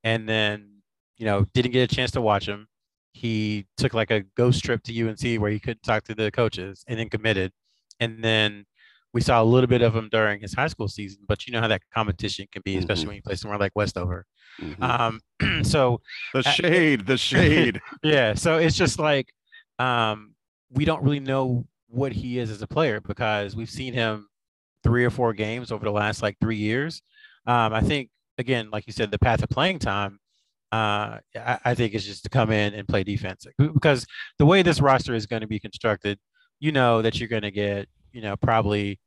and 0.05 0.29
then 0.29 0.83
you 1.17 1.27
know 1.27 1.47
didn't 1.55 1.73
get 1.73 1.91
a 1.91 1.95
chance 1.95 2.11
to 2.13 2.21
watch 2.21 2.47
him. 2.47 2.67
He 3.13 3.67
took 3.77 3.95
like 3.95 4.11
a 4.11 4.23
ghost 4.37 4.65
trip 4.65 4.83
to 4.85 5.09
UNC 5.09 5.41
where 5.41 5.51
he 5.51 5.59
couldn't 5.61 5.83
talk 5.83 6.05
to 6.05 6.15
the 6.15 6.31
coaches, 6.31 6.85
and 6.87 6.99
then 6.99 7.09
committed. 7.09 7.53
And 8.01 8.23
then 8.23 8.65
we 9.15 9.21
saw 9.21 9.43
a 9.43 9.45
little 9.45 9.69
bit 9.69 9.83
of 9.83 9.95
him 9.95 10.09
during 10.11 10.41
his 10.41 10.55
high 10.55 10.67
school 10.67 10.89
season, 10.89 11.23
but 11.27 11.47
you 11.47 11.53
know 11.53 11.61
how 11.61 11.69
that 11.69 11.83
competition 11.95 12.47
can 12.53 12.63
be, 12.65 12.77
especially 12.77 13.03
mm-hmm. 13.03 13.09
when 13.09 13.17
you 13.17 13.23
play 13.23 13.35
somewhere 13.35 13.59
like 13.59 13.73
Westover. 13.75 14.27
Mm-hmm. 14.61 14.83
Um, 14.83 15.21
so 15.65 16.01
the 16.35 16.43
shade, 16.43 17.07
the 17.07 17.17
shade. 17.17 17.81
yeah. 18.03 18.35
So 18.35 18.59
it's 18.59 18.77
just 18.77 18.99
like 18.99 19.29
um, 19.79 20.35
we 20.71 20.85
don't 20.85 21.03
really 21.03 21.21
know 21.21 21.67
what 21.89 22.13
he 22.13 22.39
is 22.39 22.51
as 22.51 22.61
a 22.61 22.67
player 22.67 23.01
because 23.01 23.57
we've 23.57 23.71
seen 23.71 23.95
him 23.95 24.29
three 24.85 25.05
or 25.05 25.11
four 25.11 25.33
games 25.33 25.73
over 25.73 25.85
the 25.85 25.93
last 25.93 26.23
like 26.23 26.37
three 26.41 26.57
years. 26.57 27.03
Um, 27.47 27.73
I 27.73 27.81
think 27.81 28.11
again, 28.37 28.69
like 28.71 28.87
you 28.87 28.93
said, 28.93 29.11
the 29.11 29.19
path 29.19 29.43
of 29.43 29.49
playing 29.49 29.79
time. 29.79 30.19
Uh, 30.71 31.17
I, 31.35 31.59
I 31.65 31.75
think 31.75 31.95
is 31.95 32.05
just 32.05 32.25
to 32.25 32.29
come 32.29 32.53
in 32.53 32.75
and 32.75 32.87
play 32.87 33.03
defense 33.03 33.47
because 33.57 34.07
the 34.39 34.45
way 34.45 34.61
this 34.61 34.83
roster 34.83 35.15
is 35.15 35.25
going 35.25 35.41
to 35.41 35.47
be 35.47 35.59
constructed, 35.59 36.19
you 36.61 36.73
know 36.73 37.01
that 37.01 37.19
you're 37.19 37.29
going 37.29 37.41
to 37.41 37.51
get 37.51 37.89
you 38.13 38.23
know 38.23 38.37
probably 38.37 38.99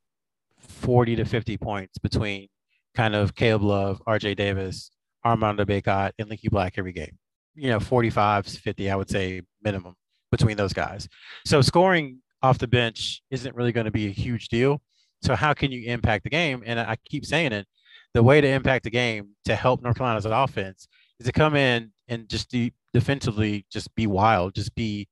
40 0.58 1.16
to 1.16 1.24
50 1.24 1.56
points 1.58 1.98
between 1.98 2.48
kind 2.94 3.14
of 3.14 3.34
Caleb 3.34 3.62
Love, 3.62 4.02
RJ 4.06 4.36
Davis, 4.36 4.90
Armando 5.24 5.64
Bacot, 5.64 6.12
and 6.18 6.28
Leaky 6.28 6.48
Black 6.48 6.74
every 6.76 6.92
game. 6.92 7.18
You 7.54 7.70
know, 7.70 7.80
45, 7.80 8.46
50, 8.46 8.90
I 8.90 8.96
would 8.96 9.10
say 9.10 9.42
minimum 9.62 9.94
between 10.30 10.56
those 10.56 10.72
guys. 10.72 11.08
So 11.44 11.60
scoring 11.60 12.18
off 12.42 12.58
the 12.58 12.66
bench 12.66 13.22
isn't 13.30 13.54
really 13.54 13.72
going 13.72 13.84
to 13.84 13.90
be 13.90 14.06
a 14.06 14.10
huge 14.10 14.48
deal. 14.48 14.80
So 15.22 15.36
how 15.36 15.52
can 15.52 15.70
you 15.70 15.86
impact 15.86 16.24
the 16.24 16.30
game? 16.30 16.62
And 16.66 16.80
I 16.80 16.96
keep 17.08 17.24
saying 17.24 17.52
it, 17.52 17.66
the 18.14 18.22
way 18.22 18.40
to 18.40 18.48
impact 18.48 18.84
the 18.84 18.90
game 18.90 19.30
to 19.44 19.54
help 19.54 19.82
North 19.82 19.96
Carolina's 19.96 20.26
offense 20.26 20.88
is 21.20 21.26
to 21.26 21.32
come 21.32 21.54
in 21.54 21.92
and 22.08 22.28
just 22.28 22.50
de- 22.50 22.72
defensively 22.92 23.64
just 23.70 23.94
be 23.94 24.06
wild, 24.06 24.54
just 24.54 24.74
be, 24.74 25.08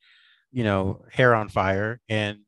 you 0.51 0.65
know, 0.65 1.05
hair 1.13 1.35
on 1.35 1.49
fire 1.49 2.01
and 2.09 2.41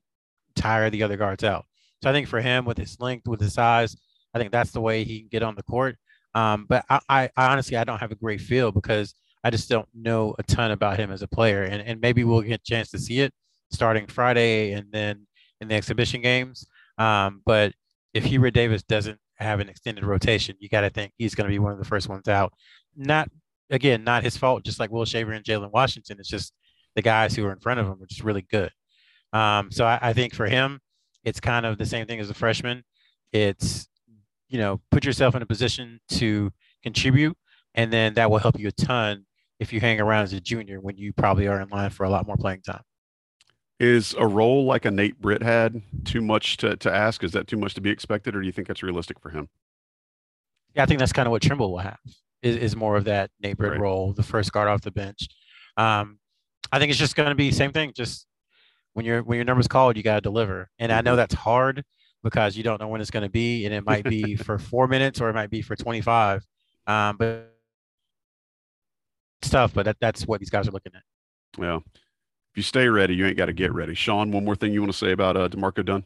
tire 0.55 0.91
the 0.91 1.03
other 1.03 1.17
guards 1.17 1.45
out. 1.45 1.65
So 2.03 2.11
I 2.11 2.13
think 2.13 2.29
for 2.29 2.41
him 2.41 2.65
with 2.65 2.79
his 2.79 2.99
length, 3.01 3.29
with 3.29 3.41
his 3.41 3.55
size, 3.55 3.97
I 4.35 4.39
think 4.39 4.51
that's 4.51 4.73
the 4.73 4.81
way 4.81 5.05
he 5.05 5.21
can 5.21 5.29
get 5.29 5.43
on 5.43 5.55
the 5.55 5.63
court. 5.63 5.97
Um, 6.35 6.67
but 6.69 6.85
I, 6.89 7.01
I, 7.09 7.31
I 7.37 7.53
honestly 7.53 7.77
I 7.77 7.85
don't 7.85 7.99
have 7.99 8.13
a 8.13 8.17
great 8.17 8.41
feel 8.41 8.73
because 8.73 9.15
I 9.45 9.51
just 9.51 9.69
don't 9.69 9.89
know 9.95 10.35
a 10.39 10.43
ton 10.43 10.71
about 10.71 10.99
him 10.99 11.11
as 11.11 11.23
a 11.23 11.29
player, 11.29 11.65
and 11.65 11.83
and 11.83 12.01
maybe 12.01 12.25
we'll 12.25 12.41
get 12.43 12.61
a 12.61 12.65
chance 12.65 12.91
to 12.91 12.99
see 12.99 13.21
it 13.21 13.33
starting 13.71 14.07
Friday 14.07 14.73
and 14.73 14.87
then 14.93 15.27
in 15.61 15.69
the 15.69 15.75
exhibition 15.75 16.21
games. 16.21 16.67
Um, 16.99 17.43
but 17.45 17.73
if 18.15 18.25
Hubert 18.25 18.53
Davis 18.53 18.83
doesn't 18.83 19.19
have 19.37 19.61
an 19.61 19.69
extended 19.69 20.05
rotation, 20.05 20.57
you 20.61 20.69
got 20.69 20.83
to 20.83 20.91
think 20.91 21.13
he's 21.19 21.35
going 21.35 21.49
to 21.49 21.53
be 21.53 21.59
one 21.59 21.73
of 21.73 21.79
the 21.79 21.85
first 21.85 22.09
ones 22.09 22.29
out. 22.29 22.53
Not 22.97 23.29
again, 23.71 24.05
not 24.05 24.23
his 24.23 24.37
fault. 24.37 24.65
Just 24.65 24.79
like 24.79 24.91
Will 24.91 25.05
Shaver 25.05 25.33
and 25.33 25.45
Jalen 25.45 25.73
Washington, 25.73 26.19
it's 26.21 26.29
just 26.29 26.53
the 26.95 27.03
guys 27.03 27.35
who 27.35 27.45
are 27.47 27.53
in 27.53 27.61
front 27.61 27.81
of 27.81 27.87
him 27.87 28.03
are 28.03 28.07
just 28.07 28.25
really 28.25 28.43
good. 28.43 28.71
Um, 29.33 29.71
so 29.71 29.85
I, 29.85 29.99
I 30.03 30.13
think 30.13 30.35
for 30.35 30.47
him, 30.47 30.81
it's 31.25 31.41
kind 31.41 31.65
of 31.67 31.79
the 31.79 31.87
same 31.87 32.07
thing 32.07 32.21
as 32.21 32.31
a 32.31 32.35
freshman. 32.35 32.83
It's 33.33 33.89
you 34.49 34.59
know 34.59 34.81
put 34.91 35.05
yourself 35.05 35.35
in 35.35 35.43
a 35.43 35.47
position 35.47 36.01
to 36.11 36.53
contribute, 36.83 37.37
and 37.75 37.93
then 37.93 38.15
that 38.15 38.31
will 38.31 38.39
help 38.39 38.59
you 38.59 38.69
a 38.69 38.73
ton 38.73 39.25
if 39.59 39.73
you 39.73 39.81
hang 39.81 40.01
around 40.01 40.25
as 40.25 40.33
a 40.33 40.41
junior 40.41 40.81
when 40.81 40.97
you 40.97 41.13
probably 41.13 41.47
are 41.47 41.61
in 41.61 41.69
line 41.69 41.91
for 41.91 42.05
a 42.05 42.11
lot 42.11 42.27
more 42.27 42.37
playing 42.37 42.63
time. 42.63 42.83
Is 43.81 44.15
a 44.19 44.27
role 44.27 44.65
like 44.65 44.85
a 44.85 44.91
Nate 44.91 45.21
Britt 45.21 45.43
had 45.43 45.83
too 46.05 46.21
much 46.21 46.57
to, 46.59 46.77
to 46.77 46.93
ask? 46.93 47.25
Is 47.25 47.33
that 47.33 47.49
too 47.49 47.57
much 47.57 47.75
to 47.75 47.81
be 47.81 47.91
expected, 47.91 48.37
or 48.37 48.41
do 48.41 48.47
you 48.47 48.53
think 48.53 48.69
that's 48.69 48.83
realistic 48.83 49.19
for 49.19 49.31
him? 49.31 49.49
Yeah, 50.75 50.83
I 50.83 50.87
think 50.87 51.01
that's 51.01 51.13
kind 51.13 51.27
of 51.27 51.33
what 51.33 51.43
Trimble 51.43 51.71
will 51.71 51.79
have. 51.79 51.99
Is, 52.43 52.57
is 52.57 52.77
more 52.77 52.97
of 52.97 53.05
that 53.05 53.31
Nate 53.41 53.57
Britt 53.57 53.73
right. 53.73 53.81
role, 53.81 54.13
the 54.13 54.23
first 54.23 54.53
guard 54.53 54.69
off 54.69 54.83
the 54.83 54.91
bench. 54.91 55.29
Um, 55.77 56.19
I 56.71 56.79
think 56.79 56.91
it's 56.91 56.99
just 56.99 57.17
going 57.17 57.29
to 57.29 57.35
be 57.35 57.51
same 57.51 57.73
thing. 57.73 57.93
Just 57.95 58.27
when 58.95 59.07
your 59.07 59.23
when 59.23 59.37
your 59.37 59.45
number's 59.45 59.69
called, 59.69 59.97
you 59.97 60.03
got 60.03 60.17
to 60.17 60.21
deliver. 60.21 60.71
And 60.79 60.93
I 60.93 61.01
know 61.01 61.13
mm-hmm. 61.13 61.19
that's 61.19 61.35
hard 61.35 61.85
because 62.23 62.57
you 62.57 62.63
don't 62.63 62.81
know 62.81 62.89
when 62.89 63.01
it's 63.01 63.11
going 63.11 63.25
to 63.25 63.31
be, 63.31 63.65
and 63.65 63.75
it 63.75 63.85
might 63.85 64.05
be 64.05 64.37
for 64.37 64.59
four 64.59 64.87
minutes 64.87 65.21
or 65.21 65.29
it 65.29 65.35
might 65.35 65.51
be 65.51 65.63
for 65.63 65.77
25. 65.77 66.47
Um, 66.87 67.17
but 67.17 67.55
it's 69.41 69.51
tough, 69.51 69.75
but 69.75 69.85
that, 69.85 69.97
that's 70.01 70.27
what 70.27 70.41
these 70.41 70.51
guys 70.51 70.69
are 70.69 70.73
looking 70.73 70.93
at. 70.95 71.03
Well, 71.59 71.83
if 71.87 72.57
you 72.57 72.63
stay 72.63 72.89
ready, 72.89 73.15
you 73.15 73.27
ain't 73.27 73.37
got 73.37 73.47
to 73.47 73.53
get 73.53 73.73
ready. 73.73 73.95
Sean, 73.95 74.31
one 74.31 74.45
more 74.45 74.55
thing 74.55 74.73
you 74.73 74.81
want 74.81 74.93
to 74.93 74.99
say 74.99 75.13
about 75.13 75.37
uh, 75.37 75.49
D'Marco 75.49 75.83
Dunn? 75.83 76.05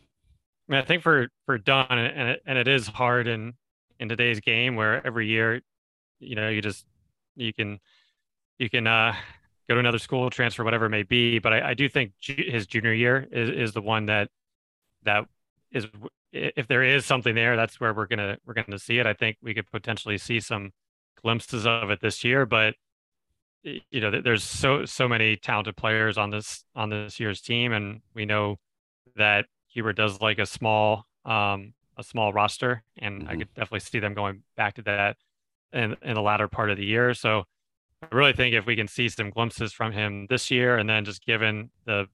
I 0.69 0.73
mean, 0.73 0.81
I 0.81 0.85
think 0.85 1.03
for 1.03 1.29
for 1.45 1.59
Dunn, 1.59 1.87
and 1.91 2.31
it, 2.31 2.43
and 2.47 2.59
it 2.59 2.67
is 2.67 2.87
hard 2.87 3.29
in 3.29 3.55
in 4.01 4.09
today's 4.09 4.41
game 4.41 4.77
where 4.77 5.07
every 5.07 5.27
year, 5.27 5.61
you 6.19 6.35
know, 6.35 6.49
you 6.49 6.61
just 6.61 6.85
you 7.37 7.53
can 7.53 7.79
you 8.59 8.69
can 8.71 8.87
uh, 8.87 9.15
go 9.69 9.75
to 9.75 9.81
another 9.81 9.99
school, 9.99 10.31
transfer, 10.31 10.65
whatever 10.65 10.87
it 10.87 10.91
may 10.91 11.03
be. 11.03 11.39
But 11.39 11.53
I, 11.53 11.71
I 11.71 11.75
do 11.75 11.89
think 11.89 12.13
ju- 12.21 12.45
his 12.47 12.67
junior 12.67 12.93
year 12.93 13.27
is, 13.31 13.51
is 13.51 13.73
the 13.73 13.83
one 13.83 14.07
that 14.07 14.31
that 15.05 15.27
is 15.73 15.87
if 16.33 16.67
there 16.67 16.83
is 16.83 17.07
something 17.07 17.35
there, 17.35 17.57
that's 17.57 17.81
where 17.81 17.95
we're 17.95 18.07
gonna 18.07 18.39
we're 18.47 18.55
gonna 18.55 18.79
see 18.79 18.99
it. 18.99 19.07
I 19.07 19.15
think 19.15 19.37
we 19.43 19.55
could 19.55 19.71
potentially 19.71 20.19
see 20.19 20.41
some 20.41 20.73
glimpses 21.23 21.67
of 21.67 21.91
it 21.91 22.01
this 22.01 22.25
year, 22.25 22.47
but 22.47 22.75
you 23.63 24.01
know, 24.01 24.11
there's 24.21 24.45
so 24.45 24.85
so 24.85 25.09
many 25.09 25.37
talented 25.37 25.77
players 25.77 26.19
on 26.19 26.31
this 26.31 26.65
on 26.75 26.91
this 26.91 27.19
year's 27.19 27.41
team, 27.41 27.73
and 27.73 28.01
we 28.15 28.25
know 28.25 28.57
that 29.17 29.47
Hubert 29.69 29.95
does 29.95 30.21
like 30.21 30.39
a 30.39 30.47
small 30.47 31.07
um, 31.25 31.75
a 31.97 32.03
small 32.03 32.33
roster, 32.33 32.83
and 32.99 33.23
mm-hmm. 33.23 33.31
I 33.31 33.37
could 33.37 33.49
definitely 33.55 33.81
see 33.81 33.99
them 33.99 34.15
going 34.15 34.43
back 34.57 34.75
to 34.75 34.83
that 34.83 35.17
in 35.73 35.97
in 36.03 36.15
the 36.15 36.23
latter 36.23 36.49
part 36.49 36.71
of 36.71 36.77
the 36.77 36.85
year. 36.85 37.13
So 37.15 37.45
I 38.03 38.15
really 38.15 38.33
think 38.33 38.55
if 38.55 38.67
we 38.67 38.77
can 38.77 38.89
see 38.89 39.09
some 39.09 39.31
glimpses 39.31 39.73
from 39.73 39.93
him 39.93 40.27
this 40.29 40.51
year, 40.51 40.77
and 40.77 40.89
then 40.89 41.05
just 41.05 41.25
given 41.25 41.71
the 41.87 42.07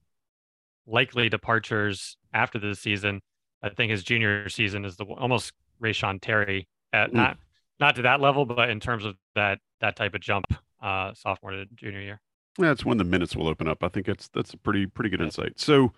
likely 0.87 1.29
departures 1.29 2.17
after 2.33 2.59
the 2.59 2.75
season, 2.75 3.21
I 3.61 3.69
think 3.69 3.91
his 3.91 4.03
junior 4.03 4.49
season 4.49 4.85
is 4.85 4.95
the 4.95 5.05
almost 5.05 5.53
Reyshawn 5.81 6.21
Terry 6.21 6.67
at 6.91 7.11
mm. 7.11 7.15
not 7.15 7.37
not 7.79 7.95
to 7.97 8.03
that 8.03 8.21
level, 8.21 8.45
but 8.45 8.69
in 8.69 8.79
terms 8.79 9.05
of 9.05 9.15
that 9.35 9.59
that 9.81 9.95
type 9.95 10.15
of 10.15 10.21
jump, 10.21 10.45
uh, 10.81 11.13
sophomore 11.13 11.51
to 11.51 11.65
junior 11.75 12.01
year. 12.01 12.21
Yeah, 12.57 12.67
that's 12.67 12.85
when 12.85 12.97
the 12.97 13.03
minutes 13.03 13.35
will 13.35 13.47
open 13.47 13.67
up. 13.67 13.83
I 13.83 13.89
think 13.89 14.07
it's 14.07 14.29
that's 14.29 14.53
a 14.53 14.57
pretty 14.57 14.85
pretty 14.85 15.09
good 15.09 15.21
insight. 15.21 15.59
So 15.59 15.91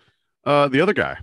uh, 0.44 0.68
the 0.68 0.80
other 0.80 0.94
guy 0.94 1.18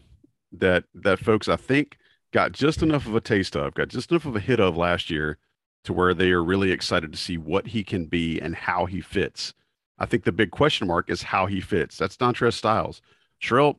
that 0.54 0.86
that 0.94 1.20
folks 1.20 1.48
I 1.48 1.56
think 1.56 1.98
got 2.32 2.52
just 2.52 2.82
enough 2.82 3.06
of 3.06 3.16
a 3.16 3.22
taste 3.22 3.56
of, 3.56 3.74
got 3.74 3.90
just 3.90 4.12
enough 4.12 4.26
of 4.26 4.36
a 4.36 4.40
hit 4.40 4.60
of 4.60 4.78
last 4.78 5.10
year 5.10 5.38
to 5.84 5.94
where 5.94 6.14
they 6.14 6.32
are 6.32 6.44
really 6.44 6.72
excited 6.72 7.12
to 7.12 7.18
see 7.18 7.38
what 7.38 7.68
he 7.68 7.84
can 7.84 8.06
be 8.06 8.40
and 8.40 8.56
how 8.56 8.86
he 8.86 9.02
fits. 9.02 9.54
I 10.00 10.06
think 10.06 10.24
the 10.24 10.32
big 10.32 10.52
question 10.52 10.88
mark 10.88 11.10
is 11.10 11.24
how 11.24 11.46
he 11.46 11.62
fits. 11.62 11.98
That's 11.98 12.18
Dontrez 12.18 12.54
Styles. 12.54 13.02
Sherrell, 13.42 13.76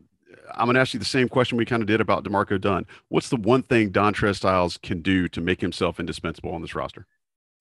I'm 0.54 0.66
going 0.66 0.74
to 0.74 0.80
ask 0.80 0.94
you 0.94 1.00
the 1.00 1.04
same 1.04 1.28
question 1.28 1.58
we 1.58 1.64
kind 1.64 1.82
of 1.82 1.86
did 1.86 2.00
about 2.00 2.24
D'Marco 2.24 2.58
Dunn. 2.58 2.86
What's 3.08 3.28
the 3.28 3.36
one 3.36 3.62
thing 3.62 3.90
Dontrez 3.90 4.36
Styles 4.36 4.78
can 4.78 5.00
do 5.00 5.28
to 5.28 5.40
make 5.40 5.60
himself 5.60 5.98
indispensable 5.98 6.52
on 6.52 6.62
this 6.62 6.74
roster? 6.74 7.06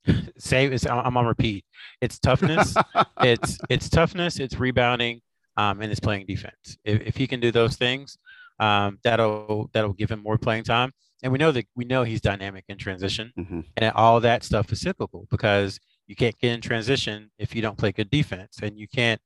Same. 0.38 0.74
It's, 0.74 0.86
I'm 0.86 1.16
on 1.16 1.26
repeat. 1.26 1.66
It's 2.02 2.20
toughness. 2.20 2.76
it's 3.22 3.58
it's 3.70 3.90
toughness. 3.90 4.38
It's 4.40 4.60
rebounding, 4.60 5.22
um, 5.56 5.82
and 5.82 5.90
it's 5.90 6.02
playing 6.02 6.26
defense. 6.26 6.78
If, 6.84 7.02
if 7.02 7.16
he 7.16 7.26
can 7.26 7.40
do 7.40 7.52
those 7.52 7.78
things, 7.78 8.18
um, 8.60 9.00
that'll 9.06 9.70
that'll 9.72 9.94
give 9.94 10.12
him 10.12 10.22
more 10.22 10.38
playing 10.38 10.66
time 10.66 10.92
and 11.24 11.32
we 11.32 11.40
know 11.40 11.52
that 11.52 11.66
we 11.76 11.86
know 11.86 12.04
he's 12.04 12.22
dynamic 12.22 12.66
in 12.68 12.78
transition, 12.78 13.32
mm-hmm. 13.38 13.62
and 13.78 13.92
all 13.96 14.20
that 14.20 14.44
stuff 14.44 14.72
is 14.72 14.82
cyclical 14.82 15.26
because 15.32 15.80
you 16.06 16.16
can't 16.16 16.38
get 16.38 16.54
in 16.54 16.62
transition 16.62 17.32
if 17.40 17.56
you 17.56 17.62
don't 17.62 17.78
play 17.78 17.92
good 17.92 18.10
defense, 18.10 18.60
and 18.62 18.78
you 18.78 18.88
can't 18.88 19.22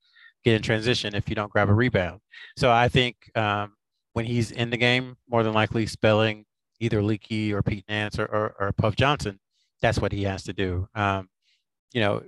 get 0.45 0.55
in 0.55 0.61
transition 0.61 1.15
if 1.15 1.27
you 1.27 1.35
don't 1.35 1.51
grab 1.51 1.69
a 1.69 1.73
rebound. 1.73 2.21
So 2.55 2.71
I 2.71 2.87
think 2.87 3.15
um, 3.35 3.73
when 4.13 4.25
he's 4.25 4.51
in 4.51 4.69
the 4.69 4.77
game, 4.77 5.17
more 5.29 5.43
than 5.43 5.53
likely 5.53 5.87
spelling 5.87 6.45
either 6.79 7.01
Leaky 7.01 7.53
or 7.53 7.63
Pete 7.63 7.85
Nance 7.89 8.19
or, 8.19 8.25
or, 8.25 8.55
or 8.59 8.71
Puff 8.71 8.95
Johnson, 8.95 9.39
that's 9.81 9.99
what 9.99 10.11
he 10.11 10.23
has 10.23 10.43
to 10.43 10.53
do. 10.53 10.87
Um, 10.95 11.27
you 11.91 12.01
know, 12.01 12.21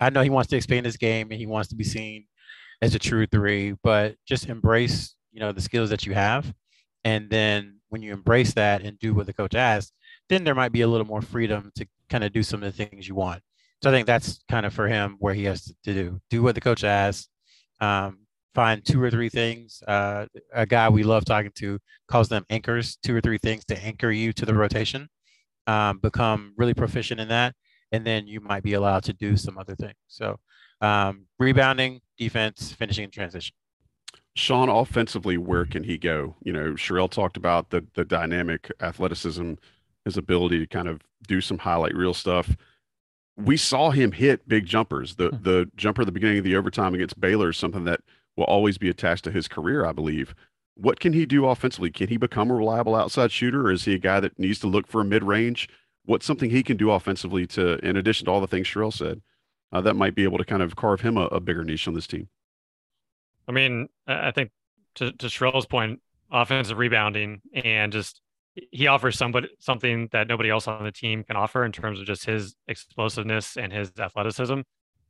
I 0.00 0.10
know 0.10 0.22
he 0.22 0.30
wants 0.30 0.50
to 0.50 0.56
expand 0.56 0.86
his 0.86 0.96
game 0.96 1.30
and 1.30 1.38
he 1.38 1.46
wants 1.46 1.68
to 1.68 1.76
be 1.76 1.84
seen 1.84 2.26
as 2.82 2.94
a 2.94 2.98
true 2.98 3.26
three, 3.26 3.74
but 3.82 4.16
just 4.26 4.48
embrace, 4.48 5.14
you 5.32 5.40
know, 5.40 5.52
the 5.52 5.60
skills 5.60 5.90
that 5.90 6.06
you 6.06 6.14
have, 6.14 6.52
and 7.04 7.30
then 7.30 7.79
when 7.90 8.02
you 8.02 8.12
embrace 8.12 8.54
that 8.54 8.82
and 8.82 8.98
do 8.98 9.14
what 9.14 9.26
the 9.26 9.32
coach 9.32 9.54
asks, 9.54 9.92
then 10.28 10.44
there 10.44 10.54
might 10.54 10.72
be 10.72 10.80
a 10.80 10.88
little 10.88 11.06
more 11.06 11.22
freedom 11.22 11.70
to 11.76 11.86
kind 12.08 12.24
of 12.24 12.32
do 12.32 12.42
some 12.42 12.62
of 12.62 12.74
the 12.74 12.84
things 12.84 13.06
you 13.06 13.14
want. 13.14 13.42
So 13.82 13.90
I 13.90 13.92
think 13.92 14.06
that's 14.06 14.42
kind 14.50 14.66
of 14.66 14.72
for 14.72 14.88
him 14.88 15.16
where 15.18 15.34
he 15.34 15.44
has 15.44 15.64
to 15.84 15.94
do 15.94 16.20
do 16.30 16.42
what 16.42 16.54
the 16.54 16.60
coach 16.60 16.84
asks. 16.84 17.28
Um, 17.80 18.20
find 18.54 18.84
two 18.84 19.02
or 19.02 19.10
three 19.10 19.28
things. 19.28 19.82
Uh, 19.86 20.26
a 20.52 20.66
guy 20.66 20.88
we 20.88 21.02
love 21.02 21.24
talking 21.24 21.52
to 21.56 21.78
calls 22.08 22.28
them 22.28 22.44
anchors, 22.50 22.96
two 23.02 23.14
or 23.14 23.20
three 23.20 23.38
things 23.38 23.64
to 23.66 23.84
anchor 23.84 24.10
you 24.10 24.32
to 24.34 24.46
the 24.46 24.54
rotation. 24.54 25.08
Um, 25.66 25.98
become 25.98 26.54
really 26.56 26.74
proficient 26.74 27.20
in 27.20 27.28
that, 27.28 27.54
and 27.92 28.04
then 28.04 28.26
you 28.26 28.40
might 28.40 28.62
be 28.62 28.74
allowed 28.74 29.04
to 29.04 29.12
do 29.12 29.36
some 29.36 29.56
other 29.56 29.76
things. 29.76 29.94
So 30.08 30.38
um, 30.80 31.26
rebounding, 31.38 32.00
defense, 32.18 32.72
finishing 32.72 33.04
in 33.04 33.10
transition. 33.10 33.54
Sean, 34.36 34.68
offensively, 34.68 35.36
where 35.36 35.64
can 35.64 35.84
he 35.84 35.98
go? 35.98 36.36
You 36.42 36.52
know, 36.52 36.72
Sherrell 36.72 37.10
talked 37.10 37.36
about 37.36 37.70
the 37.70 37.84
the 37.94 38.04
dynamic 38.04 38.70
athleticism, 38.80 39.54
his 40.04 40.16
ability 40.16 40.58
to 40.60 40.66
kind 40.66 40.88
of 40.88 41.02
do 41.26 41.40
some 41.40 41.58
highlight 41.58 41.94
reel 41.94 42.14
stuff. 42.14 42.56
We 43.36 43.56
saw 43.56 43.90
him 43.90 44.12
hit 44.12 44.48
big 44.48 44.66
jumpers. 44.66 45.16
The 45.16 45.28
hmm. 45.30 45.42
the 45.42 45.70
jumper 45.76 46.02
at 46.02 46.06
the 46.06 46.12
beginning 46.12 46.38
of 46.38 46.44
the 46.44 46.56
overtime 46.56 46.94
against 46.94 47.20
Baylor 47.20 47.50
is 47.50 47.56
something 47.56 47.84
that 47.84 48.00
will 48.36 48.44
always 48.44 48.78
be 48.78 48.88
attached 48.88 49.24
to 49.24 49.30
his 49.30 49.48
career, 49.48 49.84
I 49.84 49.92
believe. 49.92 50.34
What 50.76 51.00
can 51.00 51.12
he 51.12 51.26
do 51.26 51.46
offensively? 51.46 51.90
Can 51.90 52.08
he 52.08 52.16
become 52.16 52.50
a 52.50 52.54
reliable 52.54 52.94
outside 52.94 53.32
shooter, 53.32 53.66
or 53.66 53.72
is 53.72 53.84
he 53.84 53.94
a 53.94 53.98
guy 53.98 54.20
that 54.20 54.38
needs 54.38 54.58
to 54.60 54.66
look 54.66 54.86
for 54.86 55.00
a 55.00 55.04
mid 55.04 55.24
range? 55.24 55.68
What's 56.04 56.24
something 56.24 56.50
he 56.50 56.62
can 56.62 56.76
do 56.76 56.90
offensively 56.90 57.46
to, 57.48 57.78
in 57.84 57.96
addition 57.96 58.24
to 58.24 58.30
all 58.30 58.40
the 58.40 58.46
things 58.46 58.66
Sherrell 58.66 58.92
said, 58.92 59.20
uh, 59.72 59.80
that 59.82 59.94
might 59.94 60.14
be 60.14 60.24
able 60.24 60.38
to 60.38 60.44
kind 60.44 60.62
of 60.62 60.76
carve 60.76 61.02
him 61.02 61.16
a, 61.16 61.26
a 61.26 61.40
bigger 61.40 61.64
niche 61.64 61.86
on 61.86 61.94
this 61.94 62.06
team? 62.06 62.28
I 63.50 63.52
mean, 63.52 63.88
I 64.06 64.30
think 64.30 64.50
to, 64.94 65.10
to 65.12 65.28
Sherrell's 65.28 65.66
point, 65.66 66.00
offensive 66.30 66.78
rebounding 66.78 67.40
and 67.52 67.90
just 67.92 68.20
he 68.70 68.86
offers 68.86 69.18
somebody 69.18 69.48
something 69.58 70.08
that 70.12 70.28
nobody 70.28 70.50
else 70.50 70.68
on 70.68 70.84
the 70.84 70.92
team 70.92 71.24
can 71.24 71.34
offer 71.34 71.64
in 71.64 71.72
terms 71.72 71.98
of 71.98 72.06
just 72.06 72.24
his 72.24 72.54
explosiveness 72.68 73.56
and 73.56 73.72
his 73.72 73.90
athleticism. 73.98 74.60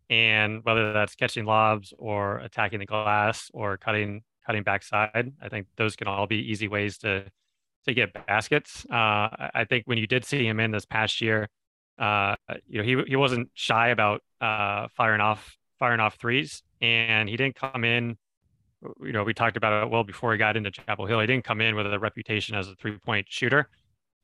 And 0.08 0.64
whether 0.64 0.94
that's 0.94 1.14
catching 1.14 1.44
lobs 1.44 1.92
or 1.98 2.38
attacking 2.38 2.78
the 2.78 2.86
glass 2.86 3.50
or 3.52 3.76
cutting 3.76 4.22
cutting 4.46 4.62
backside, 4.62 5.32
I 5.42 5.48
think 5.50 5.66
those 5.76 5.94
can 5.94 6.08
all 6.08 6.26
be 6.26 6.36
easy 6.36 6.66
ways 6.66 6.96
to 6.98 7.26
to 7.86 7.94
get 7.94 8.26
baskets. 8.26 8.86
Uh, 8.90 9.28
I 9.54 9.66
think 9.68 9.84
when 9.84 9.98
you 9.98 10.06
did 10.06 10.24
see 10.24 10.46
him 10.46 10.60
in 10.60 10.70
this 10.70 10.86
past 10.86 11.20
year, 11.20 11.50
uh, 11.98 12.36
you 12.66 12.78
know 12.78 12.84
he 12.84 13.10
he 13.10 13.16
wasn't 13.16 13.50
shy 13.52 13.88
about 13.88 14.22
uh, 14.40 14.88
firing 14.96 15.20
off 15.20 15.58
firing 15.78 16.00
off 16.00 16.14
threes, 16.14 16.62
and 16.80 17.28
he 17.28 17.36
didn't 17.36 17.56
come 17.56 17.84
in 17.84 18.16
you 19.02 19.12
know, 19.12 19.24
we 19.24 19.34
talked 19.34 19.56
about 19.56 19.84
it 19.84 19.90
well 19.90 20.04
before 20.04 20.32
he 20.32 20.38
got 20.38 20.56
into 20.56 20.70
Chapel 20.70 21.06
Hill. 21.06 21.20
He 21.20 21.26
didn't 21.26 21.44
come 21.44 21.60
in 21.60 21.74
with 21.74 21.86
a 21.86 21.98
reputation 21.98 22.56
as 22.56 22.68
a 22.68 22.74
three 22.74 22.98
point 22.98 23.26
shooter. 23.28 23.68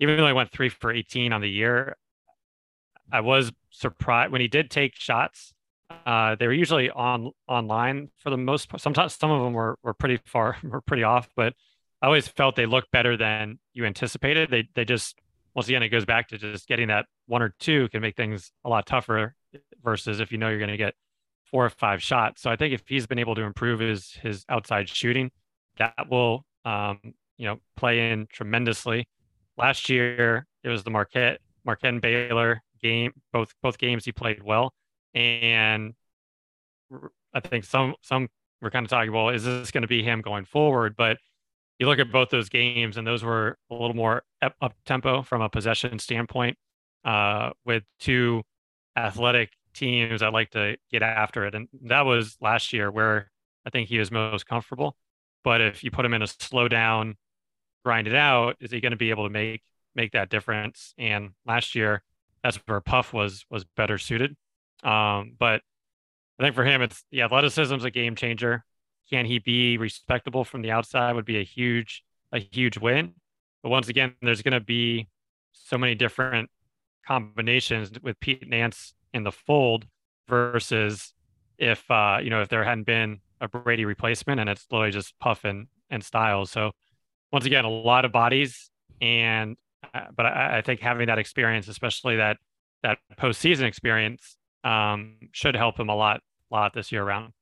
Even 0.00 0.16
though 0.16 0.26
he 0.26 0.32
went 0.32 0.50
three 0.50 0.68
for 0.68 0.92
18 0.92 1.32
on 1.32 1.40
the 1.40 1.48
year, 1.48 1.96
I 3.10 3.20
was 3.20 3.52
surprised 3.70 4.32
when 4.32 4.40
he 4.40 4.48
did 4.48 4.70
take 4.70 4.94
shots. 4.94 5.54
Uh, 6.04 6.34
they 6.34 6.46
were 6.46 6.52
usually 6.52 6.90
on 6.90 7.30
online 7.48 8.10
for 8.18 8.30
the 8.30 8.36
most 8.36 8.68
part. 8.68 8.80
Sometimes 8.80 9.14
some 9.14 9.30
of 9.30 9.42
them 9.42 9.52
were, 9.52 9.78
were 9.82 9.94
pretty 9.94 10.18
far, 10.26 10.56
were 10.64 10.80
pretty 10.80 11.02
off, 11.02 11.28
but 11.36 11.54
I 12.02 12.06
always 12.06 12.28
felt 12.28 12.56
they 12.56 12.66
looked 12.66 12.90
better 12.90 13.16
than 13.16 13.58
you 13.72 13.84
anticipated. 13.84 14.50
They, 14.50 14.68
they 14.74 14.84
just, 14.84 15.18
once 15.54 15.68
again, 15.68 15.82
it 15.82 15.88
goes 15.88 16.04
back 16.04 16.28
to 16.28 16.38
just 16.38 16.66
getting 16.66 16.88
that 16.88 17.06
one 17.26 17.42
or 17.42 17.54
two 17.58 17.88
can 17.88 18.02
make 18.02 18.16
things 18.16 18.52
a 18.64 18.68
lot 18.68 18.86
tougher 18.86 19.34
versus 19.82 20.20
if 20.20 20.30
you 20.30 20.38
know 20.38 20.48
you're 20.48 20.58
going 20.58 20.70
to 20.70 20.76
get 20.76 20.94
four 21.50 21.64
or 21.64 21.70
five 21.70 22.02
shots. 22.02 22.42
So 22.42 22.50
I 22.50 22.56
think 22.56 22.74
if 22.74 22.82
he's 22.86 23.06
been 23.06 23.18
able 23.18 23.34
to 23.34 23.42
improve 23.42 23.80
his 23.80 24.12
his 24.22 24.44
outside 24.48 24.88
shooting, 24.88 25.30
that 25.78 26.10
will 26.10 26.44
um, 26.64 26.98
you 27.36 27.46
know 27.46 27.58
play 27.76 28.10
in 28.10 28.26
tremendously. 28.32 29.08
Last 29.56 29.88
year 29.88 30.46
it 30.64 30.68
was 30.68 30.84
the 30.84 30.90
Marquette 30.90 31.40
Marquette 31.64 31.90
and 31.90 32.02
Baylor 32.02 32.62
game. 32.82 33.12
Both 33.32 33.54
both 33.62 33.78
games 33.78 34.04
he 34.04 34.12
played 34.12 34.42
well, 34.42 34.72
and 35.14 35.94
I 37.34 37.40
think 37.40 37.64
some 37.64 37.94
some 38.02 38.28
we're 38.60 38.70
kind 38.70 38.84
of 38.84 38.90
talking. 38.90 39.12
Well, 39.12 39.30
is 39.30 39.44
this 39.44 39.70
going 39.70 39.82
to 39.82 39.88
be 39.88 40.02
him 40.02 40.20
going 40.20 40.44
forward? 40.44 40.96
But 40.96 41.18
you 41.78 41.86
look 41.86 41.98
at 41.98 42.10
both 42.10 42.30
those 42.30 42.48
games, 42.48 42.96
and 42.96 43.06
those 43.06 43.22
were 43.22 43.58
a 43.70 43.74
little 43.74 43.94
more 43.94 44.22
up 44.42 44.74
tempo 44.86 45.22
from 45.22 45.42
a 45.42 45.48
possession 45.48 45.98
standpoint, 45.98 46.56
uh, 47.04 47.50
with 47.64 47.84
two 47.98 48.42
athletic 48.96 49.50
teams 49.76 50.20
that 50.20 50.32
like 50.32 50.50
to 50.50 50.76
get 50.90 51.02
after 51.02 51.46
it. 51.46 51.54
And 51.54 51.68
that 51.84 52.06
was 52.06 52.36
last 52.40 52.72
year 52.72 52.90
where 52.90 53.30
I 53.66 53.70
think 53.70 53.88
he 53.88 53.98
was 53.98 54.10
most 54.10 54.46
comfortable. 54.46 54.96
But 55.44 55.60
if 55.60 55.84
you 55.84 55.90
put 55.90 56.04
him 56.04 56.14
in 56.14 56.22
a 56.22 56.26
slow 56.26 56.68
down, 56.68 57.16
grind 57.84 58.08
it 58.08 58.14
out, 58.14 58.56
is 58.60 58.70
he 58.70 58.80
going 58.80 58.90
to 58.90 58.96
be 58.96 59.10
able 59.10 59.24
to 59.24 59.32
make 59.32 59.62
make 59.94 60.12
that 60.12 60.28
difference? 60.28 60.94
And 60.98 61.30
last 61.46 61.74
year, 61.74 62.02
that's 62.42 62.56
where 62.66 62.80
Puff 62.80 63.12
was 63.12 63.44
was 63.50 63.64
better 63.76 63.98
suited. 63.98 64.36
Um, 64.82 65.34
but 65.38 65.62
I 66.38 66.42
think 66.42 66.54
for 66.54 66.64
him, 66.64 66.82
it's 66.82 67.04
the 67.10 67.22
athleticism's 67.22 67.84
a 67.84 67.90
game 67.90 68.16
changer. 68.16 68.64
Can 69.10 69.24
he 69.24 69.38
be 69.38 69.78
respectable 69.78 70.44
from 70.44 70.62
the 70.62 70.72
outside? 70.72 71.14
Would 71.14 71.24
be 71.24 71.38
a 71.38 71.44
huge, 71.44 72.02
a 72.32 72.38
huge 72.38 72.76
win. 72.76 73.14
But 73.62 73.70
once 73.70 73.88
again, 73.88 74.14
there's 74.20 74.42
going 74.42 74.52
to 74.52 74.60
be 74.60 75.08
so 75.52 75.78
many 75.78 75.94
different 75.94 76.50
combinations 77.06 77.90
with 78.02 78.18
Pete 78.20 78.48
Nance 78.48 78.94
in 79.16 79.24
the 79.24 79.32
fold 79.32 79.86
versus 80.28 81.12
if 81.58 81.90
uh, 81.90 82.18
you 82.22 82.30
know 82.30 82.42
if 82.42 82.48
there 82.48 82.62
hadn't 82.62 82.86
been 82.86 83.20
a 83.40 83.48
Brady 83.48 83.84
replacement 83.84 84.40
and 84.40 84.48
it's 84.48 84.66
literally 84.70 84.92
just 84.92 85.18
Puff 85.18 85.44
and, 85.44 85.66
and 85.90 86.02
Styles. 86.02 86.50
So 86.50 86.72
once 87.32 87.44
again, 87.44 87.64
a 87.64 87.70
lot 87.70 88.04
of 88.04 88.12
bodies 88.12 88.70
and 89.00 89.56
uh, 89.94 90.00
but 90.16 90.26
I, 90.26 90.58
I, 90.58 90.62
think 90.62 90.80
having 90.80 91.06
that 91.08 91.18
experience, 91.18 91.68
especially 91.68 92.16
that 92.16 92.38
that 92.82 92.98
postseason 93.18 93.62
experience, 93.62 94.36
um, 94.64 95.16
should 95.32 95.54
help 95.54 95.78
him 95.78 95.88
a 95.88 95.94
lot 95.94 96.20
lot 96.50 96.72
this 96.74 96.92
year 96.92 97.02
around. 97.02 97.32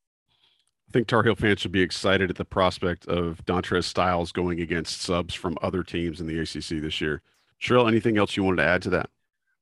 I 0.89 0.93
think 0.93 1.07
Tar 1.07 1.23
Heel 1.23 1.35
fans 1.35 1.61
should 1.61 1.73
be 1.73 1.81
excited 1.81 2.31
at 2.31 2.37
the 2.37 2.45
prospect 2.45 3.07
of 3.07 3.45
Dontrez 3.47 3.85
Styles 3.85 4.33
going 4.33 4.61
against 4.61 5.01
subs 5.01 5.35
from 5.35 5.57
other 5.63 5.83
teams 5.83 6.21
in 6.21 6.27
the 6.27 6.39
ACC 6.39 6.83
this 6.83 7.01
year. 7.01 7.23
Sherrell, 7.61 7.89
anything 7.89 8.19
else 8.19 8.37
you 8.37 8.45
wanted 8.45 8.63
to 8.63 8.69
add 8.69 8.83
to 8.83 8.91
that? 8.91 9.11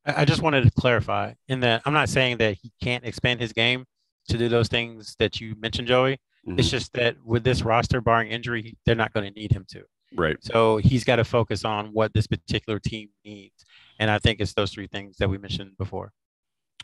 I 0.04 0.24
just 0.24 0.42
wanted 0.42 0.64
to 0.64 0.70
clarify 0.72 1.34
in 1.48 1.60
that 1.60 1.82
I'm 1.84 1.92
not 1.92 2.08
saying 2.08 2.38
that 2.38 2.56
he 2.60 2.72
can't 2.82 3.04
expand 3.04 3.40
his 3.40 3.52
game 3.52 3.84
to 4.28 4.38
do 4.38 4.48
those 4.48 4.68
things 4.68 5.14
that 5.18 5.40
you 5.40 5.54
mentioned, 5.58 5.88
Joey. 5.88 6.18
Mm-hmm. 6.46 6.58
It's 6.58 6.70
just 6.70 6.92
that 6.94 7.16
with 7.24 7.44
this 7.44 7.62
roster, 7.62 8.00
barring 8.00 8.30
injury, 8.30 8.76
they're 8.84 8.94
not 8.94 9.12
going 9.12 9.32
to 9.32 9.40
need 9.40 9.52
him 9.52 9.64
to. 9.70 9.84
Right. 10.14 10.36
So 10.40 10.78
he's 10.78 11.04
got 11.04 11.16
to 11.16 11.24
focus 11.24 11.64
on 11.64 11.92
what 11.92 12.12
this 12.12 12.26
particular 12.26 12.78
team 12.78 13.10
needs. 13.24 13.64
And 13.98 14.10
I 14.10 14.18
think 14.18 14.40
it's 14.40 14.54
those 14.54 14.72
three 14.72 14.88
things 14.88 15.16
that 15.18 15.30
we 15.30 15.38
mentioned 15.38 15.78
before. 15.78 16.12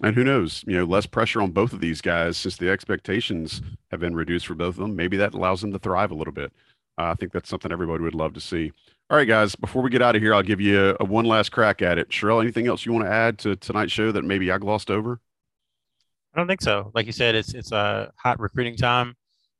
And 0.00 0.14
who 0.14 0.22
knows, 0.22 0.62
you 0.66 0.76
know, 0.76 0.84
less 0.84 1.06
pressure 1.06 1.42
on 1.42 1.50
both 1.50 1.72
of 1.72 1.80
these 1.80 2.00
guys 2.00 2.36
since 2.36 2.56
the 2.56 2.70
expectations 2.70 3.60
have 3.90 3.98
been 3.98 4.14
reduced 4.14 4.46
for 4.46 4.54
both 4.54 4.76
of 4.76 4.76
them. 4.76 4.94
Maybe 4.94 5.16
that 5.16 5.34
allows 5.34 5.60
them 5.60 5.72
to 5.72 5.78
thrive 5.78 6.12
a 6.12 6.14
little 6.14 6.32
bit. 6.32 6.52
Uh, 6.96 7.06
I 7.06 7.14
think 7.14 7.32
that's 7.32 7.48
something 7.50 7.72
everybody 7.72 8.04
would 8.04 8.14
love 8.14 8.34
to 8.34 8.40
see. 8.40 8.72
All 9.10 9.16
right, 9.16 9.26
guys, 9.26 9.56
before 9.56 9.80
we 9.80 9.88
get 9.88 10.02
out 10.02 10.16
of 10.16 10.22
here, 10.22 10.34
I'll 10.34 10.42
give 10.42 10.60
you 10.60 10.90
a, 10.90 10.96
a 11.00 11.04
one 11.04 11.24
last 11.24 11.50
crack 11.50 11.80
at 11.80 11.96
it. 11.96 12.10
Sherrell, 12.10 12.42
anything 12.42 12.66
else 12.66 12.84
you 12.84 12.92
want 12.92 13.06
to 13.06 13.10
add 13.10 13.38
to 13.38 13.56
tonight's 13.56 13.90
show 13.90 14.12
that 14.12 14.22
maybe 14.22 14.52
I 14.52 14.58
glossed 14.58 14.90
over? 14.90 15.18
I 16.34 16.38
don't 16.38 16.46
think 16.46 16.60
so. 16.60 16.90
Like 16.94 17.06
you 17.06 17.12
said, 17.12 17.34
it's 17.34 17.54
it's 17.54 17.72
a 17.72 18.12
hot 18.16 18.38
recruiting 18.38 18.76
time. 18.76 19.14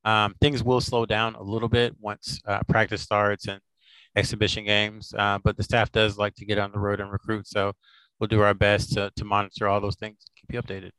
Um, 0.05 0.35
things 0.43 0.63
will 0.63 0.83
slow 0.83 1.07
down 1.07 1.35
a 1.35 1.43
little 1.43 1.71
bit 1.71 1.95
once 1.99 2.43
uh, 2.47 2.61
practice 2.69 3.01
starts 3.01 3.49
and 3.49 3.59
exhibition 4.17 4.67
games, 4.67 5.15
uh, 5.17 5.39
but 5.43 5.57
the 5.57 5.63
staff 5.63 5.91
does 5.93 6.19
like 6.19 6.35
to 6.35 6.45
get 6.45 6.59
on 6.59 6.71
the 6.71 6.79
road 6.79 7.01
and 7.01 7.11
recruit. 7.11 7.47
So 7.47 7.73
we'll 8.21 8.29
do 8.29 8.43
our 8.43 8.53
best 8.53 8.93
to, 8.95 9.11
to 9.17 9.25
monitor 9.25 9.67
all 9.67 9.81
those 9.81 9.97
things, 9.97 10.19
keep 10.37 10.53
you 10.53 10.61
updated. 10.61 10.91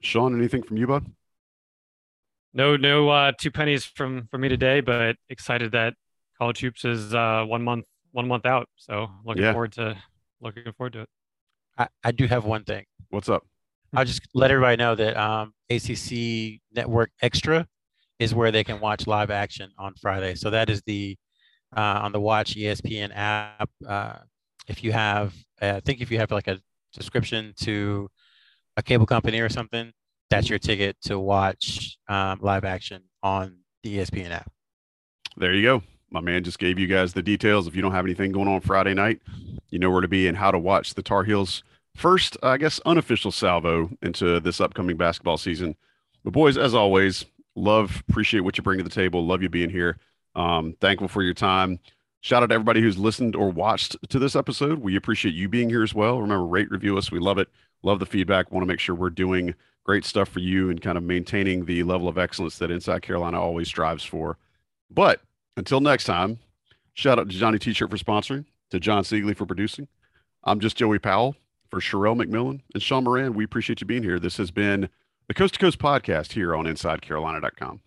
Sean, 0.00 0.34
anything 0.34 0.62
from 0.62 0.78
you, 0.78 0.86
bud? 0.86 1.04
No, 2.54 2.78
no 2.78 3.10
uh, 3.10 3.32
two 3.38 3.50
pennies 3.50 3.84
from 3.84 4.28
from 4.30 4.40
me 4.40 4.48
today, 4.48 4.80
but 4.80 5.16
excited 5.28 5.72
that 5.72 5.92
college 6.38 6.60
hoops 6.60 6.84
is 6.84 7.14
uh, 7.14 7.44
one 7.46 7.62
month 7.62 7.84
one 8.12 8.28
month 8.28 8.46
out. 8.46 8.68
So 8.76 9.08
looking 9.24 9.42
yeah. 9.42 9.52
forward 9.52 9.72
to 9.72 9.96
looking 10.40 10.64
forward 10.76 10.94
to 10.94 11.00
it. 11.02 11.08
I, 11.78 11.88
I 12.04 12.12
do 12.12 12.26
have 12.26 12.44
one 12.44 12.64
thing. 12.64 12.84
What's 13.10 13.28
up? 13.28 13.44
I'll 13.94 14.04
just 14.04 14.22
let 14.34 14.50
everybody 14.50 14.76
know 14.76 14.94
that 14.94 15.16
um, 15.16 15.52
ACC 15.70 16.60
Network 16.74 17.10
Extra 17.22 17.66
is 18.18 18.34
where 18.34 18.50
they 18.50 18.64
can 18.64 18.80
watch 18.80 19.06
live 19.06 19.30
action 19.30 19.70
on 19.78 19.94
Friday. 20.00 20.34
So 20.34 20.50
that 20.50 20.70
is 20.70 20.82
the 20.86 21.16
uh, 21.76 22.00
on 22.02 22.12
the 22.12 22.20
Watch 22.20 22.54
ESPN 22.56 23.10
app. 23.14 23.68
Uh, 23.86 24.16
if 24.68 24.82
you 24.82 24.92
have, 24.92 25.34
I 25.60 25.80
think 25.80 26.00
if 26.00 26.10
you 26.10 26.18
have 26.18 26.30
like 26.30 26.48
a 26.48 26.58
subscription 26.92 27.54
to 27.60 28.08
a 28.76 28.82
cable 28.82 29.06
company 29.06 29.40
or 29.40 29.48
something, 29.48 29.92
that's 30.30 30.48
your 30.48 30.58
ticket 30.58 30.96
to 31.02 31.18
watch 31.18 31.98
um, 32.08 32.38
live 32.42 32.64
action 32.64 33.02
on 33.22 33.58
the 33.82 33.98
ESPN 33.98 34.30
app. 34.30 34.50
There 35.36 35.54
you 35.54 35.62
go. 35.62 35.82
My 36.10 36.20
man 36.20 36.44
just 36.44 36.58
gave 36.58 36.78
you 36.78 36.86
guys 36.86 37.12
the 37.12 37.22
details. 37.22 37.66
If 37.66 37.74
you 37.74 37.82
don't 37.82 37.92
have 37.92 38.04
anything 38.04 38.32
going 38.32 38.48
on 38.48 38.60
Friday 38.60 38.94
night, 38.94 39.20
you 39.70 39.78
know 39.78 39.90
where 39.90 40.00
to 40.00 40.08
be 40.08 40.28
and 40.28 40.36
how 40.36 40.50
to 40.50 40.58
watch 40.58 40.94
the 40.94 41.02
Tar 41.02 41.24
Heels 41.24 41.62
first, 41.94 42.36
I 42.42 42.56
guess, 42.56 42.80
unofficial 42.86 43.32
salvo 43.32 43.90
into 44.02 44.38
this 44.40 44.60
upcoming 44.60 44.96
basketball 44.96 45.38
season. 45.38 45.76
But 46.22 46.32
boys, 46.32 46.56
as 46.56 46.74
always, 46.74 47.24
love, 47.54 48.02
appreciate 48.08 48.40
what 48.40 48.56
you 48.56 48.62
bring 48.62 48.78
to 48.78 48.84
the 48.84 48.90
table. 48.90 49.26
Love 49.26 49.42
you 49.42 49.48
being 49.48 49.70
here. 49.70 49.98
Um, 50.34 50.74
thankful 50.80 51.08
for 51.08 51.22
your 51.22 51.34
time. 51.34 51.80
Shout 52.20 52.42
out 52.42 52.48
to 52.48 52.54
everybody 52.54 52.80
who's 52.80 52.98
listened 52.98 53.36
or 53.36 53.50
watched 53.50 53.96
to 54.08 54.18
this 54.18 54.36
episode. 54.36 54.78
We 54.78 54.96
appreciate 54.96 55.34
you 55.34 55.48
being 55.48 55.70
here 55.70 55.82
as 55.82 55.94
well. 55.94 56.20
Remember, 56.20 56.46
rate, 56.46 56.70
review 56.70 56.98
us. 56.98 57.10
We 57.10 57.18
love 57.18 57.38
it. 57.38 57.48
Love 57.82 57.98
the 57.98 58.06
feedback. 58.06 58.50
Want 58.50 58.62
to 58.62 58.66
make 58.66 58.80
sure 58.80 58.94
we're 58.94 59.10
doing 59.10 59.54
great 59.84 60.04
stuff 60.04 60.28
for 60.28 60.40
you 60.40 60.70
and 60.70 60.82
kind 60.82 60.98
of 60.98 61.04
maintaining 61.04 61.64
the 61.64 61.84
level 61.84 62.08
of 62.08 62.18
excellence 62.18 62.58
that 62.58 62.70
Inside 62.70 63.02
Carolina 63.02 63.40
always 63.40 63.68
strives 63.68 64.02
for. 64.02 64.38
But 64.90 65.20
until 65.56 65.80
next 65.80 66.04
time, 66.04 66.38
shout 66.94 67.18
out 67.18 67.28
to 67.28 67.36
Johnny 67.36 67.58
T-shirt 67.58 67.90
for 67.90 67.96
sponsoring, 67.96 68.44
to 68.70 68.80
John 68.80 69.02
Siegley 69.02 69.36
for 69.36 69.46
producing. 69.46 69.88
I'm 70.44 70.60
just 70.60 70.76
Joey 70.76 70.98
Powell 70.98 71.36
for 71.70 71.80
Sherrell 71.80 72.20
McMillan 72.20 72.60
and 72.74 72.82
Sean 72.82 73.04
Moran. 73.04 73.34
We 73.34 73.44
appreciate 73.44 73.80
you 73.80 73.86
being 73.86 74.02
here. 74.02 74.18
This 74.18 74.36
has 74.36 74.50
been 74.50 74.88
the 75.28 75.34
Coast 75.34 75.54
to 75.54 75.60
Coast 75.60 75.78
podcast 75.78 76.32
here 76.32 76.54
on 76.54 76.66
InsideCarolina.com. 76.66 77.80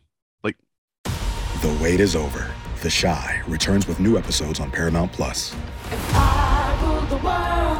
Like, 0.44 0.58
the 1.04 1.80
wait 1.82 2.00
is 2.00 2.16
over. 2.16 2.52
The 2.82 2.90
Chi 2.90 3.42
returns 3.48 3.88
with 3.88 4.00
new 4.00 4.18
episodes 4.18 4.60
on 4.60 4.72
Paramount 4.72 5.12
Plus. 5.12 5.54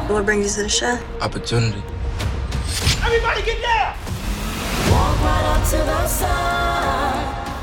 What 0.08 0.24
brings 0.24 0.56
you 0.56 0.64
to 0.64 0.68
the 0.68 0.80
Chi? 0.80 1.24
Opportunity. 1.24 1.82
Everybody 3.02 3.42
get 3.42 3.62
down! 3.62 3.96
Right 6.92 7.39